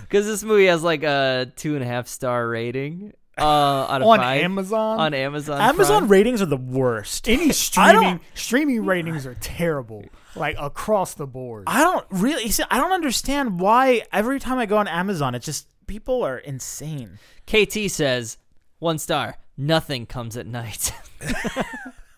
Because 0.02 0.26
this 0.26 0.42
movie 0.44 0.66
has 0.66 0.82
like 0.82 1.04
a 1.04 1.50
two 1.56 1.74
and 1.74 1.82
a 1.82 1.86
half 1.86 2.06
star 2.06 2.46
rating 2.46 3.14
uh, 3.42 3.86
out 3.92 4.02
of 4.02 4.08
On 4.08 4.18
five 4.18 4.42
Amazon? 4.42 5.00
On 5.00 5.14
Amazon. 5.14 5.60
Amazon 5.60 5.98
Prime. 6.00 6.10
ratings 6.10 6.40
are 6.42 6.46
the 6.46 6.56
worst. 6.56 7.28
Any 7.28 7.52
streaming 7.52 8.02
don't- 8.02 8.22
streaming 8.34 8.84
ratings 8.84 9.26
are 9.26 9.34
terrible, 9.34 10.04
like 10.36 10.56
across 10.58 11.14
the 11.14 11.26
board. 11.26 11.64
I 11.66 11.82
don't 11.82 12.06
really. 12.10 12.48
See, 12.50 12.62
I 12.70 12.78
don't 12.78 12.92
understand 12.92 13.60
why 13.60 14.02
every 14.12 14.38
time 14.40 14.58
I 14.58 14.66
go 14.66 14.76
on 14.78 14.88
Amazon, 14.88 15.34
it's 15.34 15.46
just 15.46 15.66
people 15.86 16.22
are 16.22 16.38
insane. 16.38 17.18
KT 17.46 17.90
says 17.90 18.38
one 18.78 18.98
star. 18.98 19.36
Nothing 19.56 20.06
comes 20.06 20.36
at 20.36 20.46
night. 20.46 20.92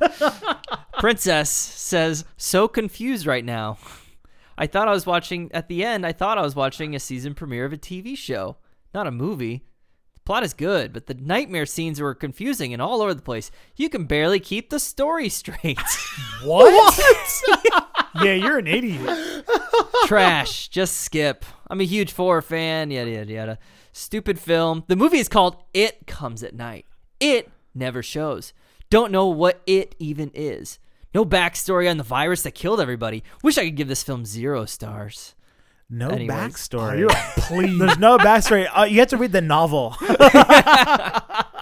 Princess 0.98 1.50
says 1.50 2.24
so 2.36 2.68
confused 2.68 3.26
right 3.26 3.44
now. 3.44 3.78
I 4.56 4.66
thought 4.66 4.86
I 4.88 4.92
was 4.92 5.04
watching 5.06 5.50
at 5.52 5.68
the 5.68 5.84
end. 5.84 6.06
I 6.06 6.12
thought 6.12 6.38
I 6.38 6.42
was 6.42 6.54
watching 6.54 6.94
a 6.94 7.00
season 7.00 7.34
premiere 7.34 7.64
of 7.64 7.72
a 7.72 7.76
TV 7.76 8.16
show, 8.16 8.56
not 8.94 9.06
a 9.06 9.10
movie. 9.10 9.64
Plot 10.24 10.42
is 10.42 10.54
good, 10.54 10.94
but 10.94 11.06
the 11.06 11.14
nightmare 11.14 11.66
scenes 11.66 12.00
were 12.00 12.14
confusing 12.14 12.72
and 12.72 12.80
all 12.80 13.02
over 13.02 13.12
the 13.12 13.20
place. 13.20 13.50
You 13.76 13.90
can 13.90 14.04
barely 14.04 14.40
keep 14.40 14.70
the 14.70 14.80
story 14.80 15.28
straight. 15.28 15.78
what? 16.42 16.98
yeah, 18.22 18.32
you're 18.32 18.58
an 18.58 18.66
idiot. 18.66 19.44
Trash. 20.06 20.68
Just 20.68 21.00
skip. 21.00 21.44
I'm 21.68 21.80
a 21.80 21.84
huge 21.84 22.12
four 22.12 22.40
fan. 22.40 22.90
Yada 22.90 23.10
yada 23.10 23.32
yada. 23.32 23.58
Stupid 23.92 24.38
film. 24.38 24.84
The 24.88 24.96
movie 24.96 25.18
is 25.18 25.28
called 25.28 25.62
It 25.74 26.06
Comes 26.06 26.42
at 26.42 26.54
Night. 26.54 26.86
It 27.20 27.50
never 27.74 28.02
shows. 28.02 28.54
Don't 28.88 29.12
know 29.12 29.26
what 29.26 29.60
it 29.66 29.94
even 29.98 30.30
is. 30.32 30.78
No 31.14 31.24
backstory 31.24 31.88
on 31.88 31.98
the 31.98 32.02
virus 32.02 32.42
that 32.42 32.54
killed 32.54 32.80
everybody. 32.80 33.22
Wish 33.42 33.58
I 33.58 33.66
could 33.66 33.76
give 33.76 33.88
this 33.88 34.02
film 34.02 34.24
zero 34.24 34.64
stars. 34.64 35.34
No 35.90 36.08
Anyways. 36.08 36.30
backstory. 36.30 36.98
You're 37.00 37.10
a 37.10 37.32
please. 37.36 37.78
There's 37.78 37.98
no 37.98 38.18
backstory. 38.18 38.66
Uh, 38.76 38.84
you 38.84 38.98
have 39.00 39.08
to 39.08 39.16
read 39.16 39.32
the 39.32 39.40
novel. 39.42 39.96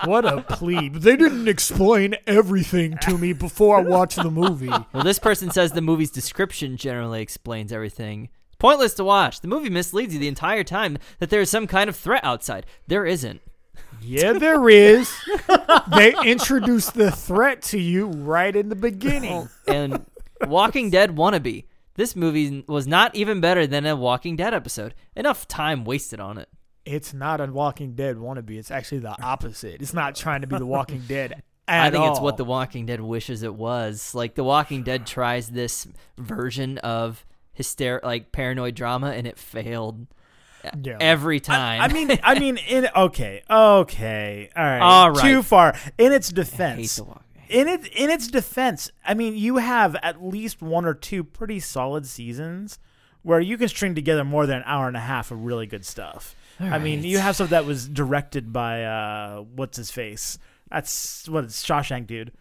What 0.04 0.24
a 0.24 0.40
plebe. 0.42 0.96
They 0.96 1.14
didn't 1.14 1.46
explain 1.46 2.16
everything 2.26 2.98
to 3.02 3.16
me 3.16 3.32
before 3.32 3.78
I 3.78 3.82
watched 3.82 4.16
the 4.20 4.32
movie. 4.32 4.66
Well, 4.92 5.04
this 5.04 5.20
person 5.20 5.52
says 5.52 5.70
the 5.72 5.80
movie's 5.80 6.10
description 6.10 6.76
generally 6.76 7.22
explains 7.22 7.72
everything. 7.72 8.28
Pointless 8.58 8.94
to 8.94 9.04
watch. 9.04 9.40
The 9.42 9.46
movie 9.48 9.70
misleads 9.70 10.12
you 10.12 10.18
the 10.18 10.26
entire 10.26 10.64
time 10.64 10.98
that 11.20 11.30
there 11.30 11.40
is 11.40 11.50
some 11.50 11.68
kind 11.68 11.88
of 11.88 11.94
threat 11.94 12.24
outside. 12.24 12.66
There 12.88 13.06
isn't. 13.06 13.42
Yeah, 14.00 14.32
there 14.32 14.68
is. 14.68 15.08
they 15.94 16.14
introduced 16.24 16.94
the 16.94 17.12
threat 17.12 17.62
to 17.62 17.78
you 17.78 18.08
right 18.08 18.56
in 18.56 18.70
the 18.70 18.74
beginning. 18.76 19.48
and 19.68 20.04
Walking 20.48 20.90
Dead 20.90 21.14
wannabe. 21.14 21.64
This 21.94 22.16
movie 22.16 22.64
was 22.66 22.86
not 22.86 23.14
even 23.14 23.40
better 23.40 23.66
than 23.66 23.84
a 23.86 23.94
Walking 23.96 24.36
Dead 24.36 24.54
episode. 24.54 24.94
Enough 25.14 25.46
time 25.48 25.84
wasted 25.84 26.20
on 26.20 26.38
it. 26.38 26.48
It's 26.84 27.12
not 27.14 27.40
a 27.40 27.46
Walking 27.46 27.94
Dead 27.94 28.16
wannabe. 28.16 28.50
It's 28.58 28.70
actually 28.70 28.98
the 29.00 29.14
opposite. 29.22 29.80
It's 29.82 29.94
not 29.94 30.14
trying 30.16 30.40
to 30.40 30.46
be 30.46 30.58
the 30.58 30.66
Walking 30.66 31.02
Dead. 31.06 31.42
At 31.68 31.94
all 31.94 32.02
I 32.02 32.04
think 32.06 32.10
it's 32.12 32.20
what 32.20 32.36
The 32.36 32.44
Walking 32.44 32.86
Dead 32.86 33.00
wishes 33.00 33.44
it 33.44 33.54
was. 33.54 34.14
Like 34.16 34.34
The 34.34 34.42
Walking 34.42 34.82
Dead 34.82 35.06
tries 35.06 35.48
this 35.48 35.86
version 36.18 36.78
of 36.78 37.24
hyster 37.58 38.02
like 38.02 38.32
paranoid 38.32 38.74
drama 38.74 39.10
and 39.12 39.26
it 39.28 39.38
failed 39.38 40.06
Yeah. 40.82 40.96
every 41.00 41.38
time. 41.38 41.80
I 41.80 41.86
mean, 41.88 42.18
I 42.24 42.38
mean, 42.38 42.56
in 42.56 42.88
okay, 42.96 43.42
okay, 43.48 44.50
all 44.56 44.64
right, 44.64 44.80
All 44.80 45.10
right. 45.12 45.22
too 45.22 45.42
far. 45.42 45.74
In 45.98 46.12
its 46.12 46.28
I 46.28 46.30
hate 46.30 46.34
defense, 46.36 47.00
in 47.52 47.68
it, 47.68 47.86
in 47.88 48.10
its 48.10 48.28
defense, 48.28 48.90
I 49.04 49.14
mean, 49.14 49.36
you 49.36 49.56
have 49.56 49.94
at 50.02 50.24
least 50.24 50.62
one 50.62 50.84
or 50.84 50.94
two 50.94 51.22
pretty 51.22 51.60
solid 51.60 52.06
seasons 52.06 52.78
where 53.22 53.40
you 53.40 53.56
can 53.56 53.68
string 53.68 53.94
together 53.94 54.24
more 54.24 54.46
than 54.46 54.58
an 54.58 54.64
hour 54.66 54.88
and 54.88 54.96
a 54.96 55.00
half 55.00 55.30
of 55.30 55.44
really 55.44 55.66
good 55.66 55.84
stuff. 55.84 56.34
I 56.58 56.78
mean, 56.78 57.02
you 57.02 57.18
have 57.18 57.34
stuff 57.34 57.50
that 57.50 57.64
was 57.64 57.88
directed 57.88 58.52
by 58.52 58.84
uh, 58.84 59.40
what's 59.40 59.76
his 59.76 59.90
face? 59.90 60.38
That's 60.70 61.28
what 61.28 61.44
it's 61.44 61.64
Shawshank 61.64 62.06
dude. 62.06 62.32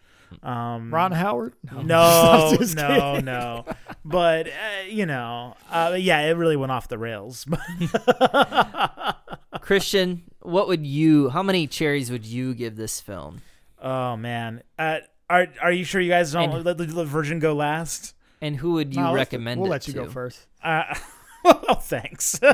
Um, 0.42 0.94
Ron 0.94 1.12
Howard? 1.12 1.54
No, 1.72 2.00
I'm 2.60 2.74
no, 2.74 3.20
no. 3.20 3.64
But 4.04 4.48
uh, 4.48 4.52
you 4.88 5.06
know, 5.06 5.56
uh, 5.70 5.96
yeah, 5.98 6.20
it 6.20 6.36
really 6.36 6.56
went 6.56 6.72
off 6.72 6.88
the 6.88 6.98
rails. 6.98 7.46
Christian, 9.60 10.22
what 10.40 10.68
would 10.68 10.86
you? 10.86 11.30
How 11.30 11.42
many 11.42 11.66
cherries 11.66 12.10
would 12.10 12.24
you 12.24 12.54
give 12.54 12.76
this 12.76 13.00
film? 13.00 13.42
Oh 13.82 14.16
man, 14.16 14.62
uh, 14.78 15.00
are 15.28 15.48
are 15.60 15.72
you 15.72 15.84
sure 15.84 16.00
you 16.00 16.08
guys 16.08 16.32
don't 16.32 16.50
And- 16.50 16.64
let 16.64 16.78
the, 16.78 16.84
the 16.86 17.04
Virgin 17.04 17.38
go 17.40 17.52
last? 17.54 18.14
And 18.40 18.56
who 18.56 18.72
would 18.72 18.94
you 18.94 19.00
No, 19.02 19.08
let's- 19.12 19.16
recommend? 19.30 19.60
We'll 19.60 19.68
it 19.70 19.72
let 19.72 19.86
you 19.86 19.92
to? 19.94 20.00
go 20.04 20.08
first. 20.10 20.46
Uh, 20.64 20.94
well, 21.44 21.76
thanks. 21.80 22.40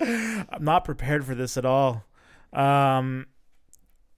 I'm 0.00 0.46
not 0.64 0.84
prepared 0.84 1.24
for 1.24 1.34
this 1.34 1.56
at 1.56 1.64
all. 1.64 2.04
Um, 2.52 3.26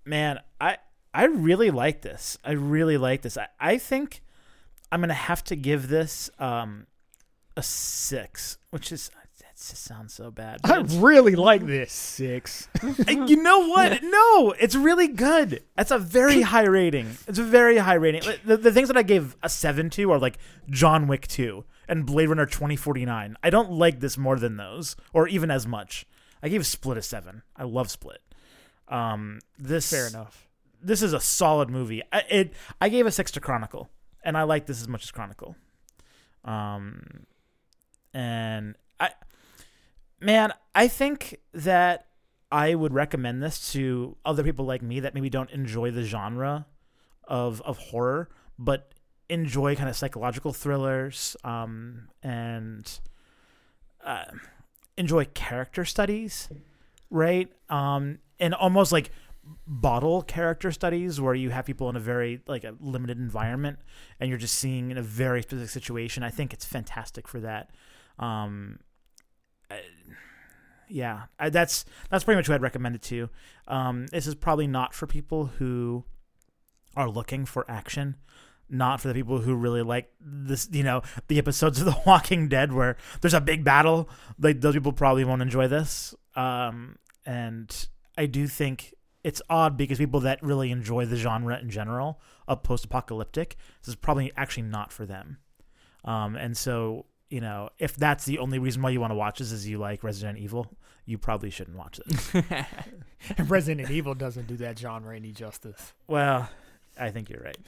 man, 0.05 0.41
I 0.61 0.79
I 1.15 1.25
really 1.27 1.71
like 1.71 2.03
this. 2.03 2.37
I 2.45 2.53
really 2.53 2.97
like 2.99 3.23
this. 3.23 3.37
I, 3.39 3.49
I 3.61 3.79
think 3.79 4.23
I'm 4.91 5.01
gonna 5.01 5.15
have 5.15 5.45
to 5.45 5.57
give 5.57 5.89
this 5.89 6.31
um 6.39 6.87
a 7.57 7.63
six, 7.63 8.59
which 8.71 8.91
is 8.93 9.11
that 9.57 9.71
just 9.71 9.85
sounds 9.85 10.13
so 10.13 10.31
bad. 10.31 10.61
I 10.65 10.81
really 10.97 11.35
like 11.35 11.65
this 11.65 11.91
six. 11.91 12.69
you 13.09 13.37
know 13.37 13.69
what? 13.69 14.03
No, 14.03 14.53
it's 14.53 14.75
really 14.75 15.09
good. 15.09 15.63
That's 15.77 15.91
a 15.91 15.99
very 15.99 16.43
high 16.43 16.67
rating. 16.67 17.17
It's 17.27 17.39
a 17.39 17.45
very 17.45 17.79
high 17.79 17.95
rating. 17.95 18.23
The, 18.45 18.59
the 18.59 18.71
things 18.71 18.89
that 18.89 18.99
I 18.99 19.03
gave 19.03 19.35
a 19.43 19.49
seven 19.49 19.89
to 19.91 20.13
are 20.13 20.19
like 20.19 20.37
John 20.69 21.07
Wick 21.07 21.27
2 21.27 21.65
and 21.89 22.05
Blade 22.05 22.29
Runner 22.29 22.45
2049. 22.45 23.37
I 23.43 23.51
don't 23.51 23.73
like 23.73 24.01
this 24.01 24.19
more 24.19 24.37
than 24.37 24.59
those, 24.59 24.95
or 25.15 25.27
even 25.27 25.51
as 25.51 25.67
much. 25.67 26.05
I 26.43 26.51
gave 26.51 26.67
Split 26.67 26.99
a 26.99 27.03
seven. 27.03 27.43
I 27.57 27.65
love 27.65 27.91
Split. 27.91 28.21
Um, 28.89 29.41
this 29.59 29.91
Fair 29.91 30.09
enough. 30.09 30.49
This 30.83 31.03
is 31.03 31.15
a 31.15 31.21
solid 31.21 31.71
movie. 31.71 32.03
I, 32.13 32.23
it 32.29 32.53
I 32.79 32.91
gave 32.91 33.07
a 33.07 33.11
six 33.11 33.31
to 33.33 33.41
Chronicle, 33.41 33.89
and 34.23 34.37
I 34.37 34.43
like 34.43 34.67
this 34.67 34.83
as 34.83 34.89
much 34.89 35.05
as 35.05 35.11
Chronicle. 35.11 35.57
Um, 36.45 37.25
and 38.13 38.77
I, 39.01 39.11
man, 40.21 40.53
I 40.75 40.89
think 40.89 41.37
that 41.53 42.07
I 42.51 42.75
would 42.75 42.93
recommend 42.93 43.43
this 43.43 43.73
to 43.73 44.17
other 44.25 44.43
people 44.43 44.65
like 44.65 44.83
me 44.83 45.01
that 45.01 45.15
maybe 45.15 45.31
don't 45.31 45.51
enjoy 45.51 45.91
the 45.91 46.03
genre 46.03 46.67
of 47.25 47.61
of 47.63 47.79
horror, 47.79 48.29
but 48.59 48.93
enjoy 49.29 49.75
kind 49.75 49.89
of 49.89 49.97
psychological 49.97 50.53
thrillers 50.53 51.37
um, 51.43 52.09
and 52.23 53.01
uh, 54.05 54.25
enjoy 54.97 55.25
character 55.35 55.85
studies, 55.85 56.49
right? 57.11 57.51
Um, 57.69 58.19
and 58.39 58.55
almost 58.55 58.93
like 58.93 59.11
bottle 59.67 60.23
character 60.23 60.73
studies 60.73 61.21
where 61.21 61.35
you 61.35 61.51
have 61.51 61.65
people 61.65 61.89
in 61.89 61.97
a 61.97 62.01
very 62.01 62.41
like 62.47 62.65
a 62.65 62.75
limited 62.81 63.19
environment 63.19 63.79
and 64.19 64.29
you're 64.29 64.39
just 64.39 64.57
seeing 64.57 64.91
in 64.91 64.99
a 64.99 65.03
very 65.03 65.43
specific 65.43 65.71
situation. 65.71 66.23
I 66.23 66.31
think 66.31 66.53
it's 66.53 66.65
fantastic 66.65 67.29
for 67.29 67.41
that. 67.41 67.71
Um, 68.19 68.79
Yeah, 70.89 71.23
I, 71.39 71.51
that's 71.51 71.85
that's 72.11 72.25
pretty 72.25 72.37
much 72.37 72.49
what 72.49 72.57
I'd 72.57 72.63
recommend 72.63 72.95
it 72.95 73.03
to. 73.03 73.29
Um, 73.67 74.07
this 74.09 74.27
is 74.27 74.35
probably 74.35 74.67
not 74.67 74.95
for 74.95 75.07
people 75.07 75.47
who 75.47 76.05
are 76.95 77.11
looking 77.11 77.45
for 77.45 77.69
action, 77.69 78.17
not 78.71 79.01
for 79.01 79.09
the 79.09 79.15
people 79.15 79.41
who 79.41 79.55
really 79.55 79.83
like 79.83 80.13
this. 80.21 80.69
You 80.71 80.85
know, 80.85 81.03
the 81.29 81.39
episodes 81.39 81.81
of 81.81 81.87
The 81.87 82.01
Walking 82.07 82.49
Dead 82.49 82.73
where 82.73 82.97
there's 83.21 83.35
a 83.35 83.41
big 83.41 83.65
battle. 83.65 84.09
Like 84.39 84.61
those 84.61 84.75
people 84.75 84.93
probably 84.93 85.25
won't 85.25 85.43
enjoy 85.43 85.67
this. 85.67 86.15
Um, 86.37 86.97
and 87.25 87.89
I 88.17 88.27
do 88.27 88.47
think 88.47 88.95
it's 89.25 89.43
odd 89.51 89.77
because 89.77 89.99
people 89.99 90.21
that 90.21 90.41
really 90.43 90.71
enjoy 90.71 91.05
the 91.05 91.17
genre 91.17 91.59
in 91.59 91.69
general 91.69 92.21
of 92.47 92.63
post-apocalyptic, 92.63 93.57
this 93.81 93.89
is 93.89 93.97
probably 93.97 94.33
actually 94.37 94.63
not 94.63 94.93
for 94.93 95.05
them. 95.05 95.39
Um, 96.05 96.37
and 96.37 96.57
so 96.57 97.07
you 97.29 97.41
know, 97.41 97.71
if 97.79 97.97
that's 97.97 98.25
the 98.25 98.39
only 98.39 98.59
reason 98.59 98.83
why 98.83 98.91
you 98.91 99.01
want 99.01 99.11
to 99.11 99.17
watch 99.17 99.39
this 99.39 99.53
is 99.53 99.69
you 99.69 99.79
like 99.79 100.05
Resident 100.05 100.39
Evil, 100.39 100.69
you 101.05 101.19
probably 101.19 101.51
shouldn't 101.51 101.77
watch 101.77 102.01
this. 102.07 102.35
And 103.37 103.51
Resident 103.51 103.91
Evil 103.91 104.15
doesn't 104.15 104.47
do 104.47 104.57
that 104.59 104.79
genre 104.79 105.15
any 105.15 105.33
justice. 105.33 105.93
well, 106.07 106.49
I 106.99 107.11
think 107.11 107.29
you're 107.31 107.43
right. 107.43 107.59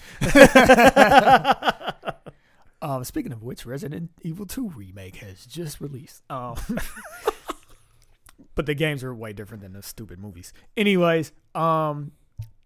Um, 2.80 3.04
speaking 3.04 3.32
of 3.32 3.42
which, 3.42 3.66
Resident 3.66 4.10
Evil 4.22 4.46
2 4.46 4.70
remake 4.70 5.16
has 5.16 5.44
just 5.46 5.80
released. 5.80 6.22
Um, 6.30 6.56
but 8.54 8.66
the 8.66 8.74
games 8.74 9.04
are 9.04 9.14
way 9.14 9.32
different 9.32 9.62
than 9.62 9.72
the 9.72 9.82
stupid 9.82 10.18
movies. 10.18 10.52
Anyways, 10.76 11.32
um, 11.54 12.12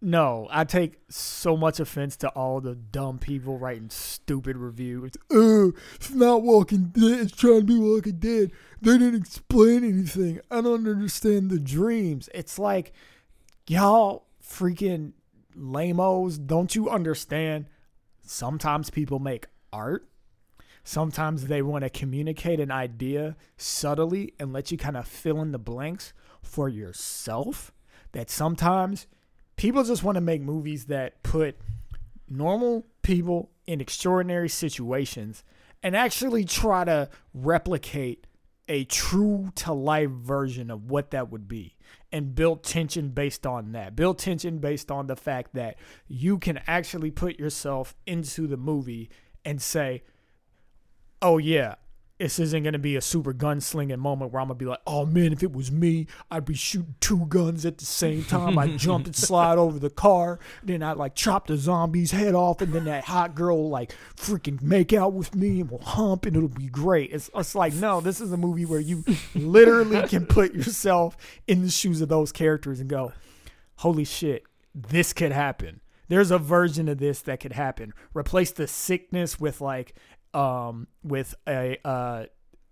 no, 0.04 0.48
I 0.50 0.64
take 0.64 0.94
so 1.08 1.56
much 1.56 1.78
offense 1.78 2.16
to 2.16 2.28
all 2.30 2.60
the 2.60 2.74
dumb 2.74 3.18
people 3.18 3.56
writing 3.56 3.88
stupid 3.88 4.56
reviews. 4.56 5.12
Oh, 5.30 5.72
it's 5.94 6.10
not 6.10 6.42
Walking 6.42 6.86
Dead. 6.86 7.20
It's 7.20 7.36
trying 7.36 7.60
to 7.60 7.64
be 7.66 7.78
Walking 7.78 8.18
Dead. 8.18 8.50
They 8.80 8.98
didn't 8.98 9.20
explain 9.22 9.84
anything. 9.84 10.40
I 10.50 10.60
don't 10.60 10.88
understand 10.88 11.50
the 11.50 11.60
dreams. 11.60 12.28
It's 12.34 12.58
like, 12.58 12.92
y'all 13.68 14.26
freaking 14.44 15.12
lamos. 15.54 16.36
Don't 16.36 16.74
you 16.74 16.90
understand? 16.90 17.66
Sometimes 18.26 18.90
people 18.90 19.20
make 19.20 19.46
art. 19.72 20.08
Sometimes 20.82 21.46
they 21.46 21.62
want 21.62 21.84
to 21.84 21.90
communicate 21.90 22.58
an 22.58 22.72
idea 22.72 23.36
subtly 23.56 24.34
and 24.40 24.52
let 24.52 24.72
you 24.72 24.78
kind 24.78 24.96
of 24.96 25.06
fill 25.06 25.40
in 25.40 25.52
the 25.52 25.58
blanks 25.60 26.12
for 26.42 26.68
yourself. 26.68 27.72
That 28.10 28.30
sometimes 28.30 29.06
people 29.62 29.84
just 29.84 30.02
want 30.02 30.16
to 30.16 30.20
make 30.20 30.42
movies 30.42 30.86
that 30.86 31.22
put 31.22 31.56
normal 32.28 32.84
people 33.02 33.48
in 33.64 33.80
extraordinary 33.80 34.48
situations 34.48 35.44
and 35.84 35.94
actually 35.94 36.44
try 36.44 36.82
to 36.82 37.08
replicate 37.32 38.26
a 38.66 38.82
true 38.82 39.52
to 39.54 39.72
life 39.72 40.10
version 40.10 40.68
of 40.68 40.90
what 40.90 41.12
that 41.12 41.30
would 41.30 41.46
be 41.46 41.76
and 42.10 42.34
build 42.34 42.64
tension 42.64 43.10
based 43.10 43.46
on 43.46 43.70
that. 43.70 43.94
Build 43.94 44.18
tension 44.18 44.58
based 44.58 44.90
on 44.90 45.06
the 45.06 45.14
fact 45.14 45.54
that 45.54 45.76
you 46.08 46.38
can 46.38 46.58
actually 46.66 47.12
put 47.12 47.38
yourself 47.38 47.94
into 48.04 48.48
the 48.48 48.56
movie 48.56 49.10
and 49.44 49.62
say, 49.62 50.02
oh, 51.20 51.38
yeah, 51.38 51.76
this 52.22 52.38
isn't 52.38 52.62
going 52.62 52.72
to 52.72 52.78
be 52.78 52.94
a 52.94 53.00
super 53.00 53.34
gunslinging 53.34 53.98
moment 53.98 54.32
where 54.32 54.40
I'm 54.40 54.46
going 54.46 54.56
to 54.56 54.64
be 54.64 54.68
like, 54.68 54.80
oh 54.86 55.04
man, 55.04 55.32
if 55.32 55.42
it 55.42 55.52
was 55.52 55.72
me, 55.72 56.06
I'd 56.30 56.44
be 56.44 56.54
shooting 56.54 56.94
two 57.00 57.26
guns 57.26 57.66
at 57.66 57.78
the 57.78 57.84
same 57.84 58.22
time. 58.24 58.58
I'd 58.58 58.78
jump 58.78 59.06
and 59.06 59.16
slide 59.16 59.58
over 59.58 59.80
the 59.80 59.90
car. 59.90 60.38
Then 60.62 60.84
I'd 60.84 60.96
like 60.96 61.16
chop 61.16 61.48
the 61.48 61.56
zombie's 61.56 62.12
head 62.12 62.36
off. 62.36 62.60
And 62.60 62.72
then 62.72 62.84
that 62.84 63.04
hot 63.04 63.34
girl 63.34 63.56
will, 63.56 63.70
like 63.70 63.92
freaking 64.16 64.62
make 64.62 64.92
out 64.92 65.14
with 65.14 65.34
me 65.34 65.62
and 65.62 65.70
we'll 65.70 65.80
hump 65.80 66.24
and 66.24 66.36
it'll 66.36 66.48
be 66.48 66.68
great. 66.68 67.10
It's, 67.12 67.28
it's 67.34 67.56
like, 67.56 67.74
no, 67.74 68.00
this 68.00 68.20
is 68.20 68.30
a 68.30 68.36
movie 68.36 68.66
where 68.66 68.78
you 68.78 69.04
literally 69.34 70.06
can 70.06 70.24
put 70.26 70.54
yourself 70.54 71.16
in 71.48 71.62
the 71.62 71.70
shoes 71.70 72.00
of 72.00 72.08
those 72.08 72.30
characters 72.30 72.78
and 72.78 72.88
go, 72.88 73.12
holy 73.78 74.04
shit, 74.04 74.44
this 74.72 75.12
could 75.12 75.32
happen. 75.32 75.80
There's 76.08 76.30
a 76.30 76.38
version 76.38 76.88
of 76.88 76.98
this 76.98 77.22
that 77.22 77.40
could 77.40 77.54
happen. 77.54 77.94
Replace 78.12 78.50
the 78.50 78.66
sickness 78.66 79.40
with 79.40 79.62
like 79.62 79.94
um 80.34 80.86
with 81.02 81.34
a 81.48 81.78
uh 81.84 82.24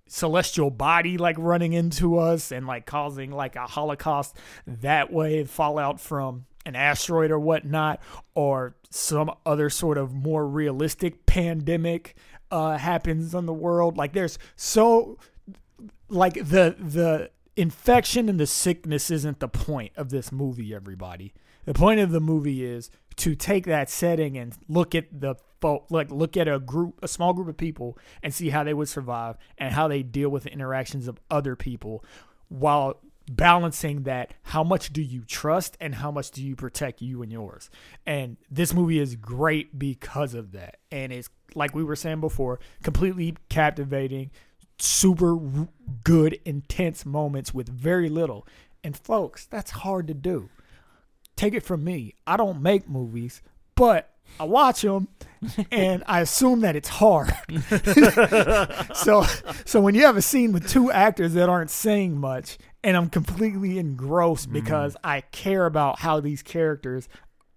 celestial 0.06 0.70
body 0.70 1.16
like 1.18 1.36
running 1.38 1.72
into 1.72 2.18
us 2.18 2.50
and 2.50 2.66
like 2.66 2.84
causing 2.84 3.30
like 3.30 3.54
a 3.54 3.66
holocaust 3.66 4.36
that 4.66 5.12
way 5.12 5.44
fallout 5.44 6.00
from 6.00 6.46
an 6.66 6.74
asteroid 6.74 7.30
or 7.30 7.38
whatnot 7.38 8.00
or 8.34 8.74
some 8.90 9.30
other 9.46 9.70
sort 9.70 9.96
of 9.96 10.12
more 10.12 10.46
realistic 10.46 11.26
pandemic 11.26 12.16
uh 12.50 12.76
happens 12.76 13.34
on 13.34 13.46
the 13.46 13.52
world. 13.52 13.96
Like 13.96 14.12
there's 14.12 14.38
so 14.56 15.18
like 16.08 16.34
the 16.34 16.74
the 16.78 17.30
infection 17.56 18.28
and 18.28 18.40
the 18.40 18.46
sickness 18.46 19.10
isn't 19.10 19.40
the 19.40 19.48
point 19.48 19.92
of 19.96 20.10
this 20.10 20.32
movie 20.32 20.74
everybody. 20.74 21.32
The 21.66 21.74
point 21.74 22.00
of 22.00 22.10
the 22.10 22.20
movie 22.20 22.64
is 22.64 22.90
to 23.20 23.34
take 23.34 23.66
that 23.66 23.90
setting 23.90 24.36
and 24.36 24.54
look 24.68 24.94
at 24.94 25.20
the 25.20 25.34
like 25.90 26.10
look 26.10 26.38
at 26.38 26.48
a 26.48 26.58
group 26.58 26.98
a 27.02 27.08
small 27.08 27.34
group 27.34 27.46
of 27.46 27.56
people 27.56 27.98
and 28.22 28.32
see 28.32 28.48
how 28.48 28.64
they 28.64 28.72
would 28.72 28.88
survive 28.88 29.36
and 29.58 29.74
how 29.74 29.86
they 29.88 30.02
deal 30.02 30.30
with 30.30 30.44
the 30.44 30.52
interactions 30.52 31.06
of 31.06 31.20
other 31.30 31.54
people 31.54 32.02
while 32.48 32.98
balancing 33.30 34.02
that 34.04 34.32
how 34.42 34.64
much 34.64 34.92
do 34.92 35.02
you 35.02 35.22
trust 35.24 35.76
and 35.80 35.94
how 35.94 36.10
much 36.10 36.30
do 36.30 36.42
you 36.42 36.56
protect 36.56 37.00
you 37.02 37.22
and 37.22 37.30
yours? 37.30 37.70
And 38.06 38.38
this 38.50 38.74
movie 38.74 38.98
is 38.98 39.14
great 39.16 39.78
because 39.78 40.34
of 40.34 40.52
that. 40.52 40.78
And 40.90 41.12
it's 41.12 41.28
like 41.54 41.74
we 41.74 41.84
were 41.84 41.96
saying 41.96 42.20
before 42.20 42.58
completely 42.82 43.36
captivating 43.48 44.30
super 44.78 45.38
good 46.02 46.40
intense 46.44 47.04
moments 47.04 47.52
with 47.52 47.68
very 47.68 48.08
little. 48.08 48.46
And 48.82 48.96
folks 48.96 49.44
that's 49.44 49.70
hard 49.70 50.08
to 50.08 50.14
do 50.14 50.48
take 51.40 51.54
it 51.54 51.62
from 51.62 51.84
me. 51.84 52.14
I 52.26 52.36
don't 52.36 52.62
make 52.62 52.88
movies 52.88 53.42
but 53.80 54.10
i 54.38 54.44
watch 54.44 54.82
them 54.82 55.08
and 55.70 56.04
i 56.06 56.20
assume 56.20 56.60
that 56.60 56.76
it's 56.76 56.88
hard. 56.88 57.32
So 58.94 59.22
so 59.64 59.80
when 59.80 59.94
you 59.94 60.02
have 60.02 60.18
a 60.18 60.22
scene 60.22 60.52
with 60.52 60.68
two 60.68 60.92
actors 60.92 61.32
that 61.32 61.48
aren't 61.48 61.70
saying 61.70 62.18
much 62.18 62.58
and 62.84 62.96
i'm 62.96 63.08
completely 63.08 63.78
engrossed 63.78 64.50
mm. 64.50 64.52
because 64.52 64.96
i 65.02 65.22
care 65.22 65.64
about 65.64 66.00
how 66.00 66.20
these 66.20 66.42
characters 66.42 67.08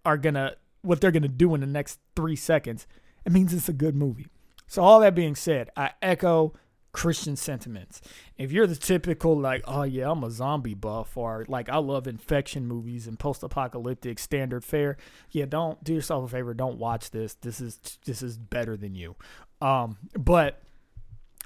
are 0.05 0.17
gonna 0.17 0.55
what 0.81 1.01
they're 1.01 1.11
gonna 1.11 1.27
do 1.27 1.53
in 1.53 1.61
the 1.61 1.67
next 1.67 1.99
three 2.15 2.37
seconds 2.37 2.87
it 3.25 3.31
means 3.31 3.53
it's 3.53 3.69
a 3.69 3.73
good 3.73 3.95
movie. 3.95 4.27
So 4.67 4.81
all 4.81 5.01
that 5.01 5.13
being 5.13 5.35
said 5.35 5.69
i 5.75 5.91
echo 6.01 6.53
Christian 6.93 7.35
sentiments. 7.35 8.01
If 8.37 8.51
you're 8.51 8.67
the 8.67 8.75
typical 8.75 9.37
like, 9.37 9.63
oh 9.67 9.81
yeah, 9.81 10.11
I'm 10.11 10.23
a 10.23 10.29
zombie 10.31 10.75
buff, 10.75 11.17
or 11.17 11.43
like 11.49 11.67
I 11.67 11.77
love 11.77 12.07
infection 12.07 12.67
movies 12.67 13.07
and 13.07 13.19
post-apocalyptic 13.19 14.19
standard 14.19 14.63
fare, 14.63 14.97
yeah, 15.31 15.45
don't 15.45 15.83
do 15.83 15.95
yourself 15.95 16.23
a 16.23 16.27
favor. 16.27 16.53
Don't 16.53 16.77
watch 16.77 17.09
this. 17.09 17.33
This 17.33 17.59
is 17.59 17.79
this 18.05 18.21
is 18.21 18.37
better 18.37 18.77
than 18.77 18.93
you. 18.95 19.15
Um, 19.59 19.97
but 20.17 20.61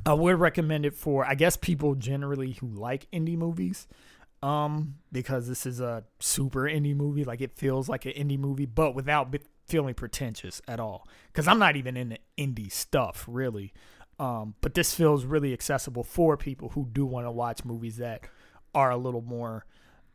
I 0.06 0.14
would 0.14 0.40
recommend 0.40 0.86
it 0.86 0.94
for 0.94 1.26
I 1.26 1.34
guess 1.34 1.56
people 1.56 1.96
generally 1.96 2.52
who 2.52 2.68
like 2.68 3.10
indie 3.12 3.38
movies. 3.38 3.88
Um, 4.44 4.98
because 5.12 5.48
this 5.48 5.66
is 5.66 5.80
a 5.80 6.04
super 6.20 6.64
indie 6.64 6.96
movie, 6.96 7.24
like 7.24 7.42
it 7.42 7.58
feels 7.58 7.90
like 7.90 8.06
an 8.06 8.12
indie 8.12 8.38
movie, 8.38 8.68
but 8.68 8.94
without 8.94 9.34
feeling 9.66 9.96
pretentious 9.96 10.62
at 10.68 10.80
all. 10.80 11.08
Because 11.32 11.48
I'm 11.48 11.58
not 11.58 11.76
even 11.76 11.98
into 11.98 12.18
indie 12.38 12.72
stuff 12.72 13.26
really. 13.28 13.74
Um, 14.20 14.56
but 14.62 14.74
this 14.74 14.94
feels 14.96 15.26
really 15.26 15.54
accessible 15.54 16.04
for 16.04 16.38
people 16.38 16.70
who 16.70 16.88
do 16.92 17.06
want 17.06 17.28
to 17.28 17.32
watch 17.32 17.64
movies 17.64 17.98
that 17.98 18.22
are 18.74 18.90
a 18.90 18.98
little 18.98 19.22
more, 19.22 19.66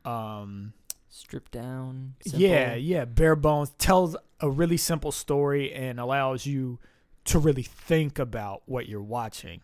um, 0.05 0.72
Stripped 1.09 1.53
down. 1.53 2.14
Simple. 2.22 2.40
yeah, 2.40 2.74
yeah, 2.74 3.05
bare 3.05 3.36
bones. 3.36 3.70
Tells 3.76 4.16
a 4.40 4.48
really 4.50 4.78
simple 4.78 5.12
story 5.12 5.70
and 5.72 6.00
allows 6.00 6.46
you 6.46 6.78
to 7.26 7.38
really 7.38 7.62
think 7.62 8.18
about 8.18 8.62
what 8.64 8.88
you're 8.88 9.03
watching, 9.03 9.61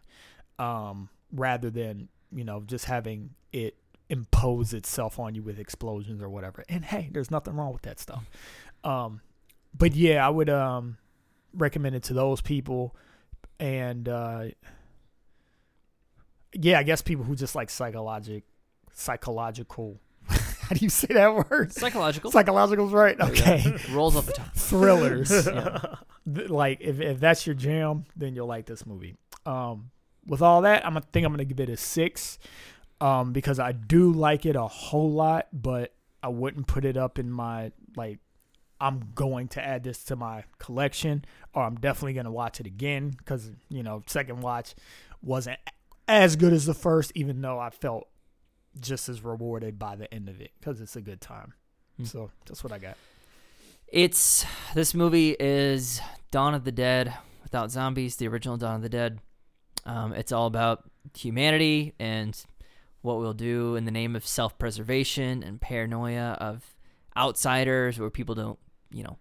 um, 0.59 1.09
rather 1.33 1.71
than 1.71 2.09
you 2.31 2.45
know 2.45 2.61
just 2.67 2.85
having 2.85 3.31
it 3.51 3.77
impose 4.11 4.75
itself 4.75 5.19
on 5.19 5.35
you 5.35 5.43
with 5.43 5.59
explosions 5.59 6.23
or 6.23 6.29
whatever. 6.29 6.65
And 6.69 6.85
hey, 6.85 7.09
there's 7.13 7.31
nothing 7.31 7.55
wrong 7.55 7.73
with 7.73 7.83
that 7.83 7.99
stuff. 7.99 8.29
Um, 8.85 9.23
but 9.77 9.95
yeah, 9.97 10.27
I 10.27 10.29
would 10.29 10.51
um 10.51 10.99
recommend 11.55 11.97
it 11.97 12.03
to 12.05 12.13
those 12.13 12.43
people 12.43 12.95
and 13.61 14.09
uh, 14.09 14.45
yeah, 16.53 16.79
I 16.79 16.83
guess 16.83 17.03
people 17.03 17.25
who 17.25 17.35
just 17.35 17.55
like 17.55 17.71
psychologic, 17.71 18.45
psychological. 18.93 20.01
How 20.29 20.75
do 20.75 20.81
you 20.81 20.91
say 20.91 21.09
that 21.15 21.35
word? 21.51 21.73
Psychological. 21.73 22.31
Psychological's 22.31 22.93
right. 22.93 23.19
Okay, 23.19 23.63
go. 23.65 23.77
Rolls 23.95 24.17
off 24.17 24.27
the 24.27 24.33
tongue. 24.33 24.51
thrillers. 24.55 25.49
Yeah. 25.55 25.95
Like 26.27 26.83
if 26.83 27.01
if 27.01 27.21
that's 27.21 27.47
your 27.47 27.55
jam, 27.55 28.05
then 28.15 28.35
you'll 28.35 28.47
like 28.47 28.67
this 28.67 28.85
movie. 28.85 29.17
Um, 29.47 29.91
with 30.27 30.43
all 30.43 30.61
that, 30.63 30.85
I'm 30.85 30.93
gonna 30.93 31.07
think 31.11 31.25
I'm 31.25 31.33
gonna 31.33 31.47
give 31.47 31.59
it 31.61 31.71
a 31.71 31.77
six, 31.79 32.39
um, 33.01 33.33
because 33.33 33.59
I 33.59 33.73
do 33.73 34.13
like 34.13 34.45
it 34.45 34.55
a 34.55 34.67
whole 34.67 35.11
lot, 35.11 35.49
but 35.55 35.95
I 36.23 36.29
wouldn't 36.29 36.67
put 36.67 36.85
it 36.85 36.99
up 36.99 37.19
in 37.19 37.31
my 37.31 37.73
like. 37.97 38.19
I'm 38.81 39.13
going 39.15 39.49
to 39.49 39.65
add 39.65 39.85
this 39.85 40.05
to 40.05 40.17
my 40.17 40.45
collection, 40.59 41.25
or 41.55 41.63
I'm 41.63 41.77
definitely 41.77 42.15
gonna 42.15 42.33
watch 42.33 42.61
it 42.61 42.67
again 42.67 43.11
because 43.11 43.51
you 43.69 43.83
know 43.83 44.03
second 44.07 44.41
watch 44.41 44.75
wasn't 45.23 45.59
as 46.07 46.37
good 46.37 46.53
as 46.53 46.67
the 46.67 46.75
first, 46.75 47.13
even 47.15 47.41
though 47.41 47.59
I 47.59 47.71
felt 47.71 48.09
just 48.81 49.09
as 49.09 49.23
rewarded 49.23 49.79
by 49.79 49.97
the 49.97 50.13
end 50.13 50.29
of 50.29 50.41
it 50.41 50.53
because 50.59 50.81
it's 50.81 50.97
a 50.97 51.01
good 51.01 51.21
time. 51.21 51.55
Hmm. 51.97 52.05
So 52.05 52.31
that's 52.47 52.63
what 52.63 52.73
I 52.73 52.79
got. 52.79 52.97
It's 53.89 54.45
this 54.75 54.95
movie 54.95 55.35
is 55.39 56.01
Dawn 56.31 56.55
of 56.55 56.65
the 56.65 56.73
Dead 56.73 57.15
without 57.43 57.71
zombies, 57.71 58.17
the 58.17 58.29
original 58.29 58.57
Dawn 58.57 58.77
of 58.77 58.83
the 58.83 58.89
Dead. 58.89 59.21
Um, 59.87 60.13
it's 60.13 60.33
all 60.33 60.47
about 60.47 60.85
humanity 61.17 61.95
and 61.99 62.39
what 63.01 63.19
we'll 63.19 63.33
do 63.33 63.77
in 63.77 63.87
the 63.87 63.91
name 63.91 64.15
of 64.15 64.27
self-preservation 64.27 65.43
and 65.43 65.61
paranoia 65.61 66.37
of 66.41 66.77
outsiders, 67.17 67.99
where 67.99 68.11
people 68.11 68.35
don't, 68.35 68.59
you 68.91 69.03
know, 69.03 69.19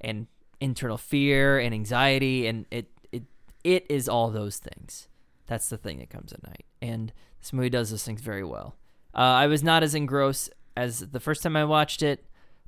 and 0.00 0.26
internal 0.60 0.98
fear 0.98 1.58
and 1.58 1.74
anxiety, 1.74 2.46
and 2.46 2.66
it 2.70 2.90
it 3.10 3.24
it 3.64 3.86
is 3.88 4.08
all 4.08 4.30
those 4.30 4.58
things. 4.58 5.08
That's 5.46 5.68
the 5.68 5.76
thing 5.76 5.98
that 5.98 6.10
comes 6.10 6.32
at 6.32 6.42
night, 6.42 6.64
and 6.80 7.12
this 7.40 7.52
movie 7.52 7.70
does 7.70 7.90
those 7.90 8.04
things 8.04 8.20
very 8.20 8.44
well. 8.44 8.76
Uh, 9.14 9.18
I 9.18 9.46
was 9.46 9.62
not 9.62 9.82
as 9.82 9.94
engrossed 9.94 10.50
as 10.76 11.00
the 11.00 11.20
first 11.20 11.42
time 11.42 11.56
I 11.56 11.64
watched 11.64 12.02
it, 12.02 12.24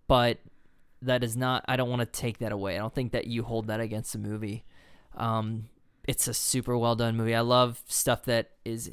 but 0.07 0.39
that 1.03 1.23
is 1.23 1.37
not 1.37 1.63
i 1.69 1.77
don't 1.77 1.91
want 1.91 2.01
to 2.01 2.07
take 2.07 2.39
that 2.39 2.53
away. 2.53 2.77
I 2.77 2.79
don't 2.79 2.95
think 2.95 3.13
that 3.13 3.27
you 3.27 3.43
hold 3.43 3.67
that 3.67 3.81
against 3.81 4.13
the 4.13 4.19
movie. 4.19 4.65
Um, 5.17 5.67
it's 6.07 6.29
a 6.29 6.35
super 6.35 6.77
well 6.77 6.97
done 6.97 7.17
movie. 7.17 7.35
I 7.35 7.41
love 7.41 7.83
stuff 7.87 8.25
that 8.25 8.51
is 8.65 8.91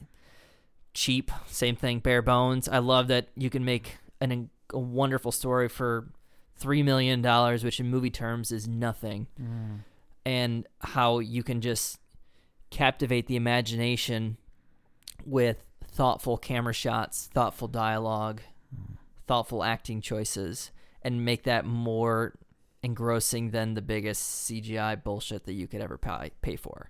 cheap. 0.93 1.31
Same 1.47 1.75
thing 1.75 1.99
bare 1.99 2.21
bones. 2.21 2.67
I 2.67 2.79
love 2.79 3.07
that 3.07 3.27
you 3.35 3.49
can 3.49 3.65
make 3.65 3.97
an, 4.19 4.49
a 4.73 4.79
wonderful 4.79 5.31
story 5.31 5.67
for 5.67 6.09
three 6.61 6.83
million 6.83 7.21
dollars 7.21 7.63
which 7.63 7.79
in 7.79 7.89
movie 7.89 8.09
terms 8.11 8.51
is 8.51 8.67
nothing. 8.67 9.27
And 10.25 10.67
how 10.79 11.19
you 11.19 11.43
can 11.43 11.61
just 11.61 11.99
captivate 12.69 13.27
the 13.27 13.35
imagination 13.35 14.37
with 15.25 15.63
thoughtful 15.83 16.37
camera 16.37 16.73
shots 16.73 17.29
thoughtful 17.33 17.67
dialogue 17.67 18.41
thoughtful 19.27 19.63
acting 19.63 20.01
choices 20.01 20.71
and 21.01 21.25
make 21.25 21.43
that 21.43 21.65
more 21.65 22.33
engrossing 22.83 23.51
than 23.51 23.73
the 23.73 23.81
biggest 23.81 24.49
CGI 24.49 25.01
bullshit 25.03 25.45
that 25.45 25.53
you 25.53 25.67
could 25.67 25.81
ever 25.81 25.97
pay, 25.97 26.31
pay 26.41 26.55
for. 26.55 26.89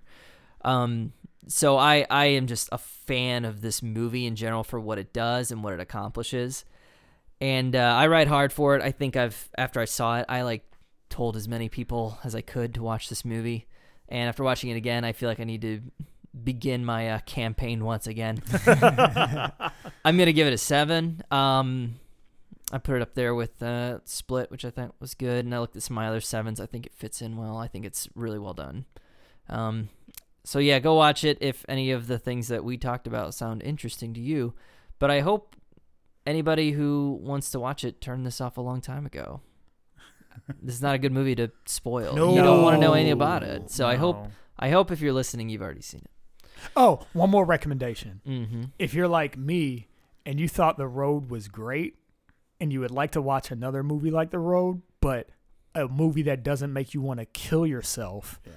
Um, 0.64 1.12
so 1.48 1.76
I 1.76 2.06
I 2.08 2.26
am 2.26 2.46
just 2.46 2.68
a 2.70 2.78
fan 2.78 3.44
of 3.44 3.60
this 3.60 3.82
movie 3.82 4.26
in 4.26 4.36
general 4.36 4.64
for 4.64 4.78
what 4.78 4.98
it 4.98 5.12
does 5.12 5.50
and 5.50 5.62
what 5.64 5.72
it 5.72 5.80
accomplishes, 5.80 6.64
and 7.42 7.74
uh, 7.74 7.80
I 7.80 8.06
ride 8.06 8.28
hard 8.28 8.52
for 8.52 8.76
it. 8.76 8.82
I 8.82 8.92
think 8.92 9.16
I've 9.16 9.50
after 9.58 9.80
I 9.80 9.84
saw 9.84 10.20
it, 10.20 10.26
I 10.28 10.42
like 10.42 10.64
told 11.10 11.36
as 11.36 11.48
many 11.48 11.68
people 11.68 12.16
as 12.22 12.36
I 12.36 12.40
could 12.40 12.72
to 12.74 12.82
watch 12.84 13.08
this 13.08 13.24
movie, 13.24 13.66
and 14.08 14.28
after 14.28 14.44
watching 14.44 14.70
it 14.70 14.76
again, 14.76 15.04
I 15.04 15.12
feel 15.12 15.28
like 15.28 15.40
I 15.40 15.44
need 15.44 15.62
to 15.62 15.82
begin 16.44 16.84
my 16.84 17.10
uh, 17.10 17.18
campaign 17.26 17.84
once 17.84 18.06
again. 18.06 18.40
I'm 18.66 20.16
gonna 20.16 20.32
give 20.32 20.46
it 20.46 20.52
a 20.52 20.58
seven. 20.58 21.24
Um, 21.32 21.96
I 22.72 22.78
put 22.78 22.94
it 22.94 23.02
up 23.02 23.14
there 23.14 23.34
with 23.34 23.60
uh, 23.60 23.98
Split, 24.04 24.52
which 24.52 24.64
I 24.64 24.70
thought 24.70 24.94
was 25.00 25.14
good, 25.14 25.44
and 25.44 25.52
I 25.52 25.58
looked 25.58 25.74
at 25.74 25.82
some 25.82 25.98
of 25.98 26.02
my 26.02 26.06
other 26.06 26.20
sevens. 26.20 26.60
I 26.60 26.66
think 26.66 26.86
it 26.86 26.94
fits 26.94 27.20
in 27.20 27.36
well. 27.36 27.56
I 27.56 27.66
think 27.66 27.84
it's 27.84 28.08
really 28.14 28.38
well 28.38 28.54
done. 28.54 28.84
Um, 29.48 29.88
so 30.44 30.60
yeah, 30.60 30.78
go 30.78 30.94
watch 30.94 31.24
it 31.24 31.38
if 31.40 31.64
any 31.68 31.90
of 31.90 32.06
the 32.06 32.20
things 32.20 32.46
that 32.48 32.62
we 32.62 32.76
talked 32.76 33.08
about 33.08 33.34
sound 33.34 33.64
interesting 33.64 34.14
to 34.14 34.20
you. 34.20 34.54
But 35.00 35.10
I 35.10 35.20
hope 35.20 35.56
anybody 36.26 36.72
who 36.72 37.18
wants 37.22 37.50
to 37.50 37.60
watch 37.60 37.84
it 37.84 38.00
turned 38.00 38.24
this 38.26 38.40
off 38.40 38.56
a 38.56 38.60
long 38.60 38.80
time 38.80 39.06
ago. 39.06 39.40
this 40.62 40.74
is 40.74 40.82
not 40.82 40.94
a 40.94 40.98
good 40.98 41.12
movie 41.12 41.34
to 41.36 41.50
spoil. 41.66 42.14
No. 42.14 42.34
You 42.34 42.42
don't 42.42 42.62
want 42.62 42.74
to 42.76 42.80
know 42.80 42.94
anything 42.94 43.12
about 43.12 43.42
it. 43.42 43.70
So 43.70 43.86
I 43.86 43.96
hope 43.96 44.28
I 44.58 44.70
hope 44.70 44.90
if 44.90 45.00
you're 45.00 45.12
listening, 45.12 45.48
you've 45.48 45.62
already 45.62 45.82
seen 45.82 46.02
it. 46.04 46.10
Oh, 46.76 47.00
one 47.12 47.30
more 47.30 47.44
recommendation. 47.44 48.20
Mm-hmm. 48.26 48.62
if 48.78 48.94
you're 48.94 49.08
like 49.08 49.36
me 49.36 49.88
and 50.24 50.38
you 50.38 50.48
thought 50.48 50.76
The 50.78 50.86
Road 50.86 51.30
was 51.30 51.48
great 51.48 51.96
and 52.60 52.72
you 52.72 52.78
would 52.80 52.92
like 52.92 53.10
to 53.12 53.20
watch 53.22 53.50
another 53.50 53.82
movie 53.82 54.10
like 54.12 54.30
The 54.30 54.38
Road, 54.38 54.82
but 55.00 55.30
a 55.74 55.88
movie 55.88 56.22
that 56.22 56.44
doesn't 56.44 56.72
make 56.72 56.94
you 56.94 57.00
want 57.00 57.18
to 57.18 57.26
kill 57.26 57.66
yourself 57.66 58.40
Yeah. 58.46 58.52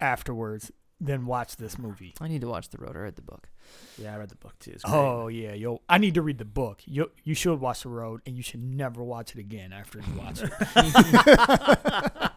afterwards, 0.00 0.70
then 1.00 1.24
watch 1.26 1.56
this 1.56 1.78
movie. 1.78 2.14
I 2.20 2.28
need 2.28 2.42
to 2.42 2.48
watch 2.48 2.68
the 2.68 2.78
road. 2.78 2.96
I 2.96 3.00
read 3.00 3.16
the 3.16 3.22
book. 3.22 3.48
Yeah, 3.98 4.14
I 4.14 4.18
read 4.18 4.28
the 4.28 4.36
book 4.36 4.58
too. 4.58 4.72
It's. 4.72 4.84
Oh 4.86 5.28
yeah, 5.28 5.54
yo, 5.54 5.80
I 5.88 5.98
need 5.98 6.14
to 6.14 6.22
read 6.22 6.38
the 6.38 6.44
book. 6.44 6.80
You 6.84 7.10
you 7.24 7.34
should 7.34 7.60
watch 7.60 7.82
the 7.82 7.88
road, 7.88 8.20
and 8.26 8.36
you 8.36 8.42
should 8.42 8.62
never 8.62 9.02
watch 9.02 9.32
it 9.34 9.38
again 9.38 9.72
after 9.72 10.00
you 10.00 10.18
watch 10.18 10.42
it. 10.42 10.52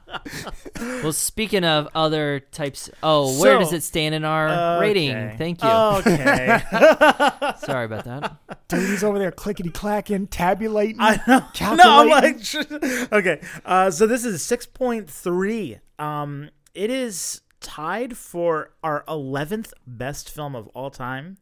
Well, 0.80 1.14
speaking 1.14 1.64
of 1.64 1.88
other 1.94 2.40
types, 2.40 2.90
oh, 3.04 3.40
where 3.40 3.60
does 3.60 3.74
it 3.74 3.84
stand 3.84 4.16
in 4.16 4.24
our 4.26 4.80
rating? 4.80 5.38
Thank 5.38 5.62
you. 5.62 5.70
Okay. 5.70 6.62
Sorry 7.60 7.86
about 7.86 8.06
that. 8.06 8.36
Dude, 8.68 8.90
he's 8.90 9.04
over 9.04 9.20
there 9.20 9.32
clickety 9.32 9.70
clacking, 9.70 10.28
tabulating. 10.28 10.98
I 11.00 11.20
know. 11.28 11.76
No, 11.76 12.02
I'm 12.02 12.10
like, 12.10 13.12
okay. 13.12 13.42
Uh, 13.66 13.92
so 13.92 14.08
this 14.08 14.26
is 14.26 14.42
six 14.42 14.66
point 14.66 15.10
three. 15.10 15.80
Um, 15.98 16.50
it 16.74 16.90
is 16.90 17.42
tied 17.60 18.18
for 18.18 18.72
our 18.84 19.04
eleventh 19.08 19.74
best 19.86 20.30
film 20.30 20.56
of 20.56 20.68
all 20.70 20.90
time, 20.90 21.38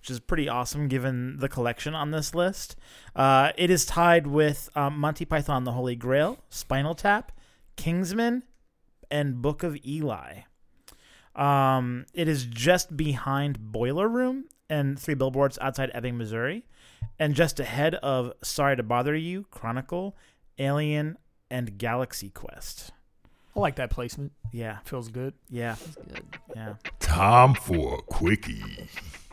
which 0.00 0.10
is 0.10 0.20
pretty 0.20 0.48
awesome 0.48 0.88
given 0.88 1.38
the 1.38 1.48
collection 1.48 1.94
on 1.94 2.10
this 2.10 2.34
list. 2.34 2.76
Uh, 3.14 3.52
it 3.56 3.70
is 3.70 3.84
tied 3.84 4.26
with 4.26 4.70
um, 4.74 4.98
Monty 4.98 5.24
Python: 5.24 5.64
The 5.64 5.72
Holy 5.72 5.96
Grail, 5.96 6.38
Spinal 6.50 6.94
Tap, 6.94 7.32
Kingsman, 7.76 8.42
and 9.10 9.42
Book 9.42 9.62
of 9.62 9.76
Eli. 9.86 10.40
Um, 11.34 12.04
it 12.12 12.28
is 12.28 12.44
just 12.44 12.96
behind 12.96 13.72
Boiler 13.72 14.08
Room 14.08 14.44
and 14.68 14.98
Three 14.98 15.14
Billboards 15.14 15.58
Outside 15.60 15.90
Ebbing, 15.94 16.18
Missouri, 16.18 16.64
and 17.18 17.34
just 17.34 17.60
ahead 17.60 17.94
of 17.96 18.32
Sorry 18.42 18.76
to 18.76 18.82
Bother 18.82 19.16
You, 19.16 19.46
Chronicle, 19.50 20.16
Alien, 20.58 21.16
and 21.50 21.78
Galaxy 21.78 22.30
Quest. 22.30 22.92
I 23.54 23.60
like 23.60 23.76
that 23.76 23.90
placement. 23.90 24.32
Yeah, 24.50 24.78
Feels 24.84 25.08
good. 25.08 25.34
yeah, 25.50 25.76
Good. 26.08 26.24
yeah. 26.56 26.74
Time 27.00 27.54
for 27.54 27.98
a 27.98 28.02
quickie. 28.02 28.88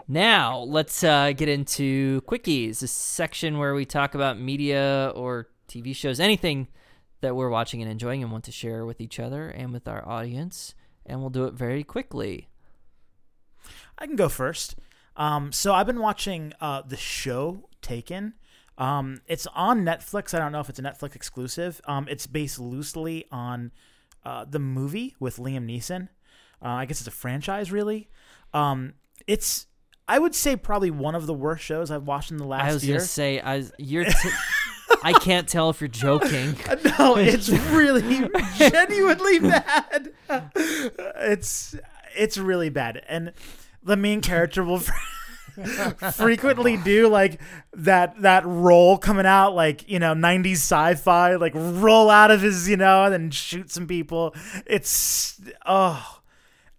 Now 0.07 0.59
let's 0.59 1.03
uh, 1.03 1.32
get 1.34 1.47
into 1.49 2.22
quickies, 2.22 2.82
a 2.84 2.88
section 2.88 3.57
where 3.59 3.74
we 3.76 3.86
talk 3.86 4.15
about 4.15 4.39
media 4.39 5.11
or 5.15 5.47
TV 5.70 5.95
shows, 5.95 6.20
anything 6.20 6.67
that 7.22 7.36
we're 7.36 7.49
watching 7.49 7.82
and 7.82 7.91
enjoying 7.91 8.24
and 8.24 8.32
want 8.32 8.43
to 8.45 8.51
share 8.51 8.86
with 8.86 8.99
each 8.99 9.20
other 9.20 9.49
and 9.49 9.72
with 9.72 9.88
our 9.88 10.05
audience. 10.07 10.74
And 11.05 11.22
we'll 11.22 11.30
do 11.30 11.45
it 11.45 11.53
very 11.53 11.84
quickly. 11.84 12.49
I 13.97 14.05
can 14.07 14.15
go 14.15 14.30
first. 14.30 14.76
Um, 15.15 15.51
so 15.51 15.74
I've 15.74 15.86
been 15.88 15.99
watching 15.99 16.53
uh, 16.61 16.82
the 16.82 16.97
show 16.97 17.70
Taken. 17.82 18.34
Um, 18.78 19.22
it's 19.28 19.47
on 19.55 19.84
Netflix. 19.86 20.34
I 20.34 20.39
don't 20.39 20.51
know 20.51 20.59
if 20.59 20.70
it's 20.70 20.80
a 20.80 20.82
Netflix 20.84 21.15
exclusive. 21.15 21.80
Um, 21.86 22.07
it's 22.09 22.28
based 22.28 22.59
loosely 22.59 23.26
on 23.32 23.72
uh, 24.30 24.46
the 24.48 24.60
movie 24.60 25.16
with 25.20 25.38
Liam 25.38 25.66
Neeson. 25.66 26.04
Uh, 26.64 26.68
I 26.68 26.86
guess 26.86 27.00
it's 27.00 27.08
a 27.08 27.12
franchise, 27.12 27.72
really. 27.72 28.10
Um, 28.54 28.94
it's 29.26 29.66
I 30.08 30.20
would 30.20 30.36
say 30.36 30.56
probably 30.56 30.92
one 30.92 31.16
of 31.16 31.26
the 31.26 31.34
worst 31.34 31.64
shows 31.64 31.90
I've 31.90 32.04
watched 32.04 32.30
in 32.30 32.38
the 32.38 32.46
last 32.46 32.70
I 32.70 32.74
was 32.74 32.86
year. 32.86 32.98
gonna 32.98 33.08
say, 33.08 33.40
I 33.40 33.58
was, 33.58 33.72
you're. 33.80 34.06
T- 34.22 34.30
I 35.02 35.14
can't 35.14 35.48
tell 35.48 35.70
if 35.70 35.82
you're 35.82 35.88
joking. 35.88 36.56
no, 37.00 37.16
it's 37.18 37.50
really 37.72 38.30
genuinely 38.58 39.40
bad. 39.40 40.12
It's 40.56 41.76
it's 42.16 42.38
really 42.38 42.70
bad, 42.70 43.04
and 43.08 43.34
the 43.82 43.98
main 43.98 44.22
character 44.22 44.64
will 44.64 44.82
frequently 46.14 46.78
do 46.78 47.07
like 47.07 47.39
that 47.74 48.22
that 48.22 48.45
roll 48.45 48.97
coming 48.97 49.26
out 49.26 49.55
like 49.55 49.89
you 49.89 49.99
know 49.99 50.14
90s 50.14 50.53
sci-fi 50.53 51.36
like 51.36 51.53
roll 51.55 52.10
out 52.10 52.32
of 52.32 52.41
his 52.41 52.70
you 52.70 52.78
know 52.78 53.05
and 53.05 53.14
then 53.14 53.32
shoot 53.32 53.72
some 53.72 53.88
people 53.88 54.34
it's 54.66 55.39
oh 55.66 56.20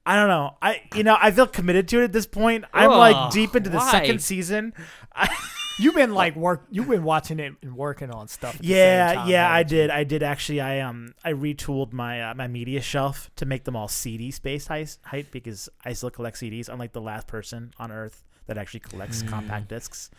I 0.06 0.16
don't 0.16 0.28
know. 0.28 0.56
I 0.62 0.82
you 0.94 1.04
know 1.04 1.16
I 1.20 1.30
feel 1.30 1.46
committed 1.46 1.86
to 1.88 2.00
it 2.00 2.04
at 2.04 2.12
this 2.12 2.26
point. 2.26 2.64
I'm 2.72 2.90
Ugh, 2.90 2.98
like 2.98 3.32
deep 3.32 3.54
into 3.54 3.70
the 3.70 3.76
why? 3.76 3.90
second 3.90 4.22
season. 4.22 4.72
I, 5.14 5.28
You've 5.80 5.94
been 5.94 6.12
like 6.12 6.36
work. 6.36 6.66
You've 6.70 6.88
been 6.88 7.04
watching 7.04 7.40
it 7.40 7.54
and 7.62 7.74
working 7.74 8.10
on 8.10 8.28
stuff. 8.28 8.56
At 8.56 8.60
the 8.60 8.66
yeah, 8.66 9.08
same 9.08 9.16
time, 9.16 9.28
yeah, 9.28 9.52
I 9.52 9.62
did. 9.62 9.90
I 9.90 10.04
did 10.04 10.22
actually. 10.22 10.60
I 10.60 10.80
um 10.80 11.14
I 11.24 11.32
retooled 11.32 11.92
my 11.92 12.22
uh, 12.22 12.34
my 12.34 12.48
media 12.48 12.82
shelf 12.82 13.30
to 13.36 13.46
make 13.46 13.64
them 13.64 13.76
all 13.76 13.88
CD 13.88 14.30
space 14.30 14.66
height, 14.66 14.98
height 15.04 15.28
because 15.30 15.68
I 15.84 15.94
still 15.94 16.10
collect 16.10 16.36
CDs. 16.36 16.68
I'm 16.68 16.78
like 16.78 16.92
the 16.92 17.00
last 17.00 17.26
person 17.26 17.72
on 17.78 17.90
Earth 17.90 18.24
that 18.50 18.58
actually 18.58 18.80
collects 18.80 19.22
compact 19.22 19.68
discs. 19.68 20.10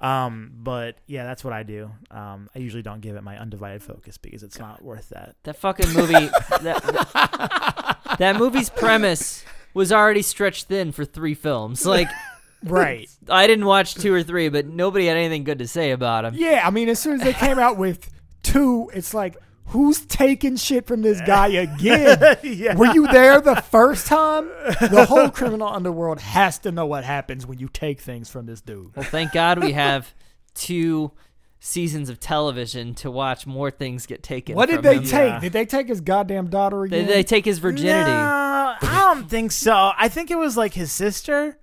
Um, 0.00 0.52
but 0.54 0.98
yeah, 1.08 1.24
that's 1.24 1.42
what 1.42 1.52
I 1.52 1.64
do. 1.64 1.90
Um, 2.12 2.48
I 2.54 2.60
usually 2.60 2.84
don't 2.84 3.00
give 3.00 3.16
it 3.16 3.24
my 3.24 3.36
undivided 3.36 3.82
focus 3.82 4.16
because 4.16 4.44
it's 4.44 4.60
not 4.60 4.80
worth 4.80 5.08
that. 5.08 5.34
That 5.42 5.56
fucking 5.56 5.92
movie. 5.92 6.12
that, 6.12 6.60
that, 6.62 8.16
that 8.20 8.36
movie's 8.36 8.70
premise 8.70 9.44
was 9.74 9.90
already 9.90 10.22
stretched 10.22 10.68
thin 10.68 10.92
for 10.92 11.04
three 11.04 11.34
films. 11.34 11.84
Like, 11.84 12.06
Right. 12.62 13.10
I 13.28 13.48
didn't 13.48 13.64
watch 13.64 13.94
two 13.96 14.14
or 14.14 14.22
three, 14.22 14.50
but 14.50 14.66
nobody 14.66 15.06
had 15.06 15.16
anything 15.16 15.42
good 15.42 15.58
to 15.58 15.66
say 15.66 15.90
about 15.90 16.22
them. 16.22 16.34
Yeah, 16.36 16.62
I 16.64 16.70
mean, 16.70 16.88
as 16.88 17.00
soon 17.00 17.14
as 17.14 17.22
they 17.22 17.32
came 17.32 17.58
out 17.58 17.76
with 17.76 18.08
two, 18.44 18.88
it's 18.94 19.14
like, 19.14 19.36
who's 19.70 20.04
taking 20.06 20.56
shit 20.56 20.86
from 20.86 21.02
this 21.02 21.20
guy 21.22 21.48
again? 21.48 22.18
yeah. 22.42 22.76
Were 22.76 22.92
you 22.92 23.06
there 23.08 23.40
the 23.40 23.56
first 23.56 24.06
time? 24.06 24.48
The 24.80 25.06
whole 25.08 25.30
criminal 25.30 25.68
underworld 25.68 26.20
has 26.20 26.58
to 26.60 26.72
know 26.72 26.86
what 26.86 27.04
happens 27.04 27.46
when 27.46 27.58
you 27.58 27.68
take 27.68 28.00
things 28.00 28.28
from 28.28 28.46
this 28.46 28.60
dude. 28.60 28.94
Well, 28.94 29.04
thank 29.04 29.32
God 29.32 29.62
we 29.62 29.72
have 29.72 30.12
two 30.54 31.12
seasons 31.60 32.08
of 32.08 32.18
television 32.18 32.94
to 32.94 33.10
watch 33.10 33.46
more 33.46 33.70
things 33.70 34.06
get 34.06 34.22
taken. 34.22 34.56
What 34.56 34.66
did 34.66 34.76
from 34.76 34.82
they 34.84 34.96
him. 34.96 35.04
take? 35.04 35.32
Yeah. 35.32 35.40
Did 35.40 35.52
they 35.52 35.66
take 35.66 35.88
his 35.88 36.00
goddamn 36.00 36.48
daughter 36.48 36.86
Did 36.86 37.06
they 37.08 37.22
take 37.22 37.44
his 37.44 37.58
virginity? 37.58 38.10
No, 38.10 38.76
I 38.80 39.12
don't 39.14 39.28
think 39.28 39.52
so. 39.52 39.92
I 39.96 40.08
think 40.08 40.30
it 40.30 40.38
was 40.38 40.56
like 40.56 40.72
his 40.72 40.90
sister, 40.90 41.58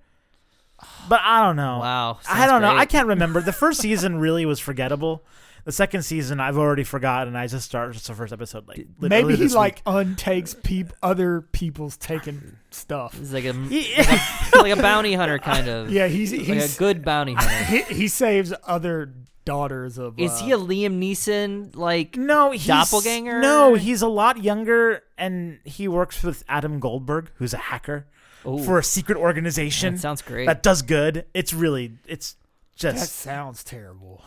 but 1.08 1.20
I 1.22 1.42
don't 1.44 1.56
know. 1.56 1.80
Wow, 1.80 2.20
I 2.28 2.46
don't 2.46 2.62
know. 2.62 2.74
I 2.74 2.86
can't 2.86 3.08
remember. 3.08 3.40
The 3.40 3.52
first 3.52 3.80
season 3.82 4.18
really 4.18 4.46
was 4.46 4.60
forgettable. 4.60 5.24
The 5.68 5.72
second 5.72 6.00
season 6.00 6.40
I've 6.40 6.56
already 6.56 6.82
forgotten. 6.82 7.36
I 7.36 7.46
just 7.46 7.66
started 7.66 7.92
just 7.92 8.06
the 8.06 8.14
first 8.14 8.32
episode 8.32 8.66
like 8.66 8.86
literally 8.98 9.22
Maybe 9.24 9.36
he 9.36 9.42
this 9.44 9.54
like 9.54 9.74
week. 9.74 9.82
untakes 9.84 10.56
peop- 10.62 10.94
other 11.02 11.42
people's 11.42 11.98
taken 11.98 12.56
stuff. 12.70 13.14
It's 13.20 13.34
like 13.34 13.44
a 13.44 13.52
Yeah. 13.68 14.26
like 14.54 14.72
a 14.72 14.80
bounty 14.80 15.12
hunter 15.12 15.38
kind 15.38 15.68
of. 15.68 15.90
Yeah, 15.90 16.06
he's 16.06 16.32
like 16.32 16.40
he's 16.40 16.74
a 16.74 16.78
good 16.78 17.04
bounty 17.04 17.34
hunter. 17.34 17.64
he, 17.66 17.82
he 17.94 18.08
saves 18.08 18.54
other 18.64 19.12
daughters 19.44 19.98
of. 19.98 20.18
Is 20.18 20.30
uh, 20.30 20.44
he 20.44 20.52
a 20.52 20.56
Liam 20.56 20.98
Neeson 21.02 21.76
like? 21.76 22.16
no 22.16 22.50
he's, 22.52 22.66
Doppelganger? 22.66 23.42
No, 23.42 23.74
he's 23.74 24.00
a 24.00 24.08
lot 24.08 24.42
younger, 24.42 25.02
and 25.18 25.58
he 25.64 25.86
works 25.86 26.22
with 26.22 26.44
Adam 26.48 26.80
Goldberg, 26.80 27.30
who's 27.34 27.52
a 27.52 27.58
hacker 27.58 28.06
Ooh, 28.46 28.64
for 28.64 28.78
a 28.78 28.82
secret 28.82 29.18
organization 29.18 29.96
that 29.96 30.00
sounds 30.00 30.22
great. 30.22 30.46
that 30.46 30.62
does 30.62 30.80
good. 30.80 31.26
It's 31.34 31.52
really, 31.52 31.98
it's 32.06 32.36
just 32.74 32.96
That 32.96 33.00
just, 33.02 33.16
sounds 33.16 33.62
terrible. 33.64 34.24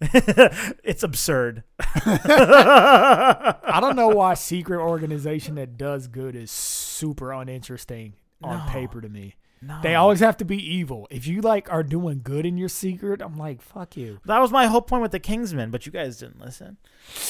it's 0.84 1.02
absurd. 1.02 1.62
I 1.80 3.78
don't 3.80 3.96
know 3.96 4.08
why 4.08 4.34
secret 4.34 4.80
organization 4.80 5.54
that 5.56 5.76
does 5.76 6.06
good 6.08 6.34
is 6.36 6.50
super 6.50 7.32
uninteresting 7.32 8.14
on 8.42 8.58
No. 8.66 8.72
paper 8.72 9.00
to 9.00 9.08
me. 9.08 9.36
No. 9.62 9.78
They 9.82 9.94
always 9.94 10.20
have 10.20 10.36
to 10.38 10.44
be 10.44 10.58
evil. 10.58 11.08
If 11.10 11.26
you 11.26 11.40
like 11.40 11.72
are 11.72 11.82
doing 11.82 12.20
good 12.22 12.44
in 12.44 12.58
your 12.58 12.68
secret, 12.68 13.22
I'm 13.22 13.38
like, 13.38 13.62
fuck 13.62 13.96
you. 13.96 14.18
That 14.26 14.40
was 14.40 14.50
my 14.52 14.66
whole 14.66 14.82
point 14.82 15.00
with 15.02 15.12
the 15.12 15.18
Kingsman, 15.20 15.70
but 15.70 15.86
you 15.86 15.92
guys 15.92 16.18
didn't 16.18 16.38
listen. 16.40 16.76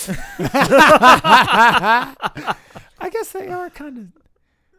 I 2.99 3.09
guess 3.11 3.33
they 3.33 3.49
are 3.49 3.71
kind 3.71 3.99
of. 3.99 4.09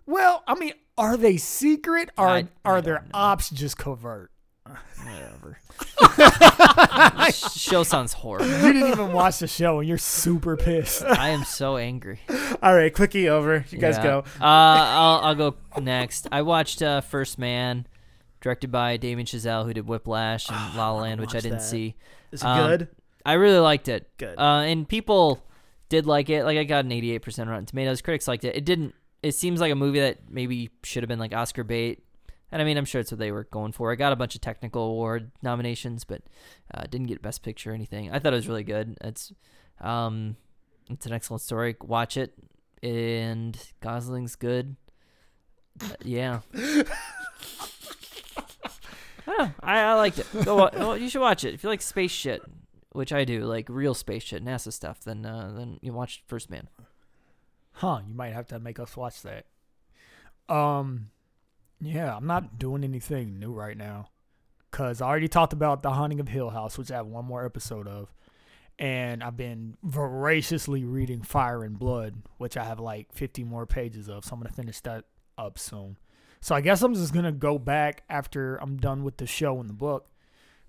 Well, 0.06 0.44
I 0.48 0.56
mean, 0.56 0.74
are 0.98 1.16
they 1.18 1.38
secret 1.38 2.10
or 2.18 2.28
I- 2.28 2.38
I 2.40 2.48
are 2.66 2.76
don't 2.76 2.84
their 2.86 2.96
know. 3.02 3.08
ops 3.14 3.50
just 3.50 3.78
covert? 3.78 4.32
Whatever. 4.66 5.59
Show 7.55 7.84
sounds 7.84 8.13
horrible. 8.13 8.47
You 8.47 8.74
didn't 8.74 8.89
even 8.91 9.11
watch 9.11 9.39
the 9.39 9.47
show 9.47 9.80
and 9.80 9.88
you're 9.88 9.97
super 9.97 10.55
pissed. 10.57 11.03
I 11.03 11.30
am 11.30 11.43
so 11.43 11.78
angry. 11.78 12.20
All 12.63 12.74
right, 12.76 12.93
quickie 12.93 13.30
over. 13.30 13.66
You 13.70 13.78
guys 13.78 13.97
Yeah. 13.97 14.03
go. 14.03 14.20
Uh, 14.39 14.43
I'll 14.43 15.20
I'll 15.24 15.36
go 15.36 15.55
next. 15.80 16.28
I 16.32 16.41
watched 16.41 16.82
uh, 16.82 17.01
First 17.01 17.38
Man, 17.38 17.88
directed 18.41 18.72
by 18.72 18.97
Damien 18.97 19.26
Chazelle, 19.26 19.66
who 19.66 19.74
did 19.74 19.88
Whiplash 19.88 20.49
and 20.49 20.57
La 20.78 20.91
La 20.91 21.01
Land, 21.01 21.20
which 21.22 21.32
I 21.34 21.38
watch 21.38 21.43
didn't 21.43 21.57
that. 21.59 21.63
see. 21.63 21.95
Is 22.32 22.41
it 22.41 22.45
Um, 22.45 22.68
good? 22.70 22.88
I 23.26 23.34
really 23.34 23.59
liked 23.59 23.88
it. 23.88 24.09
Good. 24.18 24.38
Uh, 24.38 24.61
and 24.61 24.88
people 24.88 25.43
did 25.89 26.05
like 26.05 26.30
it. 26.30 26.43
Like 26.43 26.57
I 26.57 26.63
got 26.63 26.86
an 26.86 26.91
88% 26.91 27.47
Rotten 27.47 27.66
Tomatoes. 27.66 28.01
Critics 28.01 28.28
liked 28.28 28.43
it. 28.45 28.55
It 28.55 28.66
didn't. 28.66 28.93
It 29.24 29.34
seems 29.34 29.59
like 29.59 29.72
a 29.72 29.76
movie 29.76 29.99
that 30.01 30.30
maybe 30.30 30.70
should 30.84 31.01
have 31.03 31.07
been 31.07 31.20
like 31.20 31.34
Oscar 31.34 31.63
bait. 31.63 32.03
And 32.56 32.62
I 32.62 32.66
mean, 32.66 32.78
I'm 32.78 32.86
sure 32.86 33.01
it's 33.01 33.12
what 33.12 33.20
they 33.20 33.34
were 33.34 33.43
going 33.43 33.74
for. 33.74 33.91
I 33.91 33.95
got 33.95 34.14
a 34.14 34.16
bunch 34.16 34.34
of 34.34 34.39
technical 34.39 34.84
award 34.84 35.30
nominations, 35.41 36.06
but 36.06 36.22
uh, 36.74 36.84
didn't 36.84 37.08
get 37.08 37.22
Best 37.22 37.43
Picture 37.43 37.72
or 37.72 37.74
anything. 37.74 38.10
I 38.10 38.20
thought 38.20 38.32
it 38.32 38.38
was 38.38 38.47
really 38.47 38.64
good. 38.64 38.97
It's, 39.01 39.34
um, 39.82 40.38
it's 40.89 41.06
an 41.06 41.12
excellent 41.12 41.41
story. 41.41 41.76
Watch 41.82 42.16
it, 42.16 42.34
and 42.82 43.60
Gosling's 43.82 44.38
good. 44.38 44.78
Uh, 45.84 45.95
yeah. 46.06 46.39
I 46.53 46.86
know. 49.28 49.51
I, 49.62 49.93
liked 49.95 50.20
it. 50.20 50.28
Go. 50.45 50.70
Well, 50.72 50.95
you 50.95 51.10
should 51.10 51.20
watch 51.20 51.43
it 51.43 51.56
if 51.56 51.62
you 51.62 51.68
like 51.68 51.82
space 51.82 52.12
shit, 52.12 52.41
which 52.93 53.12
I 53.12 53.26
do, 53.26 53.41
like 53.41 53.68
real 53.68 53.93
space 53.93 54.24
shit, 54.24 54.45
NASA 54.45 54.72
stuff. 54.72 55.01
Then, 55.01 55.26
uh, 55.26 55.51
then 55.58 55.78
you 55.82 55.91
watch 55.91 56.24
First 56.26 56.49
Man. 56.49 56.70
Huh, 57.74 57.99
you 58.08 58.14
might 58.14 58.32
have 58.32 58.47
to 58.47 58.60
make 58.60 58.80
us 58.80 58.95
watch 58.95 59.24
that. 59.24 59.45
Um, 60.47 61.10
yeah, 61.80 62.15
I'm 62.15 62.28
not 62.28 62.57
doing 62.57 62.84
anything 62.84 63.39
new 63.39 63.51
right 63.53 63.78
now, 63.78 64.09
cause 64.71 65.01
I 65.01 65.07
already 65.07 65.28
talked 65.28 65.53
about 65.53 65.84
the 65.84 65.91
Haunting 65.91 66.19
of 66.19 66.28
Hill 66.28 66.49
House, 66.49 66.78
which 66.78 66.91
I 66.91 66.95
have 66.95 67.07
one 67.07 67.26
more 67.26 67.45
episode 67.45 67.88
of, 67.88 68.13
and 68.80 69.23
I've 69.23 69.38
been 69.38 69.78
voraciously 69.84 70.84
reading 70.84 71.21
Fire 71.21 71.63
and 71.63 71.78
Blood, 71.78 72.23
which 72.38 72.57
I 72.57 72.63
have 72.63 72.80
like 72.80 73.13
50 73.13 73.43
more 73.43 73.65
pages 73.65 74.09
of. 74.09 74.26
So 74.26 74.34
I'm 74.34 74.39
gonna 74.39 74.53
finish 74.53 74.80
that 74.82 75.05
up 75.38 75.57
soon. 75.57 75.97
So 76.41 76.55
I 76.55 76.61
guess 76.61 76.82
I'm 76.82 76.93
just 76.93 77.13
gonna 77.13 77.32
go 77.32 77.57
back 77.57 78.03
after 78.09 78.57
I'm 78.57 78.78
done 78.78 79.03
with 79.03 79.17
the 79.17 79.28
show 79.28 79.59
and 79.59 79.69
the 79.69 79.73
book. 79.73 80.07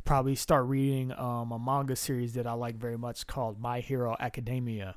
Probably 0.04 0.36
start 0.36 0.66
reading 0.66 1.12
um, 1.12 1.50
a 1.50 1.58
manga 1.58 1.96
series 1.96 2.34
that 2.34 2.46
I 2.46 2.52
like 2.52 2.76
very 2.76 2.96
much 2.96 3.26
called 3.26 3.60
My 3.60 3.80
Hero 3.80 4.16
Academia. 4.20 4.94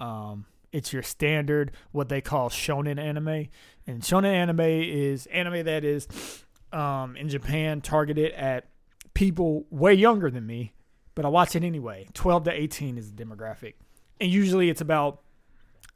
Um, 0.00 0.44
it's 0.74 0.92
your 0.92 1.02
standard 1.02 1.72
what 1.92 2.08
they 2.08 2.20
call 2.20 2.50
shonen 2.50 2.98
anime, 2.98 3.48
and 3.86 4.02
shonen 4.02 4.32
anime 4.32 4.60
is 4.60 5.26
anime 5.26 5.64
that 5.64 5.84
is 5.84 6.06
um, 6.72 7.16
in 7.16 7.28
Japan 7.28 7.80
targeted 7.80 8.32
at 8.32 8.68
people 9.14 9.66
way 9.70 9.94
younger 9.94 10.30
than 10.30 10.46
me, 10.46 10.72
but 11.14 11.24
I 11.24 11.28
watch 11.28 11.54
it 11.56 11.64
anyway. 11.64 12.08
12 12.14 12.44
to 12.44 12.52
18 12.52 12.98
is 12.98 13.12
the 13.12 13.24
demographic, 13.24 13.74
and 14.20 14.30
usually 14.30 14.68
it's 14.68 14.80
about 14.80 15.22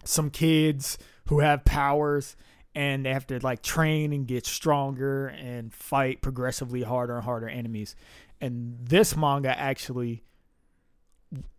some 0.05 0.31
kids 0.31 0.97
who 1.27 1.41
have 1.41 1.65
powers 1.65 2.37
and 2.75 3.05
they 3.05 3.13
have 3.13 3.27
to 3.27 3.39
like 3.41 3.63
train 3.63 4.13
and 4.13 4.27
get 4.27 4.47
stronger 4.47 5.27
and 5.27 5.73
fight 5.73 6.23
progressively 6.23 6.83
harder 6.83 7.17
and 7.17 7.25
harder 7.25 7.49
enemies. 7.49 7.97
And 8.41 8.77
this 8.81 9.17
manga 9.17 9.59
actually, 9.59 10.23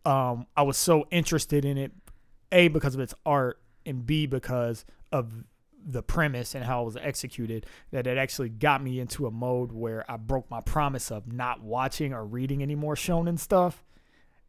um, 0.05 0.47
I 0.55 0.61
was 0.61 0.77
so 0.77 1.07
interested 1.11 1.65
in 1.65 1.77
it, 1.77 1.91
a 2.51 2.67
because 2.67 2.95
of 2.95 3.01
its 3.01 3.13
art, 3.25 3.61
and 3.85 4.05
b 4.05 4.25
because 4.25 4.85
of 5.11 5.43
the 5.85 6.03
premise 6.03 6.55
and 6.55 6.63
how 6.63 6.81
it 6.81 6.85
was 6.85 6.97
executed 6.97 7.65
that 7.91 8.07
it 8.07 8.17
actually 8.17 8.49
got 8.49 8.83
me 8.83 8.99
into 8.99 9.25
a 9.25 9.31
mode 9.31 9.71
where 9.71 10.09
I 10.09 10.17
broke 10.17 10.49
my 10.49 10.61
promise 10.61 11.11
of 11.11 11.31
not 11.31 11.61
watching 11.61 12.13
or 12.13 12.25
reading 12.25 12.61
any 12.61 12.75
more 12.75 12.95
shonen 12.95 13.39
stuff. 13.39 13.83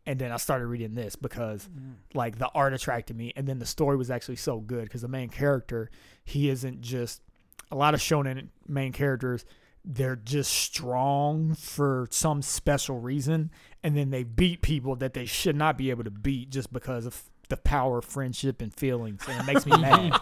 And 0.07 0.19
then 0.19 0.33
I 0.33 0.39
started 0.39 0.67
reading 0.67 0.95
this 0.95 1.15
because 1.15 1.69
mm. 1.69 1.95
like 2.15 2.39
the 2.39 2.49
art 2.49 2.73
attracted 2.73 3.17
me 3.17 3.33
and 3.37 3.47
then 3.47 3.59
the 3.59 3.67
story 3.67 3.97
was 3.97 4.11
actually 4.11 4.37
so 4.37 4.59
good 4.59 4.85
because 4.85 5.03
the 5.03 5.09
main 5.09 5.29
character, 5.29 5.91
he 6.25 6.49
isn't 6.49 6.81
just 6.81 7.23
a 7.71 7.77
lot 7.77 7.95
of 7.95 8.01
shonen 8.01 8.49
main 8.67 8.93
characters, 8.93 9.45
they're 9.85 10.17
just 10.17 10.53
strong 10.53 11.55
for 11.55 12.09
some 12.11 12.43
special 12.43 12.99
reason 12.99 13.51
and 13.83 13.97
then 13.97 14.11
they 14.11 14.25
beat 14.25 14.63
people 14.63 14.97
that 14.97 15.15
they 15.15 15.27
should 15.27 15.57
not 15.57 15.79
be 15.79 15.91
able 15.91 16.05
to 16.05 16.11
beat 16.11 16.51
just 16.51 16.73
because 16.73 17.07
of 17.07 17.30
the 17.51 17.57
power 17.57 17.99
of 17.99 18.05
friendship 18.05 18.63
and 18.63 18.75
feelings 18.75 19.23
and 19.29 19.41
it 19.41 19.53
makes 19.53 19.67
me 19.67 19.77
mad. 19.81 20.19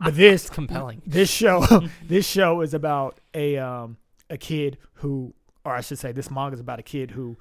But 0.00 0.16
this 0.16 0.50
compelling. 0.50 1.02
this 1.06 1.30
show 1.30 1.64
this 2.06 2.26
show 2.26 2.60
is 2.60 2.74
about 2.74 3.18
a 3.34 3.56
um 3.56 3.96
a 4.28 4.36
kid 4.36 4.78
who 4.94 5.34
or 5.64 5.74
I 5.74 5.80
should 5.80 5.98
say 5.98 6.12
this 6.12 6.30
manga 6.30 6.54
is 6.54 6.60
about 6.60 6.78
a 6.78 6.82
kid 6.82 7.12
who 7.12 7.38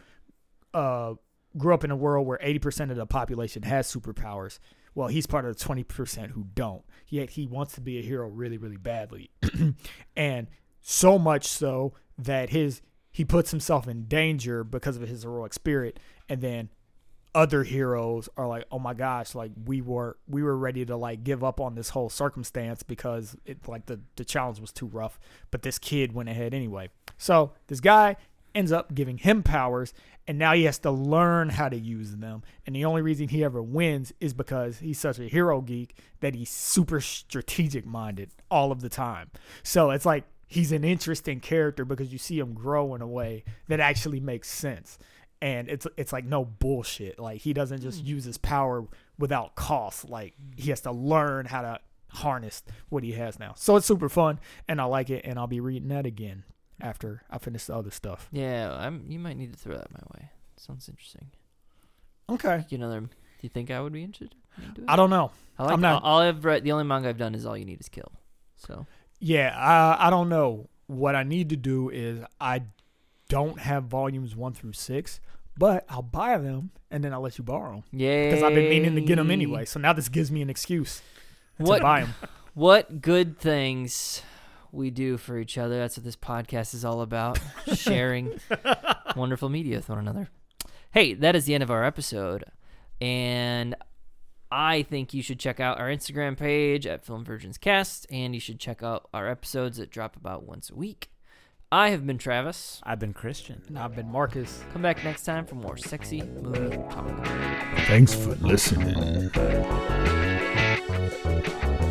uh 0.74 1.16
grew 1.57 1.74
up 1.74 1.84
in 1.84 1.91
a 1.91 1.95
world 1.95 2.28
where 2.28 2.38
80% 2.38 2.91
of 2.91 2.95
the 2.95 3.07
population 3.07 3.64
has 3.64 3.91
superpowers. 3.91 4.60
Well, 4.93 5.07
he's 5.07 5.26
part 5.26 5.45
of 5.45 5.57
the 5.57 5.64
20% 5.64 6.32
who 6.32 6.45
don't. 6.53 6.84
Yet 7.07 7.32
he 7.32 7.47
wants 7.47 7.74
to 7.74 7.82
be 7.82 7.97
a 7.97 8.01
hero 8.01 8.28
really 8.28 8.57
really 8.57 8.78
badly. 8.78 9.32
and 10.16 10.47
so 10.82 11.20
much 11.20 11.47
so 11.47 11.93
that 12.18 12.49
his 12.49 12.82
he 13.12 13.26
puts 13.26 13.51
himself 13.51 13.88
in 13.88 14.05
danger 14.05 14.64
because 14.64 14.95
of 14.95 15.07
his 15.07 15.24
heroic 15.24 15.53
spirit 15.53 15.99
and 16.28 16.41
then 16.41 16.70
other 17.36 17.63
heroes 17.63 18.27
are 18.38 18.47
like, 18.47 18.65
oh 18.71 18.80
my 18.80 18.93
gosh, 18.93 19.36
like 19.36 19.51
we 19.65 19.82
were 19.82 20.17
we 20.27 20.41
were 20.41 20.57
ready 20.57 20.86
to 20.86 20.95
like 20.95 21.23
give 21.23 21.43
up 21.43 21.59
on 21.59 21.75
this 21.75 21.89
whole 21.89 22.09
circumstance 22.09 22.84
because 22.84 23.36
it 23.45 23.67
like 23.67 23.86
the 23.86 23.99
the 24.15 24.25
challenge 24.25 24.59
was 24.59 24.71
too 24.71 24.88
rough, 24.88 25.19
but 25.51 25.61
this 25.61 25.77
kid 25.77 26.13
went 26.13 26.30
ahead 26.30 26.53
anyway. 26.53 26.89
So 27.17 27.51
this 27.67 27.80
guy 27.80 28.15
ends 28.55 28.71
up 28.71 28.95
giving 28.95 29.19
him 29.19 29.43
powers, 29.43 29.93
and 30.27 30.39
now 30.39 30.53
he 30.53 30.63
has 30.63 30.80
to 30.80 30.91
learn 30.91 31.49
how 31.49 31.69
to 31.69 31.77
use 31.77 32.15
them. 32.15 32.41
And 32.65 32.75
the 32.75 32.86
only 32.86 33.03
reason 33.03 33.27
he 33.27 33.43
ever 33.43 33.61
wins 33.61 34.11
is 34.19 34.34
because 34.34 34.80
he's 34.80 34.99
such 34.99 35.19
a 35.19 35.27
hero 35.27 35.61
geek 35.61 35.95
that 36.21 36.34
he's 36.34 36.49
super 36.49 36.99
strategic 36.99 37.86
minded 37.86 38.32
all 38.49 38.71
of 38.71 38.82
the 38.82 38.89
time. 38.89 39.30
So 39.61 39.91
it's 39.91 40.05
like 40.05 40.23
he's 40.47 40.71
an 40.71 40.84
interesting 40.84 41.39
character 41.39 41.86
because 41.86 42.11
you 42.11 42.17
see 42.17 42.39
him 42.39 42.53
grow 42.53 42.95
in 42.95 43.01
a 43.01 43.07
way 43.07 43.43
that 43.67 43.80
actually 43.80 44.19
makes 44.19 44.49
sense 44.49 44.97
and 45.41 45.69
it's 45.69 45.87
it's 45.97 46.13
like 46.13 46.25
no 46.25 46.45
bullshit. 46.45 47.19
Like 47.19 47.41
he 47.41 47.53
doesn't 47.53 47.81
just 47.81 48.01
hmm. 48.01 48.07
use 48.07 48.23
his 48.23 48.37
power 48.37 48.85
without 49.17 49.55
cost. 49.55 50.09
Like 50.09 50.33
he 50.55 50.69
has 50.69 50.81
to 50.81 50.91
learn 50.91 51.45
how 51.45 51.61
to 51.61 51.79
harness 52.09 52.63
what 52.89 53.03
he 53.03 53.13
has 53.13 53.39
now. 53.39 53.53
So 53.55 53.75
it's 53.75 53.85
super 53.85 54.09
fun, 54.09 54.39
and 54.67 54.81
I 54.81 54.85
like 54.85 55.09
it, 55.09 55.25
and 55.25 55.39
I'll 55.39 55.47
be 55.47 55.59
reading 55.59 55.89
that 55.89 56.05
again 56.05 56.43
after 56.81 57.23
I 57.29 57.37
finish 57.37 57.65
the 57.65 57.75
other 57.75 57.91
stuff. 57.91 58.27
Yeah, 58.31 58.73
I'm. 58.73 59.05
You 59.07 59.19
might 59.19 59.37
need 59.37 59.53
to 59.53 59.59
throw 59.59 59.75
that 59.75 59.91
my 59.91 59.99
way. 60.15 60.29
Sounds 60.57 60.89
interesting. 60.89 61.31
Okay. 62.29 62.65
You 62.69 62.77
know, 62.77 62.99
do 62.99 63.07
you 63.41 63.49
think 63.49 63.71
I 63.71 63.81
would 63.81 63.93
be 63.93 64.03
interested? 64.03 64.35
it? 64.57 64.83
I 64.87 64.95
don't 64.95 65.09
know. 65.09 65.31
I 65.57 65.63
like 65.63 65.73
I'm 65.73 65.81
not- 65.81 66.03
all 66.03 66.19
I've 66.19 66.43
read. 66.45 66.63
The 66.63 66.71
only 66.71 66.83
manga 66.83 67.09
I've 67.09 67.17
done 67.17 67.33
is 67.33 67.45
All 67.45 67.57
You 67.57 67.65
Need 67.65 67.79
Is 67.79 67.89
Kill. 67.89 68.11
So 68.57 68.85
Yeah, 69.19 69.55
I 69.57 70.07
I 70.07 70.09
don't 70.09 70.29
know. 70.29 70.69
What 70.87 71.15
I 71.15 71.23
need 71.23 71.49
to 71.49 71.55
do 71.55 71.89
is 71.89 72.23
I 72.41 72.63
don't 73.30 73.59
have 73.61 73.86
volumes 73.86 74.36
one 74.36 74.53
through 74.53 74.73
six, 74.73 75.21
but 75.57 75.86
I'll 75.88 76.01
buy 76.01 76.38
them 76.38 76.71
and 76.91 77.03
then 77.03 77.13
I'll 77.13 77.21
let 77.21 77.38
you 77.38 77.43
borrow 77.43 77.75
them 77.75 77.84
yeah, 77.91 78.25
because 78.25 78.43
I've 78.43 78.53
been 78.53 78.69
meaning 78.69 78.95
to 78.95 79.01
get 79.01 79.15
them 79.15 79.32
anyway. 79.32 79.63
So 79.63 79.80
now 79.80 79.93
this 79.93 80.09
gives 80.09 80.32
me 80.32 80.41
an 80.41 80.49
excuse 80.49 81.01
What 81.57 81.77
to 81.77 81.84
buy 81.84 82.01
them. 82.01 82.15
what 82.53 83.01
good 83.01 83.39
things 83.39 84.21
we 84.71 84.89
do 84.89 85.17
for 85.17 85.38
each 85.38 85.57
other. 85.57 85.77
That's 85.77 85.97
what 85.97 86.03
this 86.03 86.15
podcast 86.15 86.73
is 86.73 86.84
all 86.84 87.01
about. 87.01 87.39
Sharing 87.73 88.39
wonderful 89.15 89.49
media 89.49 89.77
with 89.77 89.89
one 89.89 89.99
another. 89.99 90.30
Hey, 90.91 91.13
that 91.13 91.36
is 91.36 91.45
the 91.45 91.53
end 91.53 91.63
of 91.63 91.71
our 91.71 91.84
episode. 91.84 92.45
And 92.99 93.75
I 94.51 94.82
think 94.84 95.13
you 95.13 95.21
should 95.21 95.39
check 95.39 95.59
out 95.59 95.80
our 95.80 95.88
Instagram 95.88 96.38
page 96.38 96.88
at 96.88 97.05
Film 97.05 97.23
Virgins 97.23 97.57
Cast, 97.57 98.07
and 98.09 98.34
you 98.34 98.41
should 98.41 98.59
check 98.59 98.82
out 98.82 99.07
our 99.13 99.27
episodes 99.27 99.77
that 99.77 99.91
drop 99.91 100.15
about 100.15 100.43
once 100.43 100.69
a 100.69 100.75
week. 100.75 101.09
I 101.72 101.91
have 101.91 102.07
been 102.07 102.17
Travis. 102.17 102.82
I've 102.84 102.97
been 102.97 103.13
Christian. 103.13 103.61
And 103.67 103.78
I've 103.78 103.95
been 103.95 104.11
Marcus. 104.11 104.63
Come 104.74 104.82
back 104.82 105.03
next 105.03 105.24
time 105.24 105.45
for 105.45 105.53
more 105.53 105.78
sexy 105.78 106.24
movie 106.24 106.78
talk. 106.89 107.26
Thanks 107.86 108.15
for 108.15 108.34
listening. 108.36 109.30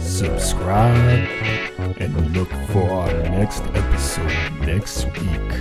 Subscribe 0.01 1.29
and 2.01 2.37
look 2.37 2.51
for 2.71 2.91
our 2.91 3.13
next 3.13 3.63
episode 3.75 4.53
next 4.63 5.05
week. 5.05 5.53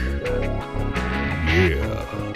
Yeah. 1.53 2.26